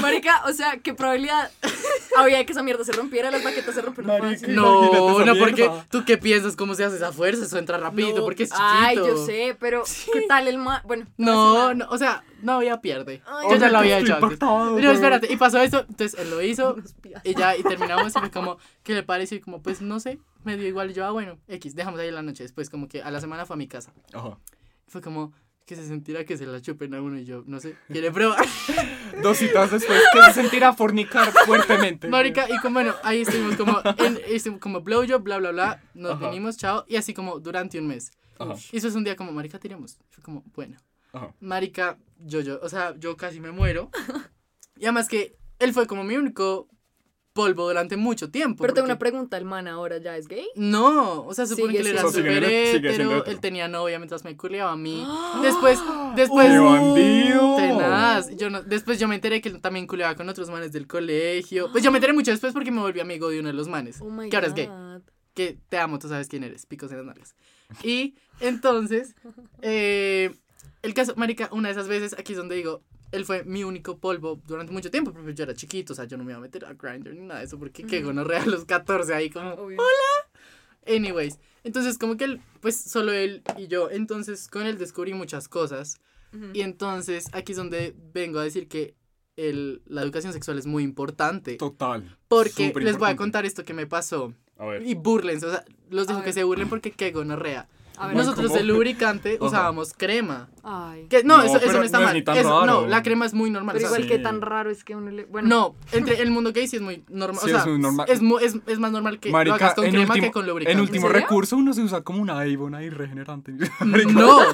Marica, 0.00 0.42
o 0.46 0.52
sea, 0.52 0.78
¿qué 0.78 0.92
probabilidad 0.94 1.50
había 2.16 2.38
de 2.38 2.46
que 2.46 2.52
esa 2.52 2.62
mierda 2.62 2.84
se 2.84 2.92
rompiera? 2.92 3.30
Las 3.30 3.42
baquetas 3.44 3.74
se 3.74 3.82
rompen 3.82 4.06
Marica. 4.06 4.46
No, 4.48 5.24
no, 5.24 5.34
porque 5.38 5.62
mierda. 5.62 5.86
tú 5.90 6.04
qué 6.04 6.18
piensas, 6.18 6.56
cómo 6.56 6.74
se 6.74 6.84
hace 6.84 6.96
esa 6.96 7.12
fuerza, 7.12 7.44
eso 7.44 7.58
entra 7.58 7.78
rapidito, 7.78 8.18
No. 8.18 8.24
porque 8.24 8.44
es 8.44 8.50
chiquito. 8.50 8.64
Ay, 8.68 8.96
yo 8.96 9.24
sé, 9.24 9.56
pero 9.58 9.82
¿qué 10.12 10.22
tal 10.28 10.48
el 10.48 10.58
ma... 10.58 10.82
Bueno, 10.84 11.06
No, 11.16 11.74
no, 11.74 11.86
o 11.90 11.98
sea, 11.98 12.24
no 12.42 12.52
había 12.54 12.80
pierde. 12.80 13.22
Ay, 13.26 13.46
yo 13.50 13.56
ya 13.56 13.68
lo 13.70 13.78
había 13.78 13.98
hecho 13.98 14.16
antes. 14.16 14.38
weón. 14.40 14.84
espérate, 14.84 15.32
y 15.32 15.36
pasó 15.36 15.58
eso, 15.60 15.80
entonces 15.88 16.18
él 16.20 16.30
lo 16.30 16.42
hizo, 16.42 16.76
y 17.22 17.34
ya, 17.34 17.56
y 17.56 17.62
terminamos, 17.62 18.14
y 18.14 18.18
fue 18.18 18.30
como, 18.30 18.58
¿qué 18.82 18.94
le 18.94 19.02
parece? 19.02 19.36
Y 19.36 19.40
como, 19.40 19.62
pues, 19.62 19.80
no 19.80 20.00
sé, 20.00 20.18
me 20.44 20.56
dio 20.56 20.66
igual, 20.68 20.90
y 20.90 20.94
yo, 20.94 21.04
ah, 21.06 21.10
bueno, 21.10 21.38
X, 21.48 21.74
dejamos 21.74 22.00
ahí 22.00 22.10
la 22.10 22.22
noche, 22.22 22.42
después 22.42 22.68
como 22.68 22.88
que 22.88 23.02
a 23.02 23.10
la 23.10 23.20
semana 23.20 23.46
fue 23.46 23.54
a 23.54 23.56
mi 23.58 23.68
casa. 23.68 23.92
Ajá. 24.12 24.38
Fue 24.86 25.00
como, 25.00 25.32
que 25.64 25.76
se 25.76 25.86
sentirá 25.86 26.24
que 26.24 26.36
se 26.36 26.46
la 26.46 26.60
chupen 26.60 26.94
a 26.94 27.00
uno, 27.00 27.18
y 27.18 27.24
yo, 27.24 27.42
no 27.46 27.58
sé, 27.58 27.76
¿quiere 27.88 28.10
probar? 28.10 28.44
Dos 29.22 29.38
citas 29.38 29.70
después, 29.70 30.00
que 30.12 30.22
se 30.24 30.42
sentirá 30.42 30.72
fornicar 30.74 31.32
fuertemente. 31.46 32.08
Marica, 32.08 32.46
y 32.48 32.58
como, 32.58 32.74
bueno, 32.74 32.94
ahí 33.02 33.22
estuvimos 33.22 33.56
como, 33.56 33.80
en, 33.98 34.20
estuvimos 34.26 34.60
como 34.60 34.80
blowjob, 34.82 35.22
bla, 35.22 35.38
bla, 35.38 35.52
bla, 35.52 35.82
nos 35.94 36.12
Ajá. 36.12 36.28
vinimos, 36.28 36.58
chao, 36.58 36.84
y 36.86 36.96
así 36.96 37.14
como 37.14 37.40
durante 37.40 37.78
un 37.78 37.86
mes. 37.86 38.12
Ajá. 38.38 38.54
Y 38.72 38.76
eso 38.76 38.88
es 38.88 38.94
un 38.94 39.04
día 39.04 39.16
como, 39.16 39.32
marica, 39.32 39.58
tiremos. 39.58 39.98
Fue 40.10 40.22
como, 40.22 40.44
bueno. 40.54 40.76
Ajá. 41.12 41.34
Marica, 41.40 41.98
yo, 42.18 42.40
yo, 42.40 42.58
o 42.62 42.68
sea, 42.68 42.94
yo 42.98 43.16
casi 43.16 43.40
me 43.40 43.50
muero. 43.50 43.90
Y 44.76 44.86
además 44.86 45.08
que 45.08 45.36
él 45.60 45.72
fue 45.72 45.86
como 45.86 46.02
mi 46.02 46.16
único 46.16 46.68
polvo 47.34 47.66
durante 47.66 47.96
mucho 47.98 48.30
tiempo. 48.30 48.62
Pero 48.62 48.72
tengo 48.72 48.86
una 48.86 48.94
porque- 48.94 49.10
pregunta, 49.10 49.36
¿el 49.36 49.44
man 49.44 49.68
ahora 49.68 49.98
ya 49.98 50.16
es 50.16 50.28
gay? 50.28 50.46
No, 50.54 51.24
o 51.26 51.34
sea, 51.34 51.44
se 51.46 51.56
supone 51.56 51.74
que 51.74 51.80
él 51.80 51.86
era 51.88 52.02
súper 52.02 52.44
hétero, 52.44 53.24
él 53.26 53.40
tenía 53.40 53.68
novia 53.68 53.98
mientras 53.98 54.24
me 54.24 54.34
culeaba 54.36 54.72
a 54.72 54.76
mí. 54.76 55.04
Después, 55.42 55.78
después... 56.16 56.46
¡Qué 56.48 56.58
bandido! 56.58 57.56
Tenaz. 57.56 58.34
Yo 58.36 58.48
no, 58.48 58.62
después 58.62 58.98
yo 58.98 59.08
me 59.08 59.16
enteré 59.16 59.40
que 59.42 59.48
él 59.50 59.60
también 59.60 59.86
culeaba 59.86 60.14
con 60.14 60.28
otros 60.28 60.48
manes 60.48 60.72
del 60.72 60.86
colegio. 60.86 61.70
Pues 61.72 61.82
yo 61.84 61.90
me 61.90 61.98
enteré 61.98 62.12
mucho 62.12 62.30
después 62.30 62.52
porque 62.54 62.70
me 62.70 62.80
volví 62.80 63.00
amigo 63.00 63.28
de 63.28 63.40
uno 63.40 63.48
de 63.48 63.54
los 63.54 63.66
manes. 63.68 64.00
Oh 64.00 64.08
my 64.08 64.30
que 64.30 64.36
ahora 64.36 64.46
es 64.48 64.54
gay. 64.54 64.70
Que 65.34 65.58
te 65.68 65.78
amo, 65.78 65.98
tú 65.98 66.08
sabes 66.08 66.28
quién 66.28 66.44
eres. 66.44 66.64
Picos 66.66 66.92
en 66.92 66.98
las 66.98 67.06
nalgas. 67.06 67.34
Y 67.82 68.14
entonces, 68.38 69.16
eh, 69.60 70.32
el 70.84 70.94
caso, 70.94 71.14
marica, 71.16 71.48
una 71.50 71.68
de 71.68 71.72
esas 71.72 71.88
veces, 71.88 72.14
aquí 72.18 72.32
es 72.32 72.38
donde 72.38 72.56
digo, 72.56 72.82
él 73.10 73.24
fue 73.24 73.42
mi 73.44 73.64
único 73.64 73.98
polvo 73.98 74.40
durante 74.46 74.72
mucho 74.72 74.90
tiempo, 74.90 75.12
porque 75.12 75.34
yo 75.34 75.44
era 75.44 75.54
chiquito, 75.54 75.94
o 75.94 75.96
sea, 75.96 76.04
yo 76.04 76.16
no 76.18 76.24
me 76.24 76.32
iba 76.32 76.38
a 76.38 76.42
meter 76.42 76.64
a 76.66 76.74
Grindr 76.74 77.14
ni 77.14 77.22
nada 77.22 77.40
de 77.40 77.46
eso, 77.46 77.58
porque 77.58 77.84
qué 77.84 78.02
gonorrea 78.02 78.42
a 78.42 78.46
los 78.46 78.64
14 78.64 79.14
ahí 79.14 79.30
como... 79.30 79.50
Obvio. 79.54 79.78
Anyways, 80.86 81.38
entonces 81.62 81.96
como 81.96 82.16
que 82.16 82.24
él, 82.24 82.40
pues 82.60 82.76
solo 82.76 83.12
él 83.12 83.42
y 83.56 83.68
yo, 83.68 83.90
entonces 83.90 84.48
con 84.48 84.66
él 84.66 84.76
descubrí 84.78 85.14
muchas 85.14 85.48
cosas. 85.48 85.98
Y 86.52 86.62
entonces 86.62 87.28
aquí 87.32 87.52
es 87.52 87.58
donde 87.58 87.94
vengo 88.12 88.40
a 88.40 88.42
decir 88.42 88.66
que 88.66 88.96
el, 89.36 89.82
la 89.86 90.02
educación 90.02 90.32
sexual 90.32 90.58
es 90.58 90.66
muy 90.66 90.82
importante. 90.82 91.54
Total. 91.54 92.18
Porque 92.26 92.72
les 92.74 92.98
voy 92.98 93.08
a 93.08 93.14
contar 93.16 93.46
esto 93.46 93.64
que 93.64 93.72
me 93.72 93.86
pasó. 93.86 94.34
A 94.58 94.66
ver. 94.66 94.84
Y 94.84 94.94
burlense, 94.94 95.46
o 95.46 95.50
sea, 95.50 95.64
los 95.90 96.08
dejo 96.08 96.18
A 96.18 96.22
que 96.22 96.26
ver. 96.30 96.34
se 96.34 96.42
burlen 96.44 96.68
porque 96.68 96.90
qué 96.90 97.12
gonorrea. 97.12 97.68
A 97.96 98.08
ver. 98.08 98.16
Nosotros 98.16 98.46
¿cómo? 98.48 98.58
de 98.58 98.64
lubricante 98.64 99.36
Ajá. 99.36 99.44
usábamos 99.46 99.92
crema. 99.96 100.48
Ay. 100.62 101.06
Que, 101.08 101.22
no, 101.22 101.38
No, 101.38 101.44
eso, 101.44 101.56
eso 101.58 101.72
no 101.78 101.82
está 101.84 101.98
no 101.98 102.04
es 102.04 102.08
mal. 102.08 102.14
ni 102.14 102.22
tan 102.22 102.36
Eso- 102.36 102.66
no, 102.66 102.86
la 102.86 103.02
crema 103.02 103.26
es 103.26 103.34
muy 103.34 103.50
normal. 103.50 103.74
Pero 103.76 103.86
igual 103.86 104.02
sí. 104.02 104.08
que 104.08 104.18
tan 104.18 104.40
raro 104.40 104.70
es 104.70 104.82
que 104.84 104.96
uno 104.96 105.10
le... 105.10 105.24
Bueno, 105.26 105.48
No, 105.48 105.74
entre 105.92 106.20
el 106.20 106.30
mundo 106.30 106.52
gay 106.52 106.66
sí 106.66 106.76
es 106.76 106.82
muy 106.82 107.04
normal. 107.08 107.40
Sí, 107.44 107.50
o 107.50 107.54
sea, 107.54 107.60
es 107.60 107.66
muy 107.66 107.78
normal. 107.78 108.06
Es, 108.08 108.20
es, 108.42 108.56
es 108.66 108.78
más 108.78 108.90
normal 108.92 109.20
que 109.20 109.28
lo 109.28 109.32
Marica, 109.34 109.54
hagas 109.56 109.74
con 109.74 109.84
en 109.84 109.90
crema 109.92 110.14
último, 110.14 110.26
que 110.26 110.32
con 110.32 110.46
lubricante. 110.46 110.72
en 110.72 110.80
último 110.80 111.08
recurso 111.08 111.56
uno 111.56 111.72
se 111.72 111.82
usa 111.82 112.00
como 112.02 112.20
una 112.20 112.40
Avon 112.40 112.74
ahí 112.74 112.90
regenerante. 112.90 113.52
No, 114.14 114.42
eh, 114.42 114.46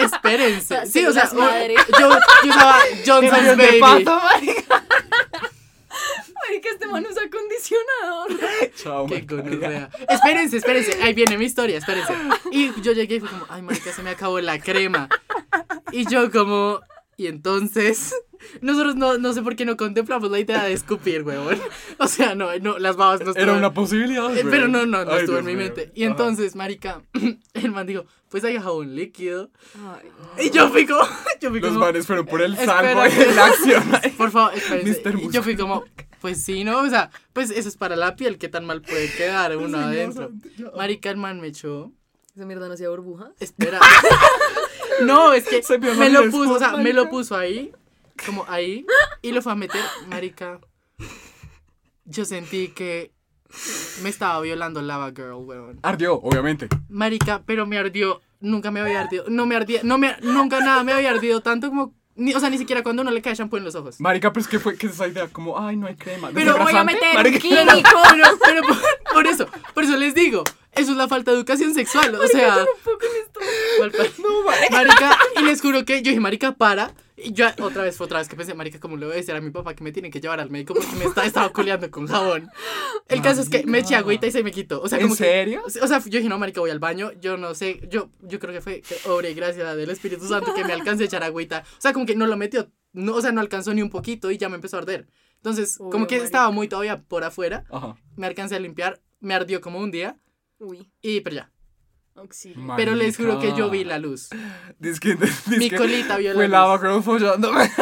espérense. 0.00 0.66
sea, 0.66 0.86
Sí, 0.86 1.04
o 1.06 1.12
sea, 1.12 1.30
madre. 1.36 1.74
yo, 1.98 2.08
yo 2.44 2.50
usaba 2.50 2.76
Johnson's 3.06 3.56
Baby. 3.56 3.80
Marica, 3.80 4.84
man 6.90 7.06
usa 7.10 7.22
acondicionador. 7.24 8.72
Chao, 8.76 9.06
Qué 9.06 9.20
gonorrea. 9.22 9.90
Espérense, 10.08 10.56
espérense. 10.58 11.02
Ahí 11.02 11.14
viene 11.14 11.36
mi 11.38 11.44
historia, 11.46 11.78
espérense. 11.78 12.12
Y 12.52 12.80
yo 12.82 12.92
llegué 12.92 13.16
y 13.16 13.20
fue 13.20 13.28
como, 13.28 13.46
ay, 13.48 13.62
marica, 13.62 13.92
se 13.92 14.02
me 14.02 14.10
acabó 14.10 14.40
la 14.40 14.58
crema. 14.60 15.08
Y 15.92 16.06
yo 16.08 16.30
como, 16.30 16.80
y 17.16 17.26
entonces, 17.26 18.14
nosotros 18.60 18.96
no, 18.96 19.18
no 19.18 19.32
sé 19.32 19.42
por 19.42 19.56
qué 19.56 19.64
no 19.64 19.76
contemplamos 19.76 20.30
la 20.30 20.38
idea 20.38 20.64
de 20.64 20.72
escupir, 20.72 21.22
huevón. 21.22 21.58
O 21.98 22.06
sea, 22.08 22.34
no, 22.34 22.56
no, 22.58 22.78
las 22.78 22.96
babas 22.96 23.20
no 23.20 23.30
Era 23.32 23.40
estaban- 23.40 23.58
una 23.58 23.74
posibilidad. 23.74 24.36
Eh, 24.36 24.44
pero 24.48 24.68
no, 24.68 24.86
no, 24.86 25.04
no 25.04 25.12
Ay, 25.12 25.20
estuvo 25.20 25.38
en 25.38 25.44
Dios 25.44 25.56
mi 25.56 25.62
mío. 25.62 25.72
mente. 25.74 25.92
Y 25.94 26.04
Ajá. 26.04 26.10
entonces, 26.12 26.56
marica, 26.56 27.02
el 27.54 27.70
man 27.72 27.86
dijo, 27.86 28.04
pues 28.30 28.44
hay 28.44 28.56
jabón 28.58 28.94
líquido. 28.94 29.50
Ay. 30.36 30.46
Y 30.46 30.50
yo 30.50 30.70
fui 30.70 30.86
como, 30.86 31.02
yo 31.40 31.50
fui 31.50 31.60
Los 31.60 31.70
como, 31.70 31.80
manes 31.80 32.06
fueron 32.06 32.26
por 32.26 32.40
el 32.42 32.54
que- 32.56 32.60
de 32.62 33.34
la 33.34 33.46
acción. 33.46 33.82
por 34.16 34.30
favor, 34.30 34.54
espérense. 34.54 35.02
Mr. 35.04 35.20
Y 35.20 35.30
yo 35.30 35.42
fui 35.42 35.56
como, 35.56 35.84
pues 36.20 36.42
sí, 36.42 36.64
¿no? 36.64 36.80
O 36.80 36.88
sea, 36.88 37.10
pues 37.32 37.50
eso 37.50 37.68
es 37.68 37.76
para 37.76 37.96
la 37.96 38.16
piel, 38.16 38.38
¿qué 38.38 38.48
tan 38.48 38.64
mal 38.64 38.82
puede 38.82 39.10
quedar 39.12 39.56
uno 39.56 39.78
adentro? 39.78 40.30
Marica, 40.76 41.10
el 41.10 41.16
man 41.16 41.40
me 41.40 41.48
echó. 41.48 41.92
¿Esa 42.34 42.46
mierda 42.46 42.68
no 42.68 42.74
hacía 42.74 42.88
burbujas? 42.90 43.30
Espera. 43.40 43.80
No, 45.02 45.32
es 45.32 45.46
que 45.46 45.62
me 45.78 46.10
lo 46.10 46.30
puso, 46.30 46.52
o 46.52 46.58
sea, 46.58 46.76
me 46.76 46.92
lo 46.92 47.08
puso 47.08 47.34
ahí, 47.34 47.72
como 48.26 48.44
ahí, 48.48 48.84
y 49.22 49.32
lo 49.32 49.40
fue 49.40 49.52
a 49.52 49.54
meter, 49.54 49.80
marica. 50.08 50.60
Yo 52.04 52.26
sentí 52.26 52.68
que 52.68 53.12
me 54.02 54.08
estaba 54.08 54.40
violando 54.40 54.82
Lava 54.82 55.10
Girl, 55.10 55.36
weón. 55.36 55.78
Ardió, 55.82 56.16
obviamente. 56.16 56.68
Marica, 56.88 57.42
pero 57.46 57.66
me 57.66 57.78
ardió, 57.78 58.20
nunca 58.40 58.70
me 58.70 58.80
había 58.80 59.00
ardido, 59.00 59.24
no 59.28 59.46
me 59.46 59.56
ardía, 59.56 59.80
no 59.84 59.96
me, 59.96 60.16
nunca 60.20 60.60
nada 60.60 60.84
me 60.84 60.92
había 60.92 61.10
ardido 61.10 61.40
tanto 61.40 61.68
como 61.68 61.94
Ni, 62.20 62.34
o 62.34 62.40
sea, 62.40 62.50
ni 62.50 62.58
siquiera 62.58 62.82
cuando 62.82 63.00
uno 63.02 63.10
le 63.10 63.22
cae 63.22 63.34
shampoo 63.34 63.56
en 63.56 63.64
los 63.64 63.74
ojos. 63.74 63.98
Marica, 63.98 64.30
pero 64.32 64.42
es 64.42 64.48
que 64.48 64.58
fue 64.58 64.76
que 64.76 64.88
esa 64.88 65.08
idea 65.08 65.28
como, 65.28 65.58
ay, 65.58 65.76
no 65.76 65.86
hay 65.86 65.94
crema. 65.96 66.30
Pero 66.34 66.58
voy 66.58 66.74
a 66.76 66.84
meter 66.84 67.14
Marica, 67.14 67.38
químico. 67.38 67.64
Pero, 68.12 68.24
pero 68.44 68.62
por, 68.62 68.76
por 69.14 69.26
eso, 69.26 69.46
por 69.74 69.84
eso 69.84 69.96
les 69.96 70.14
digo, 70.14 70.44
eso 70.72 70.90
es 70.92 70.96
la 70.98 71.08
falta 71.08 71.30
de 71.30 71.38
educación 71.38 71.72
sexual. 71.74 72.14
O 72.16 72.26
sea, 72.28 72.64
¿cuál 73.78 73.90
pa- 73.92 74.04
marica, 74.70 75.18
y 75.40 75.42
les 75.44 75.60
juro 75.62 75.84
que 75.84 76.02
yo 76.02 76.10
dije, 76.10 76.20
marica, 76.20 76.52
para. 76.52 76.92
Y 77.22 77.32
yo 77.32 77.46
otra 77.60 77.82
vez 77.82 77.96
fue 77.96 78.06
otra 78.06 78.18
vez 78.18 78.28
que 78.28 78.36
pensé, 78.36 78.54
marica, 78.54 78.80
¿cómo 78.80 78.96
le 78.96 79.06
voy 79.06 79.12
a 79.14 79.16
decir 79.16 79.34
a 79.34 79.40
mi 79.40 79.50
papá 79.50 79.74
que 79.74 79.84
me 79.84 79.92
tiene 79.92 80.10
que 80.10 80.20
llevar 80.20 80.40
al 80.40 80.50
médico 80.50 80.74
porque 80.74 80.94
me 80.96 81.04
está, 81.04 81.24
estaba 81.24 81.52
culeando 81.52 81.90
con 81.90 82.06
jabón? 82.06 82.48
El 83.08 83.20
caso 83.22 83.40
es 83.42 83.48
que 83.48 83.64
me 83.66 83.78
eché 83.80 83.94
agüita 83.96 84.26
y 84.26 84.32
se 84.32 84.42
me 84.42 84.50
quitó. 84.52 84.80
O 84.80 84.88
sea, 84.88 84.98
¿En 84.98 85.04
como 85.04 85.16
que- 85.16 85.24
serio? 85.24 85.62
o 85.64 85.70
sea, 85.70 85.98
yo 85.98 86.18
dije, 86.18 86.28
no, 86.28 86.38
marica, 86.38 86.60
voy 86.60 86.70
al 86.70 86.78
baño. 86.78 87.12
Yo 87.20 87.36
no 87.36 87.54
sé, 87.54 87.80
yo, 87.88 88.10
yo 88.22 88.38
creo 88.38 88.52
que 88.54 88.60
fue 88.60 88.80
que 88.82 88.96
obra 89.08 89.28
y 89.28 89.34
gracia 89.34 89.74
del 89.74 89.90
Espíritu 89.90 90.26
Santo 90.26 90.54
que 90.54 90.64
me 90.64 90.72
alcancé 90.72 91.02
a 91.04 91.06
echar 91.06 91.22
agüita. 91.22 91.64
O 91.78 91.80
sea, 91.80 91.92
como 91.92 92.06
que 92.06 92.16
no 92.16 92.26
lo 92.26 92.36
metió, 92.36 92.70
no, 92.92 93.14
o 93.14 93.20
sea, 93.20 93.32
no 93.32 93.40
alcanzó 93.40 93.74
ni 93.74 93.82
un 93.82 93.90
poquito 93.90 94.30
y 94.30 94.38
ya 94.38 94.48
me 94.48 94.54
empezó 94.56 94.76
a 94.76 94.80
arder. 94.80 95.08
Entonces, 95.36 95.76
Uy, 95.80 95.90
como 95.90 96.06
que 96.06 96.14
marica. 96.16 96.24
estaba 96.24 96.50
muy 96.50 96.68
todavía 96.68 97.02
por 97.02 97.24
afuera, 97.24 97.64
Ajá. 97.70 97.96
me 98.16 98.26
alcancé 98.26 98.56
a 98.56 98.60
limpiar, 98.60 99.00
me 99.20 99.34
ardió 99.34 99.60
como 99.60 99.78
un 99.78 99.90
día 99.90 100.18
Uy, 100.58 100.90
y 101.00 101.20
pero 101.20 101.36
ya. 101.36 101.52
Auxilio. 102.20 102.74
Pero 102.76 102.94
les 102.94 103.16
juro 103.16 103.38
que 103.40 103.52
yo 103.56 103.70
vi 103.70 103.84
la 103.84 103.98
luz. 103.98 104.28
Mi 105.46 105.70
colita 105.70 106.16
vio 106.18 106.34
Fue 106.34 106.48
la 106.48 106.60
la 106.66 106.72
luz. 106.72 106.80
creo 106.80 107.02
follándome. 107.02 107.70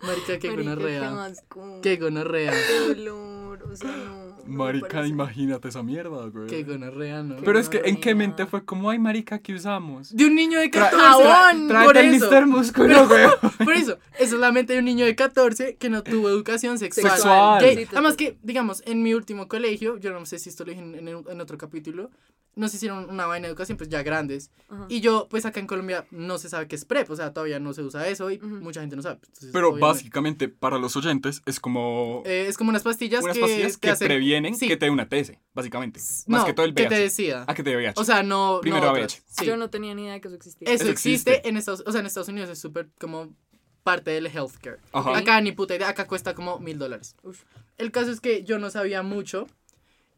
Marica, 0.00 0.38
qué 0.38 0.48
Marica, 0.50 0.70
gonorrea. 0.70 1.24
asco. 1.24 1.80
Qué 1.82 1.96
gonorrea. 1.96 2.52
Qué 2.52 2.88
dolor, 2.94 3.62
o 3.70 3.76
sea, 3.76 3.90
no. 3.90 4.26
Marica, 4.46 5.06
imagínate 5.06 5.68
esa 5.68 5.82
mierda, 5.82 6.26
güey. 6.28 6.46
Qué 6.46 6.62
gonorrea, 6.62 7.22
¿no? 7.22 7.36
Pero 7.44 7.58
es 7.58 7.68
que, 7.68 7.82
¿en 7.84 8.00
qué 8.00 8.14
mente 8.14 8.46
fue 8.46 8.64
como, 8.64 8.90
ay, 8.90 8.98
marica, 8.98 9.40
¿qué 9.40 9.54
usamos? 9.54 10.14
De 10.14 10.24
un 10.26 10.34
niño 10.36 10.60
de 10.60 10.70
Tra- 10.70 10.90
14. 10.90 10.96
Jabón. 10.96 11.68
Por 11.84 11.96
el 11.96 12.14
eso. 12.14 12.30
Mr. 12.30 12.46
Músculo, 12.46 13.08
güey. 13.08 13.26
Por 13.64 13.72
eso, 13.74 13.98
es 14.18 14.30
solamente 14.30 14.74
de 14.74 14.78
un 14.78 14.84
niño 14.84 15.04
de 15.04 15.16
14 15.16 15.76
que 15.76 15.90
no 15.90 16.02
tuvo 16.04 16.28
educación 16.28 16.78
sexual. 16.78 17.10
Sexual. 17.12 17.64
Además 17.92 18.16
que, 18.16 18.38
digamos, 18.42 18.82
en 18.86 19.02
mi 19.02 19.14
último 19.14 19.48
colegio, 19.48 19.98
yo 19.98 20.12
no 20.12 20.24
sé 20.26 20.38
si 20.38 20.48
esto 20.50 20.64
lo 20.64 20.70
dije 20.70 20.82
en, 20.82 21.08
en- 21.08 21.24
en 21.28 21.40
otro 21.40 21.58
capítulo, 21.58 22.10
nos 22.56 22.74
hicieron 22.74 23.08
una 23.10 23.26
vaina 23.26 23.46
de 23.46 23.50
educación, 23.50 23.76
pues 23.78 23.88
ya 23.90 24.02
grandes. 24.02 24.50
Ajá. 24.68 24.86
Y 24.88 25.00
yo, 25.00 25.28
pues 25.30 25.44
acá 25.46 25.60
en 25.60 25.66
Colombia 25.66 26.06
no 26.10 26.38
se 26.38 26.48
sabe 26.48 26.66
qué 26.66 26.74
es 26.74 26.84
PrEP, 26.84 27.08
o 27.10 27.14
sea, 27.14 27.32
todavía 27.32 27.60
no 27.60 27.72
se 27.74 27.82
usa 27.82 28.08
eso 28.08 28.30
y 28.30 28.38
mucha 28.40 28.80
gente 28.80 28.96
no 28.96 29.02
sabe. 29.02 29.20
Entonces, 29.26 29.50
Pero 29.52 29.68
obviamente, 29.68 29.86
básicamente, 29.86 30.48
para 30.48 30.78
los 30.78 30.96
oyentes, 30.96 31.42
es 31.46 31.60
como 31.60 32.22
eh, 32.24 32.46
es 32.48 32.56
como 32.56 32.70
unas 32.70 32.82
pastillas 32.82 33.22
unas 33.22 33.36
que, 33.36 33.40
pastillas 33.42 33.76
que, 33.76 33.90
hacen- 33.90 34.08
previenen 34.08 34.54
sí. 34.56 34.66
que 34.66 34.76
te 34.76 34.86
dé 34.86 34.90
una 34.90 35.08
TS, 35.08 35.34
básicamente. 35.54 36.00
Más 36.26 36.40
no, 36.40 36.46
que 36.46 36.54
todo 36.54 36.66
el 36.66 36.74
que 36.74 36.82
VIH. 36.84 36.94
te 36.96 37.00
decida. 37.02 37.44
Ah, 37.46 37.54
que 37.54 37.62
te 37.62 37.70
dé 37.70 37.76
VIH. 37.76 38.00
O 38.00 38.04
sea, 38.04 38.22
no. 38.22 38.58
Primero 38.62 38.86
no 38.86 38.92
VIH. 38.92 39.22
Sí. 39.26 39.44
Yo 39.44 39.56
no 39.56 39.68
tenía 39.70 39.94
ni 39.94 40.02
idea 40.04 40.14
de 40.14 40.20
que 40.22 40.28
eso 40.28 40.36
existía. 40.36 40.68
Eso, 40.72 40.84
Eso 40.84 40.92
existe, 40.92 41.30
existe. 41.32 41.48
en 41.50 41.56
Estados, 41.58 41.84
o 41.86 41.92
sea, 41.92 42.00
en 42.00 42.06
Estados 42.06 42.28
Unidos 42.28 42.48
es 42.50 42.58
súper 42.58 42.88
como 42.98 43.34
parte 43.82 44.10
del 44.10 44.26
healthcare. 44.26 44.78
Ajá. 44.92 45.16
Acá 45.16 45.40
ni 45.42 45.52
puta 45.52 45.76
idea, 45.76 45.88
acá 45.90 46.06
cuesta 46.06 46.34
como 46.34 46.58
mil 46.58 46.78
dólares. 46.78 47.14
El 47.78 47.92
caso 47.92 48.10
es 48.10 48.20
que 48.20 48.42
yo 48.44 48.58
no 48.58 48.70
sabía 48.70 49.02
mucho 49.02 49.46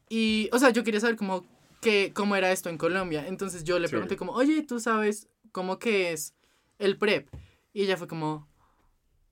y, 0.09 0.48
o 0.53 0.59
sea, 0.59 0.70
yo 0.70 0.85
quería 0.85 1.01
saber 1.01 1.16
cómo, 1.16 1.44
que, 1.80 2.12
cómo 2.14 2.36
era 2.36 2.50
esto 2.52 2.68
en 2.68 2.78
Colombia. 2.78 3.26
Entonces 3.26 3.64
yo 3.64 3.78
le 3.78 3.88
Sí. 3.88 3.92
pregunté 3.92 4.16
como, 4.16 4.32
oye, 4.32 4.62
¿tú 4.62 4.80
sabes 4.80 5.28
cómo 5.52 5.78
que 5.78 6.12
es 6.12 6.34
el 6.78 6.96
PrEP? 6.98 7.28
Y 7.72 7.82
ella 7.82 7.96
fue 7.96 8.08
como, 8.08 8.48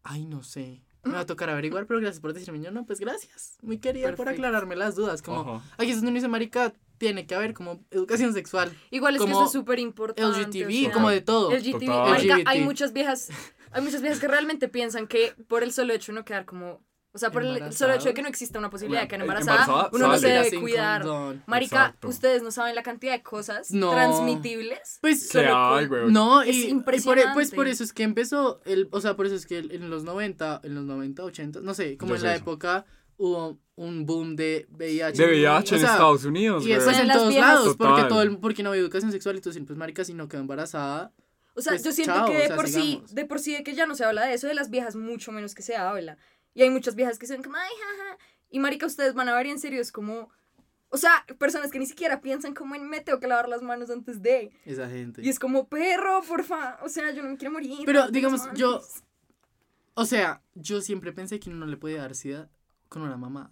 ay, 0.02 0.24
no 0.26 0.42
sé. 0.42 0.82
Me 1.04 1.12
va 1.12 1.20
a 1.20 1.26
tocar 1.26 1.48
averiguar, 1.50 1.86
pero 1.86 2.00
gracias 2.00 2.20
por 2.20 2.32
decirme. 2.32 2.60
Yo, 2.60 2.72
no, 2.72 2.84
pues 2.84 2.98
gracias. 2.98 3.58
Muy 3.62 3.78
querida 3.78 4.14
por 4.16 4.28
aclararme 4.28 4.74
las 4.74 4.96
dudas. 4.96 5.22
Como, 5.22 5.40
Ajá. 5.58 5.64
aquí 5.78 5.90
es 5.92 5.96
donde 6.02 6.10
dice, 6.12 6.26
marica, 6.26 6.72
tiene 6.98 7.26
que 7.26 7.34
haber 7.36 7.54
como 7.54 7.84
educación 7.92 8.32
sexual. 8.32 8.76
Igual 8.90 9.14
es 9.16 9.22
que 9.22 9.30
eso 9.30 9.44
es 9.44 9.52
súper 9.52 9.78
importante. 9.78 10.40
LGTB, 10.64 10.92
como 10.92 11.10
de 11.10 11.20
todo. 11.20 11.52
LGTB. 11.52 11.88
Marica, 11.88 12.38
hay 12.46 12.62
muchas 12.64 12.92
viejas, 12.92 13.28
hay 13.70 13.82
muchas 13.82 14.00
viejas 14.00 14.18
que 14.18 14.26
realmente 14.26 14.68
piensan 14.68 15.06
que 15.06 15.32
por 15.46 15.62
el 15.62 15.72
solo 15.72 15.92
hecho 15.92 16.10
de 16.10 16.18
no 16.18 16.24
quedar 16.24 16.44
como, 16.44 16.82
o 17.16 17.18
sea, 17.18 17.30
por 17.32 17.42
el 17.42 17.72
solo 17.72 17.94
hecho 17.94 18.04
de 18.08 18.14
que 18.14 18.22
no 18.22 18.28
exista 18.28 18.58
una 18.58 18.70
posibilidad 18.70 19.02
de 19.02 19.08
quedar 19.08 19.20
Bueno, 19.26 19.40
embarazada, 19.40 19.64
embarazada, 19.64 19.90
uno 19.92 20.06
no 20.08 20.18
se 20.18 20.28
debe 20.28 20.60
cuidar. 20.60 21.02
condón. 21.02 21.42
Marica, 21.46 21.76
Exacto. 21.76 22.08
ustedes 22.08 22.42
no 22.42 22.50
saben 22.52 22.74
la 22.74 22.82
cantidad 22.84 23.12
de 23.12 23.22
cosas 23.22 23.70
No. 23.72 23.90
transmitibles. 23.90 24.98
Pues 25.00 25.28
¿Qué 25.30 25.38
solo 25.44 25.74
hay? 25.74 25.88
No, 26.08 26.42
Es 26.42 26.54
y, 26.54 26.58
y 26.58 26.62
por, 26.64 26.70
impresionante. 26.70 27.30
pues 27.34 27.50
por 27.50 27.66
eso 27.68 27.82
es 27.84 27.92
que 27.92 28.02
empezó, 28.02 28.60
el, 28.64 28.88
o 28.92 29.00
sea, 29.00 29.16
por 29.16 29.26
eso 29.26 29.34
es 29.34 29.46
que 29.46 29.58
en 29.58 29.90
los 29.90 30.04
90, 30.04 30.60
en 30.62 30.74
los 30.74 30.84
90, 30.84 31.24
80, 31.24 31.60
no 31.60 31.74
sé, 31.74 31.96
como 31.96 32.10
Yo 32.10 32.14
en 32.16 32.20
sé 32.20 32.26
la 32.28 32.34
eso. 32.34 32.42
época 32.42 32.84
hubo 33.18 33.58
un 33.76 34.04
boom 34.06 34.36
de 34.36 34.66
VIH. 34.70 35.22
De 35.22 35.28
VIH 35.28 35.74
O 35.74 35.78
en 35.78 35.80
sea, 35.82 35.92
Estados 35.92 36.24
Unidos, 36.24 36.66
Y 36.66 36.72
eso 36.72 36.90
es 36.90 36.98
En 36.98 37.08
todos 37.10 37.28
viejas- 37.30 37.54
lados, 37.54 37.76
porque, 37.76 38.04
todo 38.04 38.22
el, 38.22 38.38
porque 38.38 38.62
no 38.62 38.70
había 38.70 38.82
educación 38.82 39.10
sexual 39.12 39.36
y 39.36 39.40
tú 39.40 39.52
siempre, 39.52 39.74
pues, 39.74 39.78
marica, 39.78 40.04
si 40.04 40.12
no 40.14 40.28
quedó 40.28 40.40
embarazada. 40.42 41.12
O 41.58 41.62
sea, 41.62 41.72
Pues, 41.72 41.84
yo 41.84 41.92
siento 41.92 42.12
chao, 42.12 42.26
que 42.26 42.36
o 42.36 42.38
de 42.40 42.46
sea, 42.48 42.56
por 42.56 42.66
sí, 42.68 42.72
sigamos. 42.82 43.14
de 43.14 43.24
por 43.24 43.38
sí 43.38 43.52
de 43.54 43.62
que 43.64 43.74
ya 43.74 43.86
no 43.86 43.94
se 43.94 44.04
habla 44.04 44.26
de 44.26 44.34
eso, 44.34 44.46
de 44.46 44.52
las 44.52 44.68
viejas 44.68 44.94
mucho 44.96 45.32
menos 45.32 45.54
que 45.54 45.62
se 45.62 45.74
habla. 45.74 46.18
Y 46.56 46.62
hay 46.62 46.70
muchas 46.70 46.94
viejas 46.96 47.18
que 47.18 47.26
se 47.26 47.34
ven 47.34 47.42
como, 47.42 47.56
ay, 47.56 47.70
jaja. 47.80 48.18
Y 48.50 48.58
marica, 48.58 48.86
ustedes 48.86 49.12
van 49.14 49.28
a 49.28 49.34
ver 49.36 49.46
y 49.46 49.50
en 49.50 49.60
serio 49.60 49.80
es 49.80 49.92
como, 49.92 50.30
o 50.88 50.96
sea, 50.96 51.24
personas 51.38 51.70
que 51.70 51.78
ni 51.78 51.84
siquiera 51.84 52.22
piensan 52.22 52.54
como 52.54 52.74
en 52.74 52.88
me 52.88 53.00
tengo 53.02 53.20
que 53.20 53.28
lavar 53.28 53.48
las 53.48 53.60
manos 53.60 53.90
antes 53.90 54.22
de. 54.22 54.50
Esa 54.64 54.88
gente. 54.88 55.20
Y 55.22 55.28
es 55.28 55.38
como, 55.38 55.68
perro, 55.68 56.22
porfa. 56.26 56.78
O 56.82 56.88
sea, 56.88 57.10
yo 57.12 57.22
no 57.22 57.28
me 57.28 57.36
quiero 57.36 57.52
morir. 57.52 57.80
Pero, 57.84 58.08
digamos, 58.08 58.40
manos". 58.40 58.58
yo- 58.58 58.80
O 59.94 60.04
sea, 60.06 60.42
yo 60.54 60.80
siempre 60.80 61.12
pensé 61.12 61.38
que 61.40 61.50
uno 61.50 61.60
no 61.60 61.66
le 61.66 61.76
podía 61.76 61.98
dar 62.02 62.14
sida 62.14 62.48
con 62.88 63.02
una 63.02 63.16
mamá. 63.16 63.50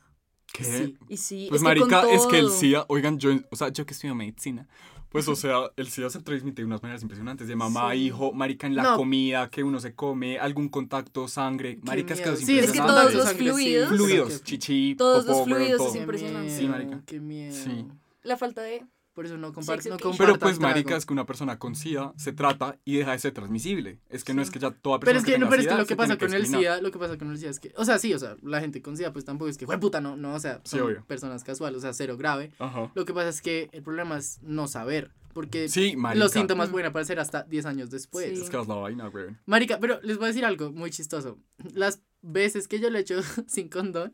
¿Qué? 0.53 0.64
Sí. 0.64 0.99
Y 1.09 1.17
sí, 1.17 1.47
Pues 1.51 1.62
es 1.62 1.69
que 1.69 1.81
con 1.81 1.90
marica, 1.90 2.11
es 2.12 2.27
que 2.27 2.38
el. 2.38 2.51
SIDA, 2.51 2.87
oigan, 2.88 3.19
yo, 3.19 3.31
o 3.51 3.57
sea, 3.57 3.69
yo 3.69 3.85
que 3.85 3.93
estudio 3.95 4.14
medicina, 4.14 4.67
pues 5.14 5.29
o 5.29 5.37
sea, 5.37 5.70
el 5.77 5.87
SIDA 5.87 6.11
se 6.11 6.20
transmite 6.20 6.62
de 6.62 6.66
unas 6.66 6.83
maneras 6.83 7.00
impresionantes, 7.03 7.46
de 7.46 7.55
mamá, 7.55 7.92
Sí. 7.92 7.98
hijo, 8.07 8.33
marica 8.33 8.66
en 8.66 8.74
la 8.74 8.83
No. 8.83 8.96
comida 8.96 9.48
que 9.48 9.62
uno 9.62 9.79
se 9.79 9.94
come, 9.94 10.40
algún 10.40 10.68
contacto, 10.68 11.29
sangre, 11.29 11.79
marica, 11.83 12.14
es 12.14 12.20
que 12.20 12.35
Sí, 12.37 12.59
Es 12.59 12.72
que 12.72 12.79
todos 12.81 13.14
los 13.14 13.33
fluidos- 13.35 13.88
Fluidos, 13.90 14.42
chichi, 14.42 14.96
Todos 14.96 15.24
los 15.24 15.37
popó, 15.37 15.48
güey, 15.50 15.55
fluidos 15.55 15.79
todo. 15.79 15.88
es 15.90 15.94
impresionante. 16.00 16.46
miedo, 16.48 16.59
Sí, 16.61 16.66
marica. 16.68 17.03
Qué 17.07 17.20
miedo. 17.20 17.55
Sí. 17.55 17.87
La 18.24 18.37
falta 18.37 18.62
de... 18.62 18.85
Por 19.14 19.27
eso 19.27 19.38
no 19.38 19.53
comparto. 19.53 19.83
Sex 19.83 19.92
No 19.92 19.98
compartan 20.00 20.27
Pero 20.27 20.38
pues, 20.40 20.59
trago. 20.59 20.72
marica, 20.74 20.96
es 20.96 21.07
que 21.07 21.12
una 21.12 21.24
persona 21.24 21.59
con 21.59 21.77
SIDA 21.77 22.12
se 22.16 22.33
trata 22.33 22.79
y 22.85 22.96
deja 22.96 23.12
de 23.12 23.18
ser 23.20 23.33
transmisible. 23.33 24.00
Es 24.09 24.24
que 24.24 24.35
no 24.35 24.42
es 24.42 24.50
que 24.50 24.59
ya 24.59 24.72
toda 24.72 24.98
persona 24.98 25.05
Pero 25.05 25.18
es 25.20 25.24
que, 25.24 25.38
no, 25.38 25.48
pero 25.48 25.62
es 25.62 25.68
que 25.68 25.74
lo 25.77 25.87
que 25.87 25.94
pasa 25.96 26.18
que 26.18 26.27
con 26.27 26.35
el. 26.35 26.46
SIDA, 26.46 26.81
lo 26.81 26.90
que 26.90 26.98
pasa 26.98 27.16
con 27.16 27.31
el 27.31 27.38
SIDA 27.38 27.50
es 27.50 27.61
que, 27.61 27.72
o 27.77 27.85
sea, 27.85 27.98
sí, 27.98 28.12
o 28.12 28.18
sea, 28.18 28.37
la 28.42 28.61
gente 28.61 28.83
con 28.83 28.96
SIDA 28.96 29.12
pues 29.12 29.24
tampoco 29.24 29.48
es 29.48 29.57
que 29.57 29.66
fue 29.66 29.79
puta, 29.79 30.00
no, 30.00 30.16
no, 30.16 30.35
o 30.35 30.40
sea, 30.40 30.61
Sí, 30.64 30.79
son 30.79 31.05
personas 31.07 31.44
casuales, 31.44 31.79
o 31.79 31.81
sea, 31.81 31.92
cero 31.92 32.16
grave. 32.16 32.50
Ajá. 32.59 32.90
Lo 32.94 33.05
que 33.05 33.14
pasa 33.14 33.29
es 33.29 33.40
que 33.40 33.68
el 33.72 33.83
problema 33.85 34.18
es 34.18 34.40
no 34.42 34.66
saber, 34.66 35.12
porque 35.33 35.68
Sí, 35.68 35.96
los 36.16 36.33
síntomas 36.33 36.68
Mm. 36.68 36.72
pueden 36.72 36.87
aparecer 36.88 37.20
hasta 37.20 37.44
10 37.44 37.66
años 37.66 37.90
después. 37.90 38.37
Sí. 38.37 38.42
Es 38.44 38.50
que 38.50 38.61
es 38.61 38.66
la 38.66 38.74
vaina, 38.74 39.07
güey. 39.09 39.27
Marica, 39.46 39.79
pero 39.81 40.00
les 40.03 40.16
voy 40.16 40.24
a 40.24 40.29
decir 40.29 40.44
algo 40.44 40.72
muy 40.72 40.90
chistoso. 40.90 41.38
Las 41.72 42.03
veces 42.22 42.66
que 42.66 42.81
yo 42.81 42.90
le 42.90 42.98
echo 42.98 43.20
sin 43.46 43.68
condón, 43.68 44.12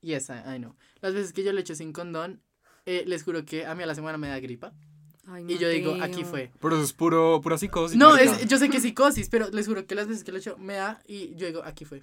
yes, 0.00 0.28
I, 0.28 0.56
I 0.56 0.58
know. 0.58 0.74
Las 1.00 1.14
veces 1.14 1.32
que 1.32 1.42
yo 1.42 1.52
le 1.52 1.62
echo 1.62 1.74
sin 1.74 1.92
condón, 1.92 2.42
eh, 2.86 3.04
les 3.06 3.22
juro 3.22 3.44
que 3.44 3.66
a 3.66 3.74
mí 3.74 3.82
a 3.82 3.86
la 3.86 3.94
semana 3.94 4.18
me 4.18 4.28
da 4.28 4.38
gripa. 4.40 4.72
Ay, 5.26 5.44
Y 5.48 5.58
yo 5.58 5.68
digo, 5.68 5.96
aquí 6.02 6.24
fue. 6.24 6.50
Pero 6.60 6.76
eso 6.76 6.84
es 6.84 6.92
puro, 6.92 7.40
pura 7.42 7.56
psicosis. 7.56 7.96
No, 7.96 8.16
es, 8.16 8.46
yo 8.46 8.58
sé 8.58 8.68
que 8.68 8.76
es 8.76 8.82
psicosis, 8.82 9.28
pero 9.30 9.48
les 9.50 9.66
juro 9.66 9.86
que 9.86 9.94
las 9.94 10.06
veces 10.06 10.22
que 10.22 10.32
lo 10.32 10.38
echo 10.38 10.56
me 10.58 10.74
da 10.74 11.02
y 11.06 11.34
yo 11.36 11.46
digo, 11.46 11.62
aquí 11.64 11.84
fue. 11.84 12.02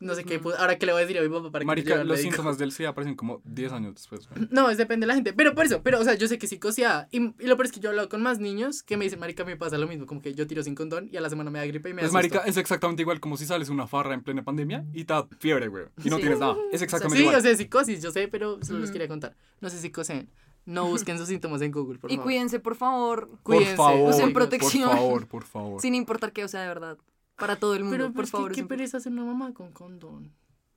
No 0.00 0.14
sé 0.14 0.22
qué, 0.24 0.36
Ujú. 0.36 0.50
pu- 0.50 0.54
ahora 0.58 0.78
que 0.78 0.86
le 0.86 0.92
voy 0.92 1.02
a 1.02 1.06
decir 1.06 1.18
a 1.18 1.22
mi 1.22 1.28
papá 1.28 1.50
para 1.50 1.62
que 1.62 1.66
Marica, 1.66 2.00
al 2.00 2.06
los 2.06 2.20
síntomas 2.20 2.56
del 2.56 2.70
SIDA 2.70 2.90
aparecen 2.90 3.16
como 3.16 3.42
10 3.44 3.72
años 3.72 3.94
después. 3.94 4.28
No, 4.50 4.70
es 4.70 4.78
depende 4.78 5.04
de 5.04 5.08
la 5.08 5.14
gente. 5.14 5.32
Pero 5.32 5.54
por 5.54 5.64
eso, 5.64 5.82
pero, 5.82 5.98
o 5.98 6.04
sea, 6.04 6.14
yo 6.14 6.28
sé 6.28 6.38
que 6.38 6.46
es 6.46 6.50
psicoseada. 6.50 7.08
Y, 7.10 7.18
y 7.18 7.46
lo 7.48 7.56
peor 7.56 7.66
es 7.66 7.72
que 7.72 7.80
yo 7.80 7.88
he 7.88 7.90
hablado 7.90 8.08
con 8.08 8.22
más 8.22 8.38
niños 8.38 8.82
que 8.84 8.96
me 8.96 9.04
dicen, 9.04 9.18
Marica, 9.18 9.44
me 9.44 9.56
pasa 9.56 9.76
lo 9.76 9.88
mismo. 9.88 10.06
Como 10.06 10.22
que 10.22 10.34
yo 10.34 10.46
tiro 10.46 10.62
sin 10.62 10.74
condón 10.76 11.08
y 11.10 11.16
a 11.16 11.20
la 11.20 11.28
semana 11.30 11.50
me 11.50 11.58
da 11.58 11.66
gripe 11.66 11.90
y 11.90 11.94
me 11.94 12.02
Pues, 12.02 12.14
asusto. 12.14 12.16
marica, 12.36 12.38
es 12.48 12.56
exactamente 12.56 13.02
igual 13.02 13.18
como 13.18 13.36
si 13.36 13.44
sales 13.46 13.68
una 13.70 13.86
farra 13.88 14.14
en 14.14 14.22
plena 14.22 14.44
pandemia 14.44 14.84
y 14.92 15.04
te 15.04 15.12
da 15.14 15.26
fiebre, 15.40 15.66
güey. 15.68 15.86
Y 16.04 16.10
no 16.10 16.16
Sí. 16.16 16.22
tienes 16.22 16.38
nada. 16.38 16.56
Es 16.72 16.80
exactamente 16.82 17.16
Sí, 17.18 17.22
igual. 17.24 17.36
o 17.36 17.40
sea, 17.40 17.56
psicosis, 17.56 18.00
yo 18.02 18.12
sé, 18.12 18.28
pero 18.28 18.62
solo 18.64 18.78
les 18.78 18.90
Ujú. 18.90 18.92
quería 18.94 19.08
contar. 19.08 19.34
No 19.60 19.68
sé 19.68 19.78
si 19.80 19.90
cosen. 19.90 20.28
No 20.64 20.86
busquen 20.86 21.16
sus 21.16 21.28
síntomas 21.28 21.62
en 21.62 21.72
Google, 21.72 21.98
por 21.98 22.10
Y 22.10 22.16
favor. 22.16 22.24
cuídense, 22.26 22.60
por 22.60 22.74
favor, 22.76 23.28
por 23.28 23.38
cuídense, 23.42 23.74
favor, 23.74 24.10
usen 24.14 24.32
protección. 24.34 24.88
Por 24.90 24.96
favor, 24.98 25.26
por 25.26 25.44
favor. 25.44 25.80
sin 25.82 25.94
importar 25.94 26.32
qué, 26.32 26.44
o 26.44 26.48
sea, 26.48 26.60
de 26.60 26.68
verdad. 26.68 26.98
Para 27.38 27.56
todo 27.56 27.74
el 27.74 27.84
mundo, 27.84 27.96
Pero, 27.96 28.06
por 28.08 28.14
pues, 28.16 28.30
favor. 28.30 28.52
¿qué, 28.52 28.62
qué 28.62 28.66
pereza 28.66 28.96
hacer 28.98 29.12
una 29.12 29.24
mamá 29.24 29.52
con 29.54 29.72
condón? 29.72 30.32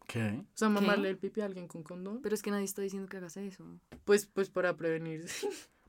¿Qué? 0.07 0.43
O 0.43 0.45
sea, 0.57 0.67
¿Qué? 0.67 0.73
mamarle 0.73 1.09
el 1.09 1.17
pipi 1.17 1.41
a 1.41 1.45
alguien 1.45 1.67
con 1.67 1.83
condón. 1.83 2.19
Pero 2.21 2.35
es 2.35 2.41
que 2.41 2.51
nadie 2.51 2.65
está 2.65 2.81
diciendo 2.81 3.07
que 3.09 3.17
hagas 3.17 3.37
eso. 3.37 3.65
Pues, 4.05 4.25
pues 4.27 4.49
para 4.49 4.75
prevenir. 4.77 5.25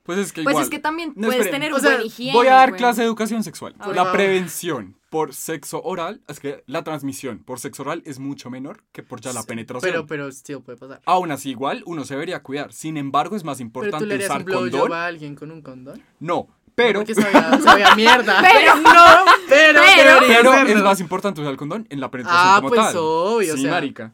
Pues 0.05 0.19
es 0.19 0.33
que 0.33 0.43
Pues 0.43 0.55
igual. 0.55 0.65
es 0.65 0.71
que 0.71 0.79
también 0.81 1.13
No, 1.15 1.29
puedes 1.29 1.43
esperen. 1.47 1.61
tener 1.61 1.73
O 1.75 1.79
sea, 1.79 1.91
buena 1.91 2.05
higiene. 2.05 2.33
Voy 2.33 2.49
a 2.49 2.55
dar 2.55 2.71
güey. 2.71 2.79
clase 2.81 3.03
de 3.03 3.07
educación 3.07 3.45
sexual. 3.45 3.75
La 3.95 4.11
prevención 4.11 4.97
por 5.11 5.33
sexo 5.35 5.81
oral, 5.83 6.23
es 6.27 6.41
que 6.41 6.65
la 6.67 6.83
transmisión 6.83 7.45
por 7.45 7.61
sexo 7.61 7.83
oral 7.83 8.03
es 8.05 8.19
mucho 8.19 8.51
menor 8.51 8.83
que 8.93 9.03
por 9.05 9.21
ya 9.21 9.33
la 9.33 9.43
penetración. 9.45 9.93
Pero, 9.93 10.07
pero 10.07 10.33
sí 10.33 10.57
puede 10.57 10.77
pasar. 10.79 11.03
Aún 11.07 11.31
así, 11.31 11.51
igual, 11.51 11.85
uno 11.87 12.05
se 12.05 12.15
debería 12.15 12.43
cuidar. 12.43 12.73
Sin 12.73 12.97
embargo, 12.97 13.37
es 13.37 13.45
más 13.45 13.59
Pero 13.59 13.71
tú 13.71 13.79
importante 13.81 14.07
le 14.07 14.15
harías 14.15 14.31
usar 14.31 14.41
un 14.41 14.53
condón. 14.53 14.93
a 14.93 15.07
alguien 15.07 15.35
con 15.37 15.51
un 15.53 15.63
condón. 15.63 16.03
No, 16.19 16.49
pero, 16.75 17.01
Porque 17.01 17.15
sabía, 17.15 17.59
sabía 17.61 17.95
mierda. 17.97 18.41
Pero- 18.43 18.77
no, 18.77 19.25
pero, 19.49 19.81
pero- 20.27 20.53
es 20.67 20.83
más 20.83 21.01
importante 21.01 21.41
usar 21.41 21.53
el 21.53 21.59
condón 21.59 21.87
en 21.91 22.01
la 22.01 22.11
penetración 22.11 22.43
Ah, 22.45 22.57
como 22.57 22.69
pues 22.71 22.81
tal. 22.81 22.97
obvio, 22.99 23.55
o 23.55 23.57
sí, 23.57 23.63
sea. 23.63 23.71
marica. 23.73 24.13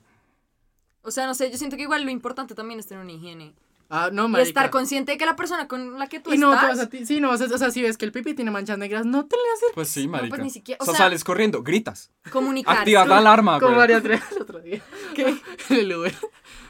O 1.03 1.11
sea, 1.11 1.27
no 1.27 1.35
sé, 1.35 1.51
yo 1.51 1.57
siento 1.57 1.77
que 1.77 1.83
igual 1.83 2.03
lo 2.05 2.11
importante 2.11 2.55
también 2.55 2.81
es 2.81 2.87
tener 2.87 3.03
una 3.03 3.13
higiene. 3.13 3.55
Ah, 3.91 4.11
no, 4.13 4.27
Y 4.27 4.29
marica. 4.29 4.49
estar 4.49 4.71
consciente 4.71 5.13
de 5.13 5.19
que 5.19 5.25
la 5.25 5.35
persona 5.35 5.67
con 5.67 5.99
la 5.99 6.09
que 6.09 6.21
tú 6.21 6.31
Y 6.35 6.37
no, 6.37 6.51
te 6.51 6.57
estás... 6.57 6.69
vas 6.77 6.79
a 6.81 6.91
ti, 6.91 7.07
sí, 7.07 7.21
no 7.21 7.29
vas 7.29 7.41
a, 7.41 7.45
o 7.47 7.57
sea, 7.57 7.71
si 7.71 7.81
ves 7.81 7.97
que 7.97 8.05
el 8.05 8.13
pipí 8.13 8.35
tiene 8.35 8.51
manchas 8.51 8.77
negras, 8.77 9.07
no 9.07 9.25
te 9.25 9.35
le 9.37 9.43
haces 9.55 9.71
Pues 9.75 9.89
sí, 9.89 10.05
No, 10.05 10.13
marica. 10.13 10.29
pues 10.37 10.43
ni 10.43 10.51
siquiera... 10.51 10.77
o 10.81 10.83
O 10.83 10.85
sea, 10.85 10.95
sea, 10.95 11.07
sales 11.07 11.25
corriendo, 11.25 11.63
gritas. 11.63 12.11
comunicar. 12.31 12.77
Activas 12.79 13.09
la 13.09 13.17
alarma, 13.19 13.59
como. 13.59 13.77
María 13.77 13.97
Andrea 13.97 14.23
el 14.37 14.43
otro 14.43 14.61
día. 14.61 14.83
¿Qué? 15.15 15.35
El 15.71 15.91
Uber. 15.97 16.15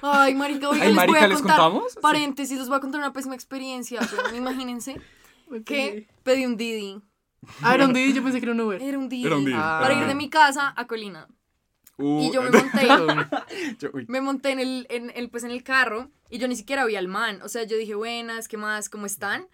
Ay, 0.01 0.37
marica, 0.37 0.69
oigan, 0.69 0.83
Ay, 0.87 0.95
les 0.95 0.97
voy 0.97 1.07
marica, 1.09 1.25
a 1.25 1.29
¿les 1.29 1.39
contar... 1.39 1.57
contamos? 1.59 1.93
Sí. 1.95 1.99
Paréntesis, 2.01 2.57
les 2.57 2.69
voy 2.69 2.77
a 2.77 2.81
contar 2.81 3.01
una 3.01 3.13
pésima 3.13 3.35
experiencia. 3.35 3.99
Pero 4.25 4.37
imagínense 4.37 5.01
que 5.65 6.09
pedí 6.23 6.45
un 6.47 6.57
Didi. 6.57 7.01
Ah, 7.63 7.75
era 7.75 7.87
un 7.87 7.93
Didi, 7.93 8.13
yo 8.13 8.23
pensé 8.23 8.41
que 8.41 8.47
era 8.47 8.53
un 8.53 8.61
Uber. 8.61 8.83
Era 8.83 8.99
un 8.99 9.09
Didi. 9.09 9.27
Era 9.27 9.37
un 9.37 9.45
Didi. 9.45 9.57
Ah. 9.59 9.79
Para 9.83 9.95
ir 9.95 10.07
de 10.07 10.15
mi 10.15 10.29
casa 10.29 10.73
a 10.77 10.87
Colina. 10.87 11.29
Uh, 11.97 12.21
Y 12.23 12.33
yo 12.33 12.43
me 12.43 12.51
monté, 12.53 12.87
yo- 13.79 13.91
uy. 13.93 14.05
me 14.09 14.21
monté 14.21 14.51
en 14.51 14.61
el, 14.61 14.87
en 14.91 15.11
el, 15.15 15.31
pues 15.31 15.43
en 15.45 15.51
el 15.51 15.63
carro 15.65 16.11
y 16.31 16.39
yo 16.39 16.47
ni 16.49 16.55
siquiera 16.57 16.85
vi 16.85 16.97
al 16.97 17.09
man. 17.09 17.41
O 17.43 17.49
sea, 17.49 17.65
yo 17.65 17.77
dije, 17.77 17.95
buenas, 17.95 18.47
¿qué 18.49 18.57
más? 18.57 18.89
¿Cómo 18.89 19.07
están? 19.07 19.49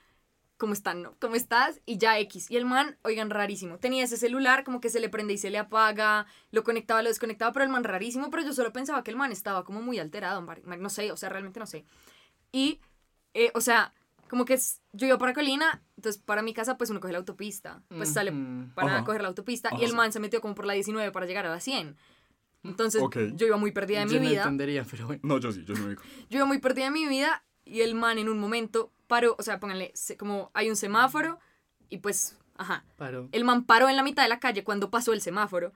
¿Cómo 0.56 0.72
están? 0.72 1.02
No? 1.02 1.14
¿Cómo 1.20 1.34
estás? 1.36 1.80
Y 1.86 1.98
ya 1.98 2.18
X. 2.20 2.50
Y 2.50 2.56
el 2.56 2.64
man, 2.64 2.96
oigan, 3.02 3.30
rarísimo. 3.30 3.78
Tenía 3.78 4.04
ese 4.04 4.16
celular 4.16 4.62
como 4.62 4.80
que 4.80 4.88
se 4.90 5.00
le 5.00 5.08
prende 5.08 5.32
y 5.34 5.38
se 5.38 5.50
le 5.50 5.58
apaga, 5.58 6.26
lo 6.52 6.62
conectaba, 6.64 7.02
lo 7.02 7.08
desconectaba, 7.08 7.52
pero 7.52 7.64
el 7.64 7.70
man 7.70 7.82
rarísimo, 7.84 8.30
pero 8.30 8.42
yo 8.44 8.52
solo 8.52 8.72
pensaba 8.72 9.02
que 9.02 9.10
el 9.10 9.16
man 9.16 9.32
estaba 9.32 9.64
como 9.64 9.82
muy 9.82 9.98
alterado, 9.98 10.46
no 10.64 10.90
sé, 10.90 11.10
o 11.12 11.16
sea, 11.16 11.28
realmente 11.30 11.58
no 11.60 11.66
sé. 11.66 11.84
Y, 12.52 12.80
eh, 13.34 13.50
o 13.54 13.60
sea, 13.60 13.92
como 14.34 14.44
que 14.44 14.54
es- 14.54 14.80
yo 14.92 15.06
iba 15.06 15.16
para 15.16 15.32
Colina, 15.32 15.84
entonces 15.96 16.20
para 16.20 16.42
mi 16.42 16.52
casa 16.52 16.76
pues 16.76 16.90
uno 16.90 16.98
coge 16.98 17.12
la 17.12 17.18
autopista, 17.20 17.84
pues 17.88 18.12
sale 18.12 18.32
para 18.74 18.96
Ajá. 18.96 19.04
coger 19.04 19.22
la 19.22 19.28
autopista 19.28 19.68
Ajá, 19.68 19.78
y 19.80 19.84
el 19.84 19.94
man 19.94 20.12
se 20.12 20.18
metió 20.18 20.40
como 20.40 20.56
por 20.56 20.66
la 20.66 20.72
19 20.72 21.12
para 21.12 21.24
llegar 21.26 21.46
a 21.46 21.50
la 21.50 21.60
100. 21.60 21.96
Entonces 22.64 23.00
Ok. 23.00 23.16
yo 23.34 23.46
iba 23.46 23.56
muy 23.56 23.70
perdida 23.70 24.00
de 24.00 24.06
Yo 24.06 24.18
mi 24.18 24.24
no 24.26 24.30
vida. 24.30 24.42
entendería, 24.42 24.84
pero 24.90 25.06
bueno. 25.06 25.20
No, 25.22 25.38
yo 25.38 25.52
sí, 25.52 25.64
yo 25.64 25.74
no 25.74 25.82
me 25.84 25.90
digo. 25.90 26.02
Yo 26.30 26.38
iba 26.38 26.46
muy 26.46 26.58
perdida 26.58 26.86
de 26.86 26.90
mi 26.90 27.06
vida 27.06 27.44
y 27.64 27.82
el 27.82 27.94
man 27.94 28.18
en 28.18 28.28
un 28.28 28.38
momento 28.40 28.90
paró, 29.06 29.36
o 29.38 29.42
sea, 29.44 29.60
pónganle, 29.60 29.92
se- 29.94 30.16
como 30.16 30.50
hay 30.52 30.68
un 30.68 30.74
semáforo 30.76 31.38
y 31.90 31.98
pues, 31.98 32.36
ajá, 32.56 32.84
Paró. 32.96 33.28
el 33.30 33.44
man 33.44 33.64
paró 33.64 33.88
en 33.88 33.94
la 33.96 34.02
mitad 34.02 34.24
de 34.24 34.28
la 34.30 34.40
calle 34.40 34.64
cuando 34.64 34.90
pasó 34.90 35.12
el 35.12 35.20
semáforo. 35.20 35.72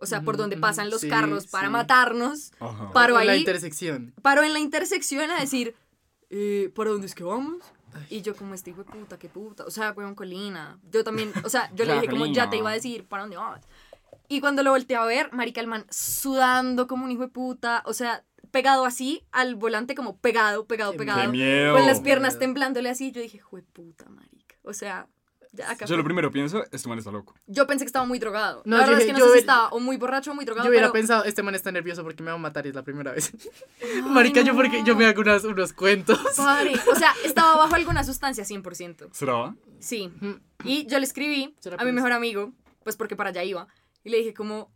O 0.00 0.06
sea, 0.06 0.22
por 0.22 0.34
Ujú, 0.36 0.42
donde 0.42 0.56
ujú, 0.56 0.60
pasan 0.62 0.88
los 0.90 1.00
sí, 1.02 1.08
carros 1.10 1.48
para 1.48 1.66
sí. 1.66 1.72
matarnos. 1.72 2.52
Ajá. 2.60 2.90
Paró 2.92 3.18
En 3.20 3.26
la 3.26 3.32
ahí, 3.32 3.40
intersección. 3.40 4.14
paró 4.22 4.44
en 4.44 4.52
la 4.52 4.60
intersección 4.60 5.28
a 5.32 5.40
decir, 5.40 5.74
eh, 6.30 6.70
¿para 6.76 6.90
dónde 6.90 7.06
es 7.08 7.16
que 7.16 7.24
vamos? 7.24 7.64
Y 8.10 8.22
yo 8.22 8.34
como 8.36 8.54
este 8.54 8.70
hijo 8.70 8.84
de 8.84 8.90
puta, 8.90 9.18
qué 9.18 9.28
puta. 9.28 9.64
O 9.64 9.70
sea, 9.70 9.92
weón, 9.92 10.14
colina. 10.14 10.78
Yo 10.90 11.04
también, 11.04 11.32
o 11.44 11.48
sea, 11.48 11.70
yo 11.74 11.84
le 11.86 11.94
dije 11.94 12.08
como, 12.08 12.26
ya 12.26 12.50
te 12.50 12.56
iba 12.56 12.70
a 12.70 12.74
decir, 12.74 13.06
¿para 13.06 13.22
dónde 13.22 13.36
vamos? 13.36 13.60
Y 14.28 14.40
cuando 14.40 14.62
lo 14.62 14.70
volteé 14.70 14.96
a 14.96 15.04
ver, 15.04 15.32
marica, 15.32 15.60
el 15.60 15.66
man 15.66 15.86
sudando 15.90 16.86
como 16.86 17.04
un 17.04 17.10
hijo 17.10 17.22
de 17.22 17.28
puta. 17.28 17.82
O 17.86 17.94
sea, 17.94 18.24
pegado 18.50 18.84
así 18.84 19.24
al 19.32 19.54
volante, 19.54 19.94
como 19.94 20.18
pegado, 20.18 20.66
pegado, 20.66 20.94
pegado. 20.94 21.22
¡Qué 21.22 21.28
miedo! 21.28 21.74
Con 21.74 21.86
las 21.86 22.00
piernas 22.00 22.38
temblándole 22.38 22.90
así. 22.90 23.10
Yo 23.10 23.22
dije, 23.22 23.38
hijo 23.38 23.56
de 23.56 23.62
puta, 23.62 24.08
marica. 24.10 24.56
O 24.62 24.74
sea, 24.74 25.08
acá. 25.64 25.84
Yo 25.86 25.96
lo 25.96 26.04
primero 26.04 26.30
pienso, 26.30 26.64
este 26.72 26.88
man 26.88 26.98
está 26.98 27.10
loco. 27.10 27.34
Yo 27.46 27.66
pensé 27.66 27.84
que 27.84 27.88
estaba 27.88 28.04
muy 28.06 28.18
drogado. 28.18 28.62
No, 28.64 28.76
la 28.76 28.82
yo 28.84 28.90
verdad 28.90 29.00
es 29.00 29.06
dije- 29.06 29.06
que 29.06 29.12
no 29.12 29.18
yo 29.18 29.26
sé 29.26 29.32
si 29.34 29.38
estaba 29.40 29.68
o 29.70 29.80
muy 29.80 29.96
borracho 29.96 30.30
o 30.30 30.34
muy 30.34 30.44
drogado. 30.44 30.64
Yo 30.66 30.70
hubiera 30.70 30.86
pero... 30.88 30.92
pensado, 30.94 31.24
este 31.24 31.42
man 31.42 31.54
está 31.54 31.72
nervioso 31.72 32.02
porque 32.02 32.22
me 32.22 32.30
va 32.30 32.36
a 32.36 32.38
matar 32.38 32.66
y 32.66 32.70
es 32.70 32.74
la 32.74 32.82
primera 32.82 33.12
vez. 33.12 33.32
Ay, 33.82 34.02
Marica, 34.08 34.40
yo 34.42 34.52
no. 34.52 34.58
porque 34.58 34.82
yo 34.84 34.94
me 34.96 35.06
hago 35.06 35.20
unas- 35.20 35.44
unos 35.44 35.72
cuentos. 35.72 36.18
Padre. 36.36 36.74
O 36.90 36.94
sea, 36.94 37.12
estaba 37.24 37.56
bajo 37.56 37.74
alguna 37.74 38.04
sustancia 38.04 38.44
100%. 38.44 39.08
¿Será? 39.12 39.54
Sí. 39.80 40.12
Y 40.64 40.86
yo 40.86 40.98
le 40.98 41.04
escribí 41.04 41.54
¿Será 41.60 41.76
a 41.78 41.84
mi 41.84 41.92
mejor 41.92 42.12
amigo, 42.12 42.52
pues 42.84 42.96
porque 42.96 43.16
para 43.16 43.30
allá 43.30 43.44
iba, 43.44 43.68
y 44.04 44.10
le 44.10 44.18
dije 44.18 44.34
como, 44.34 44.70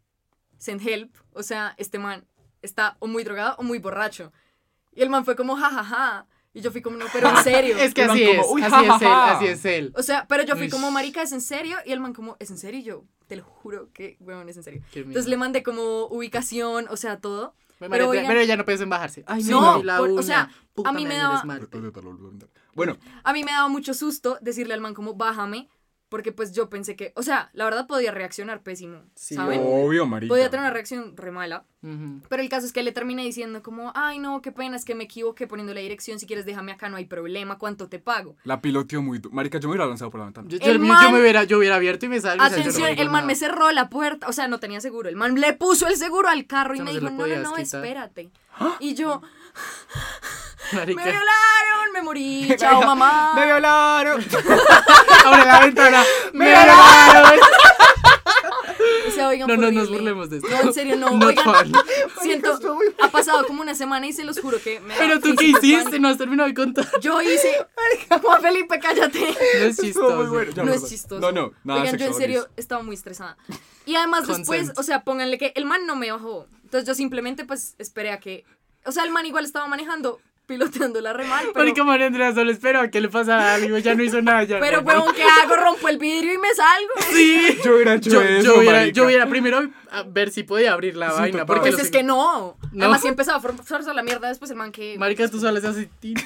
send 0.59 0.87
help, 0.87 1.15
o 1.33 1.43
sea, 1.43 1.75
este 1.79 1.99
man 1.99 2.25
está 2.61 2.97
o 3.01 3.07
muy 3.07 3.25
drogado 3.25 3.57
o 3.59 3.63
muy 3.63 3.79
borracho. 3.79 4.33
Y 4.95 5.03
el 5.03 5.11
man 5.11 5.25
fue 5.25 5.35
como, 5.37 5.57
jajaja. 5.57 6.27
Y 6.55 6.61
yo 6.61 6.71
fui 6.71 6.83
como, 6.83 6.97
no, 6.99 7.07
pero 7.13 7.29
en 7.31 7.37
serio. 7.45 7.77
Es 7.81 7.95
que 7.95 8.03
El 8.03 8.09
man 8.09 8.17
así 8.17 8.27
como, 8.27 8.41
es, 8.43 8.47
"Uy, 8.51 8.63
así 8.63 8.71
ja, 8.71 8.83
es 8.83 8.89
ja, 8.89 8.95
él, 8.97 9.01
ja". 9.03 9.31
así 9.37 9.47
es 9.47 9.65
él. 9.65 9.93
O 9.97 10.03
sea, 10.03 10.27
pero 10.29 10.43
yo 10.45 10.55
fui 10.55 10.65
Uy. 10.65 10.71
como, 10.71 10.91
marica, 10.91 11.23
¿es 11.23 11.33
en 11.33 11.41
serio? 11.41 11.79
Y 11.87 11.93
el 11.93 12.01
man 12.01 12.13
como, 12.13 12.37
¿es 12.41 12.51
en 12.51 12.59
serio? 12.59 12.81
Y 12.81 12.83
yo, 12.83 13.05
te 13.27 13.37
lo 13.37 13.45
juro 13.45 13.89
que, 13.93 14.17
weón, 14.21 14.49
es 14.49 14.57
en 14.59 14.63
serio. 14.63 14.83
Entonces 14.95 15.27
le 15.29 15.37
mandé 15.39 15.63
como 15.63 16.05
ubicación, 16.07 16.87
o 16.91 16.97
sea, 16.97 17.19
todo. 17.21 17.55
Pero, 17.79 18.09
oigan- 18.11 18.27
pero 18.29 18.39
ella 18.41 18.57
no 18.57 18.65
pensó 18.65 18.85
en 18.85 18.91
bajarse. 18.91 19.25
Ay, 19.27 19.43
no, 19.45 19.79
no, 19.79 19.83
la 19.83 19.99
por- 19.99 20.11
o 20.11 20.23
sea, 20.23 20.51
Puta 20.75 20.91
a 20.91 20.93
mí 20.93 21.05
me 21.07 21.17
daba-. 21.17 21.43
Bueno, 22.75 22.97
A 23.25 23.33
mí 23.33 23.45
me 23.45 23.53
daba 23.53 23.69
mucho 23.69 23.93
susto 23.95 24.39
decirle 24.41 24.75
al 24.75 24.81
man 24.81 24.95
como, 24.95 25.15
bájame, 25.15 25.69
porque 26.13 26.31
pues 26.31 26.53
yo 26.53 26.69
pensé 26.69 26.95
que, 26.95 27.13
o 27.17 27.23
sea, 27.23 27.49
la 27.55 27.65
verdad 27.65 27.87
podía 27.87 28.13
reaccionar 28.13 28.63
pésimo, 28.63 28.99
Sí, 29.15 29.35
¿saben? 29.35 29.63
obvio, 29.65 30.05
marica. 30.07 30.29
Podía 30.31 30.51
tener 30.51 30.61
una 30.65 30.71
reacción 30.73 31.17
re 31.17 31.31
mala. 31.31 31.65
Pero 32.29 32.43
el 32.43 32.49
caso 32.49 32.65
es 32.67 32.73
que 32.73 32.83
le 32.85 32.93
terminé 32.93 33.23
diciendo 33.25 33.61
como, 33.63 33.91
ay 33.97 34.19
no, 34.21 34.41
qué 34.43 34.53
pena, 34.53 34.77
es 34.77 34.85
que 34.85 34.95
me 34.95 35.05
equivoqué 35.05 35.47
poniendo 35.49 35.73
la 35.75 35.81
dirección, 35.81 36.21
si 36.21 36.27
quieres 36.27 36.45
déjame 36.45 36.71
acá, 36.71 36.89
no 36.91 36.97
hay 36.99 37.07
problema, 37.07 37.57
¿cuánto 37.59 37.89
te 37.89 37.99
pago? 37.99 38.37
La 38.45 38.61
piloteó 38.61 39.01
muy... 39.03 39.19
du- 39.19 39.31
Marica, 39.33 39.59
yo 39.59 39.69
me 39.69 39.73
hubiera 39.73 39.87
lanzado 39.89 40.11
por 40.11 40.21
la 40.21 40.27
ventana. 40.27 40.49
Yo, 40.49 40.59
yo- 40.59 40.67
El 40.71 40.79
yo 40.79 40.85
man- 40.85 41.13
me 41.13 41.21
hubiera, 41.21 41.43
yo 41.45 41.59
hubiera 41.59 41.77
abierto 41.77 42.07
y 42.07 42.09
me 42.11 42.21
salgo. 42.21 42.45
Atención, 42.45 42.89
el 42.97 43.09
man 43.11 43.27
me 43.27 43.35
cerró 43.35 43.73
la 43.73 43.89
puerta, 43.89 44.29
o 44.29 44.33
sea, 44.33 44.47
no 44.49 44.61
tenía 44.61 44.81
seguro, 44.83 45.09
el 45.09 45.17
man 45.17 45.35
le 45.41 45.55
puso 45.55 45.89
el 45.89 45.97
seguro 45.97 46.29
al 46.29 46.47
carro 46.47 46.75
y 46.77 46.83
me 46.83 46.93
dijo, 46.93 47.11
no, 47.11 47.27
no, 47.27 47.37
no, 47.43 47.55
quitar". 47.57 47.85
espérate. 47.85 48.31
Y 48.81 48.95
yo, 48.95 49.23
Marica. 50.73 51.05
me 51.05 51.11
violaron, 51.11 51.93
me 51.93 52.03
morí, 52.03 52.55
chao 52.59 52.83
mamá. 52.83 53.33
¡Me 53.35 53.45
violaron! 53.47 54.23
Abre 55.25 55.45
la 55.45 55.61
ventana. 55.61 56.05
¡Me 56.33 56.45
¡Me 56.45 56.51
violaron! 56.51 57.41
O 59.07 59.11
sea, 59.15 59.29
oigan, 59.29 59.47
No, 59.49 59.57
no 59.57 59.71
nos 59.71 59.91
burlemos 59.91 60.31
de 60.31 60.39
esto. 60.39 60.49
No, 60.49 60.61
en 60.61 60.73
serio, 60.75 60.97
no, 60.97 61.11
Not 61.11 61.29
oigan, 61.39 61.45
fun. 61.45 61.73
siento, 62.23 62.59
ha 63.01 63.09
pasado 63.09 63.47
como 63.47 63.61
una 63.63 63.75
semana 63.75 64.07
y 64.07 64.13
se 64.13 64.25
los 64.25 64.41
juro 64.41 64.59
que 64.61 64.81
me 64.81 64.95
Pero 64.97 65.21
tú 65.21 65.35
qué 65.37 65.47
hiciste, 65.47 65.85
pánico. 65.85 65.99
no 66.01 66.09
has 66.09 66.19
terminado 66.19 66.49
de 66.49 66.55
contar. 66.55 66.87
Yo 67.01 67.21
hice, 67.21 67.67
Juan 68.23 68.41
Felipe, 68.43 68.79
cállate. 68.81 69.21
No 69.61 69.67
es 69.67 69.77
chistoso. 69.77 70.27
bueno. 70.31 70.53
Ya, 70.53 70.65
no 70.65 70.73
es 70.73 70.89
chistoso. 70.89 71.21
No, 71.21 71.31
no, 71.31 71.53
nada 71.63 71.83
Oigan, 71.83 71.99
yo 71.99 72.07
en 72.07 72.15
serio 72.15 72.49
estaba 72.57 72.83
muy 72.83 72.95
estresada. 72.95 73.37
Y 73.87 73.95
además 73.97 74.27
después, 74.27 74.61
Consent. 74.61 74.79
o 74.79 74.83
sea, 74.83 75.05
pónganle 75.05 75.39
que 75.39 75.53
el 75.57 75.67
man 75.67 75.87
no 75.87 75.95
me 75.95 76.11
bajó. 76.11 76.47
Entonces 76.65 76.87
yo 76.89 76.95
simplemente 76.95 77.45
pues 77.45 77.75
esperé 77.79 78.11
a 78.13 78.19
que... 78.19 78.45
O 78.85 78.93
sea, 78.93 79.05
el 79.05 79.11
man 79.11 79.27
igual 79.27 79.45
estaba 79.45 79.67
manejando, 79.69 80.21
piloteando 80.53 81.01
la 81.01 81.13
remal, 81.13 81.45
pero... 81.47 81.59
Marica 81.65 81.85
María 81.85 82.07
Andrea 82.07 82.35
solo 82.35 82.51
espero 82.51 82.81
a 82.81 82.89
que 82.89 83.01
le 83.01 83.09
pasara 83.09 83.55
algo. 83.55 83.79
Ya 83.79 83.95
no 83.95 84.03
hizo 84.03 84.21
nada. 84.21 84.45
Ya 84.45 84.61
Pero, 84.61 84.83
no. 84.83 84.87
huevón, 84.89 85.15
¿qué 85.15 85.23
hago? 85.23 85.57
Rompo 85.57 85.89
el 85.89 85.99
vidrio 85.99 86.35
y 86.35 86.39
me 86.39 86.53
salgo. 86.55 86.91
Sí. 87.13 87.59
Yo 87.65 87.75
hubiera 87.77 87.95
hecho 87.95 88.11
Yo, 88.11 88.21
eso, 88.23 88.43
yo 88.55 88.59
hubiera, 88.61 88.79
marica. 88.81 88.95
yo 88.95 89.05
hubiera 89.07 89.27
primero 89.27 89.71
a 89.91 90.03
ver 90.03 90.31
si 90.31 90.43
podía 90.43 90.73
abrir 90.73 90.97
la 90.97 91.11
Sí, 91.11 91.21
vaina. 91.21 91.39
total. 91.41 91.47
Porque 91.47 91.71
Pues 91.73 91.83
es 91.85 91.91
que 91.91 92.03
no. 92.03 92.57
No. 92.73 92.85
Además, 92.85 93.01
si 93.03 93.09
empezaba 93.09 93.39
a 93.39 93.41
forzarse 93.41 93.93
la 93.95 94.03
mierda 94.03 94.29
después 94.29 94.51
el 94.51 94.57
man 94.57 94.73
que... 94.73 94.97
Marica, 94.99 95.29
tú 95.29 95.41
sales 95.41 95.65
así. 95.65 95.89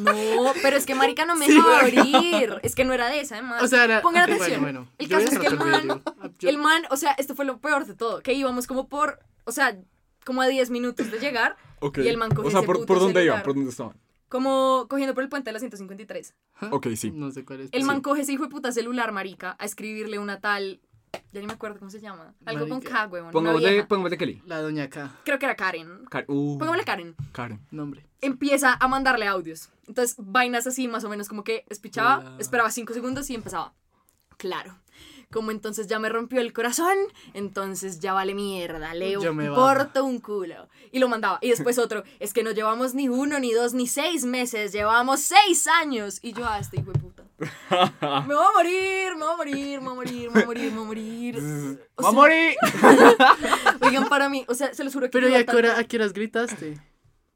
No, 0.00 0.52
pero 0.62 0.76
es 0.76 0.86
que 0.86 0.94
marica 0.94 1.24
no 1.24 1.36
me 1.36 1.46
Sí, 1.46 1.54
dejaba 1.54 1.80
abrir. 1.80 2.58
Es 2.62 2.74
que 2.74 2.84
no 2.84 2.92
era 2.92 3.08
de 3.08 3.20
esa, 3.20 3.36
además. 3.36 3.62
O 3.62 3.68
sea, 3.68 3.84
era. 3.84 4.00
Pongan 4.02 4.24
ok, 4.24 4.30
atención. 4.30 4.60
Bueno, 4.62 4.80
bueno. 4.80 4.92
El 4.98 5.08
caso 5.08 5.26
es 5.32 5.38
que 5.38 5.46
el 5.46 5.58
man, 5.58 6.02
el 6.40 6.58
man, 6.58 6.82
o 6.90 6.96
sea, 6.96 7.12
esto 7.12 7.34
fue 7.34 7.44
lo 7.44 7.58
peor 7.58 7.86
de 7.86 7.94
todo, 7.94 8.20
que 8.22 8.32
íbamos 8.32 8.66
como 8.66 8.88
por, 8.88 9.20
o 9.44 9.52
sea, 9.52 9.76
como 10.24 10.42
a 10.42 10.46
10 10.46 10.70
minutos 10.70 11.10
de 11.10 11.18
llegar, 11.18 11.56
Ok. 11.82 11.98
y 11.98 12.08
el 12.08 12.16
man 12.16 12.30
cogió 12.30 12.48
O 12.48 12.50
sea, 12.50 12.60
ese 12.60 12.66
¿por, 12.66 12.76
puto 12.76 12.86
¿por 12.86 12.98
dónde 13.00 13.20
celular. 13.20 13.36
iban? 13.36 13.42
¿Por 13.44 13.54
dónde 13.54 13.70
estaban? 13.70 13.96
como 14.28 14.86
cogiendo 14.88 15.12
por 15.12 15.22
el 15.22 15.28
puente 15.28 15.50
de 15.50 15.52
la 15.52 15.58
153. 15.58 16.34
Ok, 16.70 16.86
sí. 16.96 17.10
No 17.10 17.30
sé 17.32 17.44
cuál 17.44 17.60
es. 17.60 17.68
El 17.72 17.82
Sí. 17.82 17.86
man 17.86 18.00
coge 18.00 18.22
ese 18.22 18.32
hijo 18.32 18.44
de 18.44 18.48
puta 18.48 18.72
celular, 18.72 19.12
marica, 19.12 19.56
a 19.58 19.66
escribirle 19.66 20.18
una 20.18 20.40
tal, 20.40 20.80
ya 21.32 21.40
ni 21.42 21.46
me 21.46 21.52
acuerdo 21.52 21.78
cómo 21.78 21.90
se 21.90 22.00
llama, 22.00 22.32
algo 22.46 22.66
con 22.66 22.78
Marica. 22.78 22.90
K, 22.92 23.06
huevón, 23.08 23.26
una 23.26 23.32
Pongámosle, 23.32 23.70
vieja. 23.72 23.88
pongámosle 23.88 24.16
Kelly. 24.16 24.42
La 24.46 24.62
doña 24.62 24.88
K. 24.88 25.20
Creo 25.26 25.38
que 25.38 25.44
era 25.44 25.54
Karen. 25.54 26.06
Car- 26.08 26.24
uh, 26.28 26.56
Pongámosle 26.58 26.84
Karen. 26.86 27.14
Karen. 27.32 27.60
Nombre. 27.70 28.06
Empieza 28.22 28.72
a 28.80 28.88
mandarle 28.88 29.26
audios. 29.26 29.68
Entonces, 29.86 30.16
vainas 30.18 30.66
así, 30.66 30.88
más 30.88 31.04
o 31.04 31.10
menos, 31.10 31.28
como 31.28 31.44
que 31.44 31.66
espichaba, 31.68 32.20
Hola. 32.20 32.36
esperaba 32.38 32.70
cinco 32.70 32.94
segundos 32.94 33.28
y 33.28 33.34
empezaba. 33.34 33.74
Claro. 34.38 34.78
Como 35.32 35.50
entonces 35.50 35.86
ya 35.86 35.98
me 35.98 36.08
rompió 36.08 36.40
el 36.40 36.52
corazón, 36.52 36.96
entonces 37.34 38.00
ya 38.00 38.12
vale 38.12 38.34
mierda, 38.34 38.94
le 38.94 39.12
importa 39.12 40.02
un 40.02 40.20
culo. 40.20 40.68
Y 40.92 40.98
lo 40.98 41.08
mandaba. 41.08 41.38
Y 41.40 41.48
después 41.50 41.78
otro, 41.78 42.04
es 42.20 42.32
que 42.32 42.42
no 42.42 42.50
llevamos 42.50 42.94
ni 42.94 43.08
uno, 43.08 43.40
ni 43.40 43.52
dos, 43.52 43.72
ni 43.72 43.86
seis 43.86 44.24
meses, 44.24 44.72
llevamos 44.72 45.20
seis 45.20 45.66
años. 45.66 46.18
Y 46.22 46.34
yo, 46.34 46.46
ah, 46.46 46.58
este 46.58 46.80
hijo 46.80 46.92
de 46.92 46.98
puta. 47.00 47.22
Me 48.28 48.34
voy 48.34 48.44
a 48.44 48.52
morir, 48.56 49.16
me 49.16 49.24
voy 49.24 49.32
a 49.32 49.36
morir, 49.36 49.80
me 49.80 49.88
voy 49.88 49.92
a 49.92 49.94
morir, 49.94 50.30
me 50.30 50.32
voy 50.32 50.42
a 50.42 50.46
morir, 50.46 50.70
me 50.70 50.76
voy 50.76 50.82
a 50.82 50.86
morir. 50.86 51.38
O 51.94 52.02
sea, 52.02 52.10
¡Mamori! 52.12 52.56
Oigan, 53.80 54.08
para 54.08 54.28
mí, 54.28 54.44
o 54.48 54.54
sea, 54.54 54.72
se 54.74 54.82
los 54.82 54.92
juro 54.92 55.06
que 55.06 55.10
Pero 55.10 55.28
¿y 55.28 55.34
a 55.34 55.40
a 55.40 55.84
qué 55.84 55.96
horas 55.96 56.12
gritaste? 56.12 56.80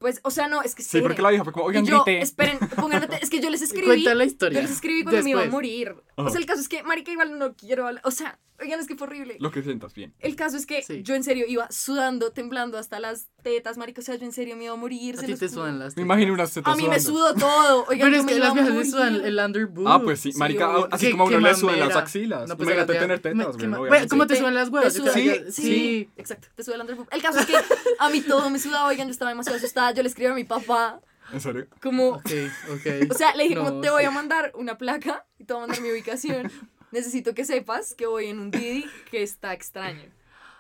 Pues, 0.07 0.21
o 0.23 0.31
sea, 0.31 0.47
no, 0.47 0.63
es 0.63 0.77
que 0.77 0.85
Sí, 0.85 1.01
porque 1.01 1.21
la 1.21 1.31
vieja 1.31 1.43
fue 1.43 1.53
como, 1.53 1.65
oigan, 1.67 1.85
yo, 1.85 2.05
grite. 2.05 2.23
esperen, 2.23 2.61
pongan 2.77 2.99
atención, 3.03 3.19
es 3.25 3.29
que 3.29 3.41
yo 3.41 3.51
les 3.51 3.61
escribí. 3.69 3.87
Cuenta 3.87 4.15
la 4.15 4.25
historia. 4.25 4.61
Yo 4.61 4.63
les 4.63 4.71
escribí 4.71 5.03
cuando 5.03 5.21
me 5.25 5.31
iba 5.31 5.43
a 5.43 5.47
morir. 5.47 5.97
O 6.15 6.23
Ajá. 6.23 6.31
sea, 6.31 6.39
el 6.39 6.47
caso 6.47 6.61
es 6.61 6.69
que, 6.69 6.85
marica, 6.85 7.11
igual 7.11 7.37
no 7.41 7.57
quiero 7.57 7.89
hablar. 7.89 8.03
O 8.05 8.13
sea, 8.13 8.39
oigan, 8.61 8.81
es 8.81 8.87
que 8.87 8.97
fue 8.97 9.07
horrible. 9.07 9.37
Lo 9.41 9.51
que 9.51 9.63
sientas 9.63 9.95
bien. 9.95 10.15
El 10.21 10.37
caso 10.37 10.57
es 10.57 10.67
que 10.67 10.83
Sí. 10.83 11.03
yo 11.03 11.15
en 11.15 11.23
serio 11.25 11.45
iba 11.49 11.71
sudando, 11.71 12.33
temblando 12.33 12.79
hasta 12.79 13.01
las 13.01 13.29
tetas, 13.43 13.77
marica. 13.79 14.01
O 14.01 14.05
sea, 14.05 14.15
yo 14.17 14.25
en 14.25 14.33
serio 14.33 14.57
me 14.57 14.65
iba 14.65 14.73
a 14.73 14.77
morir. 14.77 15.17
A 15.19 15.23
ti 15.23 15.35
te 15.35 15.49
sudan 15.49 15.79
las 15.79 15.89
Me 15.97 16.03
tetas. 16.03 16.05
imagino 16.05 16.33
unas 16.35 16.53
tetas 16.53 16.73
A 16.73 16.77
mí 16.77 16.89
me 16.89 17.01
sudando. 17.01 17.39
sudó 17.39 17.49
todo. 17.49 17.85
Oigan, 17.89 18.07
Pero 18.11 18.17
es 18.21 18.25
me 18.25 18.33
que 18.33 18.39
las 18.39 18.55
viejas 18.55 18.75
le 18.75 18.85
sudan 18.85 19.15
el 19.25 19.39
underboob. 19.39 19.89
Ah, 19.89 20.01
pues 20.03 20.21
sí, 20.21 20.33
Sí, 20.33 20.39
marica, 20.39 20.69
obvio. 20.71 20.89
así 20.91 21.11
como 21.11 21.25
a 21.25 21.27
uno 21.27 21.41
le 21.41 21.55
sudan 21.55 21.79
las 21.81 21.97
axilas. 21.97 22.49
No, 22.49 22.57
pues, 22.57 22.69
Imagínate 22.69 22.95
tener 22.99 23.19
tetas, 23.21 23.57
güey. 23.57 24.09
¿Cómo 24.09 24.27
te 24.27 24.35
Te- 24.35 24.41
sudan 24.41 24.55
las 24.55 24.69
te 24.71 24.75
huevas? 24.75 24.93
Sí, 24.93 25.03
sí, 25.13 25.43
sí. 25.51 26.11
exacto, 26.17 26.49
te 26.55 26.65
sube 26.65 26.75
el 26.75 26.81
underboob. 26.81 27.09
El 27.13 27.23
caso 27.23 27.39
es 27.41 27.47
que 27.47 27.55
a 27.99 28.09
mí 28.11 28.21
todo 28.23 28.51
me 28.51 28.59
sudaba, 28.59 28.89
oigan, 28.89 29.07
yo 29.09 29.13
estaba 29.13 29.31
demasiado 29.31 29.59
asustada. 29.59 29.93
Yo 29.93 30.03
le 30.03 30.09
escribí 30.09 30.31
a 30.31 30.35
mi 30.35 30.45
papá. 30.45 31.01
¿En 31.33 31.41
serio? 31.41 31.67
Como, 31.83 32.11
Ok, 32.11 32.31
ok. 32.71 32.87
o 33.11 33.15
sea, 33.15 33.35
le 33.35 33.45
dije 33.45 33.57
como, 33.57 33.71
No, 33.71 33.81
te 33.81 33.91
voy 33.91 34.03
sí. 34.03 34.07
a 34.07 34.11
mandar 34.13 34.53
una 34.55 34.79
placa 34.79 35.27
y 35.39 35.45
te 35.45 35.53
voy 35.55 35.65
a 35.65 35.67
mandar 35.67 35.83
mi 35.83 35.91
ubicación. 35.91 36.51
Necesito 36.97 37.35
que 37.35 37.45
sepas 37.45 37.95
que 37.95 38.07
voy 38.07 38.27
en 38.27 38.41
un 38.41 38.51
Didi 38.51 38.87
que 39.11 39.23
está 39.23 39.53
extraño. 39.53 40.11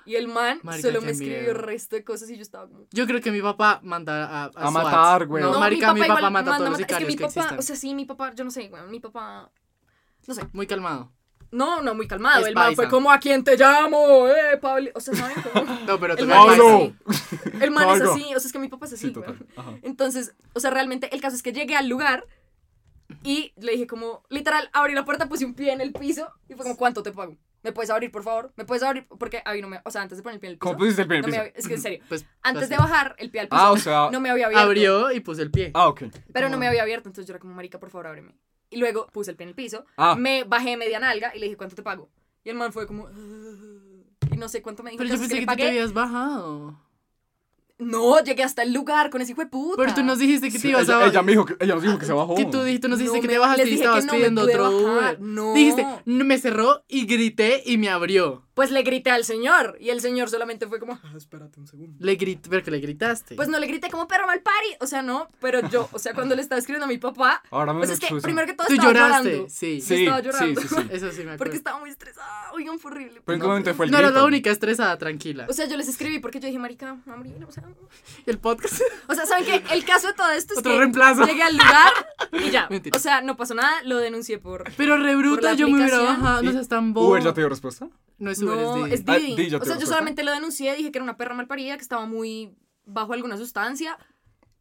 Y 0.04 0.16
el 0.16 0.28
man 0.28 0.60
Marica, 0.62 0.86
solo 0.88 1.00
me 1.00 1.12
escribió 1.12 1.38
miedo. 1.38 1.52
el 1.52 1.56
resto 1.58 1.96
de 1.96 2.04
cosas 2.04 2.28
y 2.30 2.36
yo 2.36 2.42
estaba 2.42 2.68
como... 2.68 2.84
Yo 2.92 3.06
creo 3.06 3.22
que 3.22 3.30
mi 3.32 3.40
papá 3.40 3.80
manda 3.82 4.26
a, 4.26 4.44
a, 4.44 4.50
A 4.54 4.70
matar, 4.70 5.26
güey. 5.26 5.42
No, 5.42 5.52
No, 5.54 5.60
marica, 5.60 5.94
mi 5.94 6.00
papá, 6.02 6.18
igual 6.18 6.32
mata 6.32 6.54
a 6.54 6.58
todos 6.58 6.70
los 6.70 6.80
Es 6.80 6.86
que 6.86 7.06
mi 7.06 7.16
que, 7.16 7.22
papá, 7.24 7.40
existan. 7.40 7.58
o 7.58 7.62
sea, 7.62 7.74
sí, 7.74 7.94
mi 7.94 8.04
papá, 8.04 8.32
yo 8.34 8.44
no 8.44 8.50
sé, 8.50 8.68
güey, 8.68 8.82
mi 8.88 9.00
papá... 9.00 9.50
No 10.26 10.34
sé. 10.34 10.42
Muy 10.52 10.66
calmado. 10.66 11.10
No, 11.50 11.80
no, 11.80 11.94
muy 11.94 12.06
calmado. 12.06 12.42
Es 12.42 12.48
el 12.48 12.54
man 12.54 12.74
fue 12.76 12.88
como, 12.88 13.10
¿a 13.10 13.18
quién 13.18 13.42
te 13.42 13.56
llamo? 13.56 14.28
Eh, 14.28 14.58
Pablo. 14.60 14.90
O 14.94 15.00
sea, 15.00 15.14
¿saben 15.14 15.36
cómo? 15.42 15.64
No, 15.86 15.98
pero 15.98 16.12
El 16.14 16.18
tú 16.18 16.26
man 16.26 16.50
así. 16.50 16.94
El 17.62 17.70
man 17.70 17.88
es 17.96 18.02
así. 18.02 18.22
O 18.34 18.38
sea, 18.40 18.46
es 18.46 18.52
que 18.52 18.58
mi 18.58 18.68
papá 18.68 18.86
es 18.86 18.92
así, 18.92 19.08
Sí, 19.08 19.12
güey. 19.14 19.26
total. 19.26 19.46
Ajá. 19.56 19.72
Entonces, 19.82 20.34
o 20.52 20.60
sea, 20.60 20.70
realmente 20.70 21.08
el 21.14 21.20
caso 21.20 21.34
es 21.36 21.42
que 21.42 21.52
llegué 21.52 21.74
al 21.76 21.88
lugar 21.88 22.26
y 23.22 23.52
le 23.56 23.72
dije 23.72 23.86
como, 23.86 24.22
literal, 24.30 24.68
abrí 24.72 24.94
la 24.94 25.04
puerta, 25.04 25.28
puse 25.28 25.44
un 25.44 25.54
pie 25.54 25.72
en 25.72 25.80
el 25.80 25.92
piso 25.92 26.30
y 26.48 26.54
fue 26.54 26.64
como, 26.64 26.76
¿cuánto 26.76 27.02
te 27.02 27.12
pago? 27.12 27.36
¿Me 27.62 27.72
puedes 27.72 27.90
abrir, 27.90 28.12
por 28.12 28.22
favor? 28.22 28.52
¿Me 28.56 28.64
puedes 28.64 28.82
abrir? 28.84 29.06
Porque 29.08 29.42
ahí 29.44 29.60
no 29.60 29.66
me, 29.68 29.80
o 29.84 29.90
sea, 29.90 30.02
antes 30.02 30.16
de 30.18 30.22
poner 30.22 30.34
el 30.36 30.40
pie 30.40 30.48
en 30.50 30.52
el 30.52 30.58
piso. 30.58 30.68
¿Cómo 30.68 30.78
pusiste 30.78 31.02
el 31.02 31.08
pie 31.08 31.16
en 31.18 31.24
el 31.24 31.30
piso? 31.30 31.42
es 31.54 31.66
que 31.68 31.74
en 31.74 31.80
serio, 31.82 32.04
Pues, 32.08 32.24
antes 32.42 32.68
de 32.68 32.76
bajar 32.76 33.16
el 33.18 33.30
pie 33.30 33.40
al 33.40 33.48
piso, 33.48 33.60
Ah, 33.60 33.72
o 33.72 33.76
sea. 33.76 34.08
no 34.12 34.20
me 34.20 34.30
había 34.30 34.46
abierto. 34.46 34.64
Abrió 34.64 35.10
y 35.10 35.20
puse 35.20 35.42
el 35.42 35.50
pie. 35.50 35.72
Ah, 35.74 35.88
ok. 35.88 36.04
Pero 36.32 36.48
no 36.48 36.58
me 36.58 36.68
había 36.68 36.82
abierto, 36.82 37.08
entonces 37.08 37.26
yo 37.26 37.32
era 37.32 37.40
como, 37.40 37.54
marica, 37.54 37.80
por 37.80 37.90
favor, 37.90 38.06
ábreme. 38.06 38.36
Y 38.70 38.76
luego 38.78 39.06
puse 39.08 39.32
el 39.32 39.36
pie 39.36 39.44
en 39.44 39.48
el 39.50 39.54
piso, 39.56 39.84
Ah. 39.96 40.14
me 40.16 40.44
bajé 40.44 40.76
media 40.76 41.00
nalga 41.00 41.34
y 41.34 41.38
le 41.40 41.46
dije, 41.46 41.56
¿cuánto 41.56 41.74
te 41.74 41.82
pago? 41.82 42.08
Y 42.44 42.50
el 42.50 42.56
man 42.56 42.72
fue 42.72 42.86
como, 42.86 43.08
"Ah", 43.08 43.10
y 44.32 44.36
no 44.36 44.48
sé 44.48 44.62
cuánto 44.62 44.84
me 44.84 44.90
dijo. 44.92 44.98
Pero 45.02 45.14
yo 45.14 45.18
pensé 45.20 45.34
que, 45.34 45.40
le 45.40 45.46
tú 45.46 45.56
te 45.56 45.68
habías 45.68 45.92
bajado. 45.92 46.78
No, 47.78 48.22
llegué 48.22 48.42
hasta 48.42 48.62
el 48.62 48.72
lugar 48.72 49.10
con 49.10 49.20
ese 49.20 49.32
hijo 49.32 49.42
de 49.42 49.48
puta. 49.48 49.76
Pero 49.76 49.94
tú 49.94 50.02
nos 50.02 50.18
dijiste 50.18 50.50
que 50.50 50.58
te 50.58 50.68
ibas 50.68 50.84
ella, 50.84 50.98
a 50.98 51.06
ella 51.06 51.22
me 51.22 51.32
dijo 51.32 51.44
que, 51.44 51.56
ella 51.60 51.74
nos 51.74 51.82
dijo 51.82 51.98
que 51.98 52.06
se 52.06 52.12
bajó. 52.12 52.34
Que 52.34 52.46
tú, 52.46 52.62
dijiste, 52.62 52.82
tú 52.86 52.88
nos 52.88 52.98
dijiste 52.98 53.18
No 53.18 53.22
que 53.22 53.28
te 53.28 53.38
bajaste 53.38 53.62
y 53.62 53.64
dije 53.66 53.76
estabas 53.76 54.04
no 54.06 54.12
pidiendo 54.12 54.42
otro 54.42 54.62
bajar. 54.62 55.16
Uber. 55.16 55.20
No. 55.20 55.52
Dijiste, 55.54 55.86
"No, 56.06 56.24
me 56.24 56.38
cerró 56.38 56.84
y 56.88 57.04
grité 57.06 57.62
y 57.66 57.76
me 57.76 57.90
abrió. 57.90 58.45
Pues 58.56 58.70
le 58.70 58.82
grité 58.82 59.10
al 59.10 59.22
señor 59.24 59.76
y 59.80 59.90
el 59.90 60.00
señor 60.00 60.30
solamente 60.30 60.66
fue 60.66 60.80
como, 60.80 60.98
"Ah, 61.04 61.12
espérate 61.14 61.60
un 61.60 61.66
segundo. 61.66 61.94
Le 62.00 62.16
grité, 62.16 62.48
pero 62.48 62.62
que 62.64 62.70
le 62.70 62.80
gritaste. 62.80 63.34
Pues 63.36 63.48
no 63.48 63.58
le 63.58 63.66
grité 63.66 63.90
como 63.90 64.08
perro 64.08 64.26
mal 64.26 64.40
pari, 64.40 64.68
o 64.80 64.86
sea, 64.86 65.02
no, 65.02 65.28
pero 65.40 65.60
yo, 65.68 65.90
o 65.92 65.98
sea, 65.98 66.14
cuando 66.14 66.34
le 66.34 66.40
estaba 66.40 66.58
escribiendo 66.58 66.86
a 66.86 66.88
mi 66.88 66.96
papá, 66.96 67.42
Ahora 67.50 67.74
me 67.74 67.80
pues 67.80 67.90
es 67.90 68.00
que 68.00 68.08
primero 68.22 68.46
que 68.46 68.54
todo 68.54 68.66
Tú 68.66 68.72
estaba 68.72 68.92
lloraste, 68.94 69.28
llorando. 69.30 69.48
sí. 69.50 69.80
Sí, 69.82 69.94
estaba 70.06 70.20
sí, 70.20 70.24
llorando. 70.24 70.60
sí, 70.62 70.68
sí. 70.68 70.74
Eso 70.90 71.10
sí 71.10 71.16
me 71.18 71.22
acuerdo. 71.24 71.36
Porque 71.36 71.56
estaba 71.58 71.78
muy 71.80 71.90
estresada, 71.90 72.50
oigan, 72.54 72.78
fue 72.78 72.92
horrible. 72.92 73.20
Pero 73.26 73.34
en 73.34 73.40
qué 73.40 73.46
No, 73.46 73.48
momento 73.50 73.74
fue 73.74 73.84
el 73.86 73.92
no 73.92 73.98
grito? 73.98 74.12
la 74.14 74.24
única 74.24 74.50
estresada, 74.50 74.96
tranquila. 74.96 75.46
O 75.50 75.52
sea, 75.52 75.66
yo 75.66 75.76
les 75.76 75.88
escribí 75.88 76.18
porque 76.18 76.40
yo 76.40 76.46
dije, 76.46 76.58
marica, 76.58 76.96
Mamri, 77.04 77.34
o 77.46 77.52
sea, 77.52 77.62
el 78.26 78.38
podcast. 78.38 78.80
o 79.06 79.14
sea, 79.14 79.26
¿saben 79.26 79.44
qué? 79.44 79.62
El 79.74 79.84
caso 79.84 80.06
de 80.08 80.14
todo 80.14 80.30
esto 80.30 80.54
es 80.54 80.60
Otro 80.60 80.72
que 80.72 80.78
reemplazo. 80.78 81.26
llegué 81.26 81.42
al 81.42 81.52
lugar 81.58 81.92
y 82.32 82.50
ya. 82.50 82.68
Mentira. 82.70 82.96
O 82.96 83.00
sea, 83.00 83.20
no 83.20 83.36
pasó 83.36 83.52
nada, 83.54 83.82
lo 83.84 83.98
denuncié 83.98 84.38
por... 84.38 84.64
Pero 84.78 84.96
re 84.96 85.14
bruta, 85.14 85.52
yo 85.52 85.68
me 85.68 85.74
hubiera 85.74 85.98
bajado. 86.00 86.42
No 86.42 86.50
¿Y 86.50 86.52
seas 86.54 86.68
tan 86.68 86.94
bobo. 86.94 87.10
¿Uber 87.10 87.22
ya 87.22 87.34
te 87.34 87.42
dio 87.42 87.50
respuesta? 87.50 87.86
No 88.18 88.30
es 88.30 88.40
No, 88.54 88.86
es 88.86 88.92
es 88.94 89.04
Didi. 89.04 89.32
Ah, 89.32 89.36
Didi 89.36 89.54
o 89.54 89.64
sea, 89.64 89.78
yo 89.78 89.86
solamente 89.86 90.22
lo 90.24 90.32
denuncié, 90.32 90.74
dije 90.76 90.90
que 90.92 90.98
era 90.98 91.04
una 91.04 91.16
perra 91.16 91.34
malparida, 91.34 91.76
que 91.76 91.82
estaba 91.82 92.06
muy 92.06 92.54
bajo 92.84 93.12
alguna 93.12 93.36
sustancia 93.36 93.98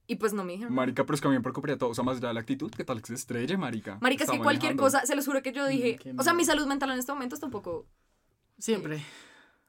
y 0.07 0.15
pues 0.15 0.33
no 0.33 0.43
me 0.43 0.53
dijeron. 0.53 0.73
Marica, 0.73 1.03
pero 1.05 1.15
es 1.15 1.21
que 1.21 1.27
a 1.27 1.31
mí 1.31 1.35
me 1.37 1.41
preocuparía 1.41 1.77
todo. 1.77 1.89
O 1.89 1.95
sea, 1.95 2.03
más 2.03 2.17
allá 2.17 2.27
de 2.29 2.33
la 2.35 2.39
actitud, 2.41 2.71
¿qué 2.71 2.83
tal 2.83 3.01
que 3.01 3.07
se 3.07 3.13
estrelle, 3.15 3.57
marica? 3.57 3.97
Marica, 4.01 4.23
es 4.25 4.29
que 4.31 4.37
cualquier 4.37 4.75
manejando. 4.75 4.83
cosa, 4.83 5.05
se 5.05 5.15
los 5.15 5.25
juro 5.25 5.41
que 5.41 5.51
yo 5.51 5.65
dije, 5.67 5.99
Mm, 6.13 6.19
o 6.19 6.23
sea, 6.23 6.33
mi 6.33 6.45
salud 6.45 6.67
mental 6.67 6.91
en 6.91 6.99
este 6.99 7.11
momento 7.11 7.35
está 7.35 7.47
un 7.47 7.51
poco, 7.51 7.87
Siempre. 8.57 9.03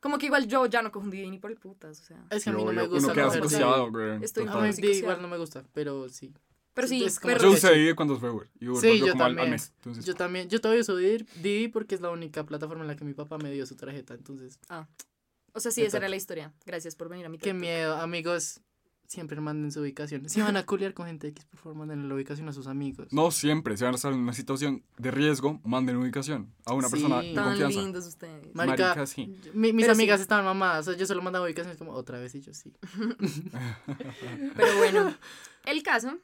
como 0.01 0.19
que 0.19 0.27
igual 0.27 0.47
yo 0.47 0.67
ya 0.67 0.83
no 0.83 0.93
cojo 0.93 1.05
un 1.05 1.11
Didi 1.11 1.31
ni 1.31 1.39
por 1.39 1.51
el 1.51 1.57
putas, 1.57 2.01
o 2.01 2.05
sea. 2.05 2.25
Es 2.31 2.45
que 2.45 2.51
a 2.51 2.53
mí 2.53 2.65
no 2.65 2.73
me 2.73 2.87
gusta. 2.87 3.07
Uno 3.07 3.15
queda 3.15 3.27
coger 3.27 3.43
psicoseado, 3.43 3.91
güey. 3.91 4.23
Estoy 4.23 4.47
A 4.47 4.57
mí 4.57 4.71
igual 4.89 5.23
no 5.23 5.29
me 5.29 5.39
gusta, 5.39 5.65
pero 5.73 6.09
sí. 6.09 6.33
Pero 6.77 6.87
sí, 6.89 7.03
Es 7.03 7.19
como- 7.19 7.35
pero- 7.35 7.49
Yo 7.49 7.57
usé 7.57 7.75
Didi 7.75 7.95
cuando 7.95 8.17
fue 8.21 8.31
Uber. 8.31 8.49
Y 8.61 8.69
Uber 8.69 8.81
Sí, 8.81 8.99
yo 9.01 9.13
como 9.13 9.25
al- 9.25 9.31
al 9.31 9.37
también. 9.37 9.51
mes. 9.51 9.73
Entonces, 9.79 10.05
Yo 10.05 10.15
también, 10.15 10.49
yo 10.51 10.61
todavía 10.61 10.83
uso 10.83 10.95
Didi, 10.97 11.69
porque 11.69 11.95
es 11.97 12.01
la 12.03 12.11
única 12.11 12.45
plataforma 12.45 12.83
en 12.85 12.89
la 12.89 12.97
que 12.97 13.05
mi 13.05 13.15
papá 13.15 13.39
me 13.39 13.51
dio 13.51 13.65
su 13.67 13.75
tarjeta, 13.77 14.15
entonces, 14.15 14.61
o 15.53 15.59
sea, 15.61 15.73
sí, 15.73 15.83
esa 15.83 15.97
era 15.97 16.09
la 16.09 16.17
historia. 16.17 16.53
Gracias 16.67 16.95
por 16.95 17.09
venir 17.09 17.25
a 17.27 17.31
mi 17.31 17.39
qué 17.39 17.53
TED. 17.53 17.59
miedo, 17.59 17.97
amigos, 17.97 18.61
siempre 19.07 19.41
manden 19.41 19.71
su 19.73 19.81
ubicación. 19.81 20.29
Si 20.29 20.41
van 20.43 20.57
a 20.59 20.67
culiar 20.67 20.93
con 20.93 21.07
gente 21.07 21.29
X, 21.29 21.47
por 21.47 21.61
favor, 21.61 21.79
manden 21.79 22.09
la 22.09 22.15
ubicación 22.15 22.47
a 22.49 22.53
sus 22.53 22.67
amigos. 22.67 23.07
No 23.13 23.31
siempre. 23.31 23.77
Si 23.79 23.85
van 23.85 23.95
a 23.95 23.97
estar 23.97 24.13
en 24.13 24.19
una 24.19 24.33
situación 24.35 24.83
de 24.99 25.11
riesgo, 25.13 25.61
manden 25.65 25.97
ubicación 25.97 26.53
a 26.67 26.75
una 26.75 26.89
Sí. 26.89 26.93
persona 26.97 27.23
de 27.23 27.33
Tan 27.33 27.45
confianza. 27.51 27.81
lindos 27.81 28.07
ustedes. 28.07 28.55
Marica, 28.55 28.89
Marica, 28.89 29.07
sí. 29.07 29.35
mi- 29.55 29.73
mis 29.73 29.85
Pero 29.85 29.93
amigas 29.95 30.19
sí. 30.19 30.23
estaban 30.23 30.45
mamadas, 30.45 30.89
o 30.89 30.91
sea, 30.91 30.99
yo 30.99 31.07
solo 31.07 31.23
mandaba 31.23 31.47
ubicaciones 31.47 31.79
como 31.79 31.93
otra 31.93 32.19
vez 32.19 32.35
y 32.35 32.41
yo 32.43 32.53
sí. 32.53 32.75
Pero 34.57 34.77
bueno, 34.79 35.15
el 35.65 35.83
caso, 35.83 36.19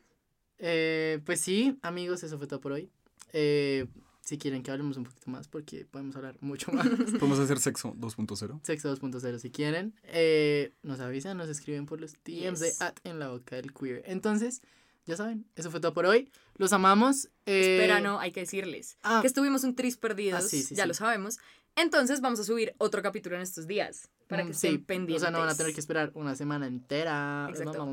Eh, 0.58 1.20
pues 1.24 1.40
sí, 1.40 1.78
amigos, 1.82 2.22
eso 2.22 2.38
fue 2.38 2.46
todo 2.46 2.60
por 2.60 2.72
hoy. 2.72 2.90
Eh, 3.32 3.86
si 4.20 4.38
quieren 4.38 4.62
que 4.62 4.70
hablemos 4.70 4.96
un 4.96 5.04
poquito 5.04 5.30
más, 5.30 5.48
porque 5.48 5.84
podemos 5.84 6.14
hablar 6.16 6.36
mucho 6.40 6.70
más. 6.70 6.86
Podemos 7.18 7.38
hacer 7.40 7.58
sexo 7.58 7.92
2.0. 7.98 8.60
Sexo 8.62 8.96
2.0 8.96 9.38
si 9.38 9.50
quieren. 9.50 9.94
Eh, 10.04 10.72
nos 10.82 11.00
avisan, 11.00 11.36
nos 11.36 11.48
escriben 11.48 11.86
por 11.86 12.00
los 12.00 12.12
DMs 12.24 12.60
Yes. 12.60 12.78
de 12.78 12.84
at 12.84 12.94
en 13.04 13.18
la 13.18 13.30
boca 13.30 13.56
del 13.56 13.72
queer. 13.74 14.02
Entonces, 14.06 14.62
ya 15.06 15.16
saben, 15.16 15.44
eso 15.56 15.70
fue 15.72 15.80
todo 15.80 15.92
por 15.92 16.06
hoy. 16.06 16.30
Los 16.56 16.72
amamos. 16.72 17.26
eh, 17.46 17.74
espera, 17.78 18.00
no, 18.00 18.20
hay 18.20 18.30
que 18.30 18.40
decirles 18.40 18.96
ah. 19.02 19.18
que 19.22 19.26
estuvimos 19.26 19.64
un 19.64 19.74
tris 19.74 19.96
perdidos, 19.96 20.44
Ah, 20.44 20.48
sí, 20.48 20.62
sí, 20.62 20.76
ya 20.76 20.84
sí. 20.84 20.88
lo 20.88 20.94
sabemos. 20.94 21.38
Entonces 21.74 22.20
vamos 22.20 22.38
a 22.38 22.44
subir 22.44 22.74
otro 22.78 23.02
capítulo 23.02 23.34
en 23.34 23.42
estos 23.42 23.66
días 23.66 24.08
para 24.28 24.44
mm, 24.44 24.46
que 24.48 24.54
sí, 24.54 24.66
estén 24.68 24.84
pendientes. 24.84 25.22
O 25.22 25.24
sea, 25.24 25.30
no 25.32 25.40
van 25.40 25.48
a 25.48 25.56
tener 25.56 25.72
que 25.74 25.80
esperar 25.80 26.12
una 26.14 26.36
semana 26.36 26.66
entera. 26.68 27.46
Exacto. 27.50 27.88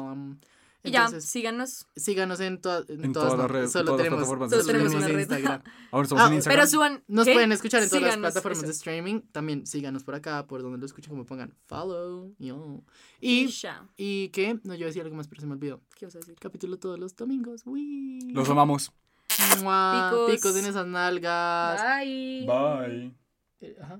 Y 0.81 0.91
ya, 0.91 1.09
síganos. 1.19 1.87
síganos 1.95 2.39
en, 2.39 2.61
toda- 2.61 2.85
en 2.87 3.03
En 3.03 3.11
todas 3.13 3.33
todas 3.33 3.39
las 3.39 3.51
redes- 3.51 3.71
Solo 3.73 3.85
todas 3.85 3.97
las 3.99 4.05
tenemos, 4.05 4.49
solo 4.49 4.65
tenemos 4.65 5.03
red. 5.03 5.19
Instagram. 5.19 5.61
Ahora 5.91 6.03
estamos 6.03 6.23
Ah, 6.23 6.27
en 6.27 6.33
Instagram. 6.35 6.57
Pero 6.57 6.67
suban. 6.69 7.03
Nos 7.07 7.25
¿qué? 7.25 7.33
pueden 7.33 7.51
escuchar 7.51 7.83
en 7.83 7.89
todas 7.89 8.03
las 8.03 8.17
plataformas 8.17 8.61
de 8.61 8.71
streaming. 8.71 9.21
También 9.33 9.67
síganos 9.67 10.03
por 10.05 10.15
acá, 10.15 10.47
por 10.47 10.61
donde 10.61 10.77
lo 10.77 10.85
escuchen, 10.85 11.09
como 11.09 11.25
pongan 11.25 11.53
follow. 11.67 12.33
Yo. 12.39 12.81
Y 13.19 13.43
Y, 13.43 13.47
ya. 13.47 13.87
y 13.97 14.29
que, 14.29 14.57
no, 14.63 14.73
yo 14.75 14.85
decía 14.85 15.03
algo 15.03 15.15
más, 15.17 15.27
pero 15.27 15.41
se 15.41 15.47
me 15.47 15.53
olvidó. 15.53 15.81
¿Qué 15.97 16.05
vas 16.05 16.15
a 16.15 16.19
decir? 16.19 16.35
Capítulo 16.39 16.77
todos 16.77 16.97
los 16.97 17.13
domingos. 17.15 17.63
Uy. 17.65 18.31
Los 18.31 18.49
amamos. 18.49 18.93
Mua, 19.61 20.09
Picos. 20.11 20.31
Picos 20.31 20.55
en 20.55 20.65
esas 20.65 20.87
nalgas. 20.87 21.81
Bye. 21.99 22.45
Bye. 22.47 23.13
Eh, 23.61 23.75
Ajá. 23.81 23.99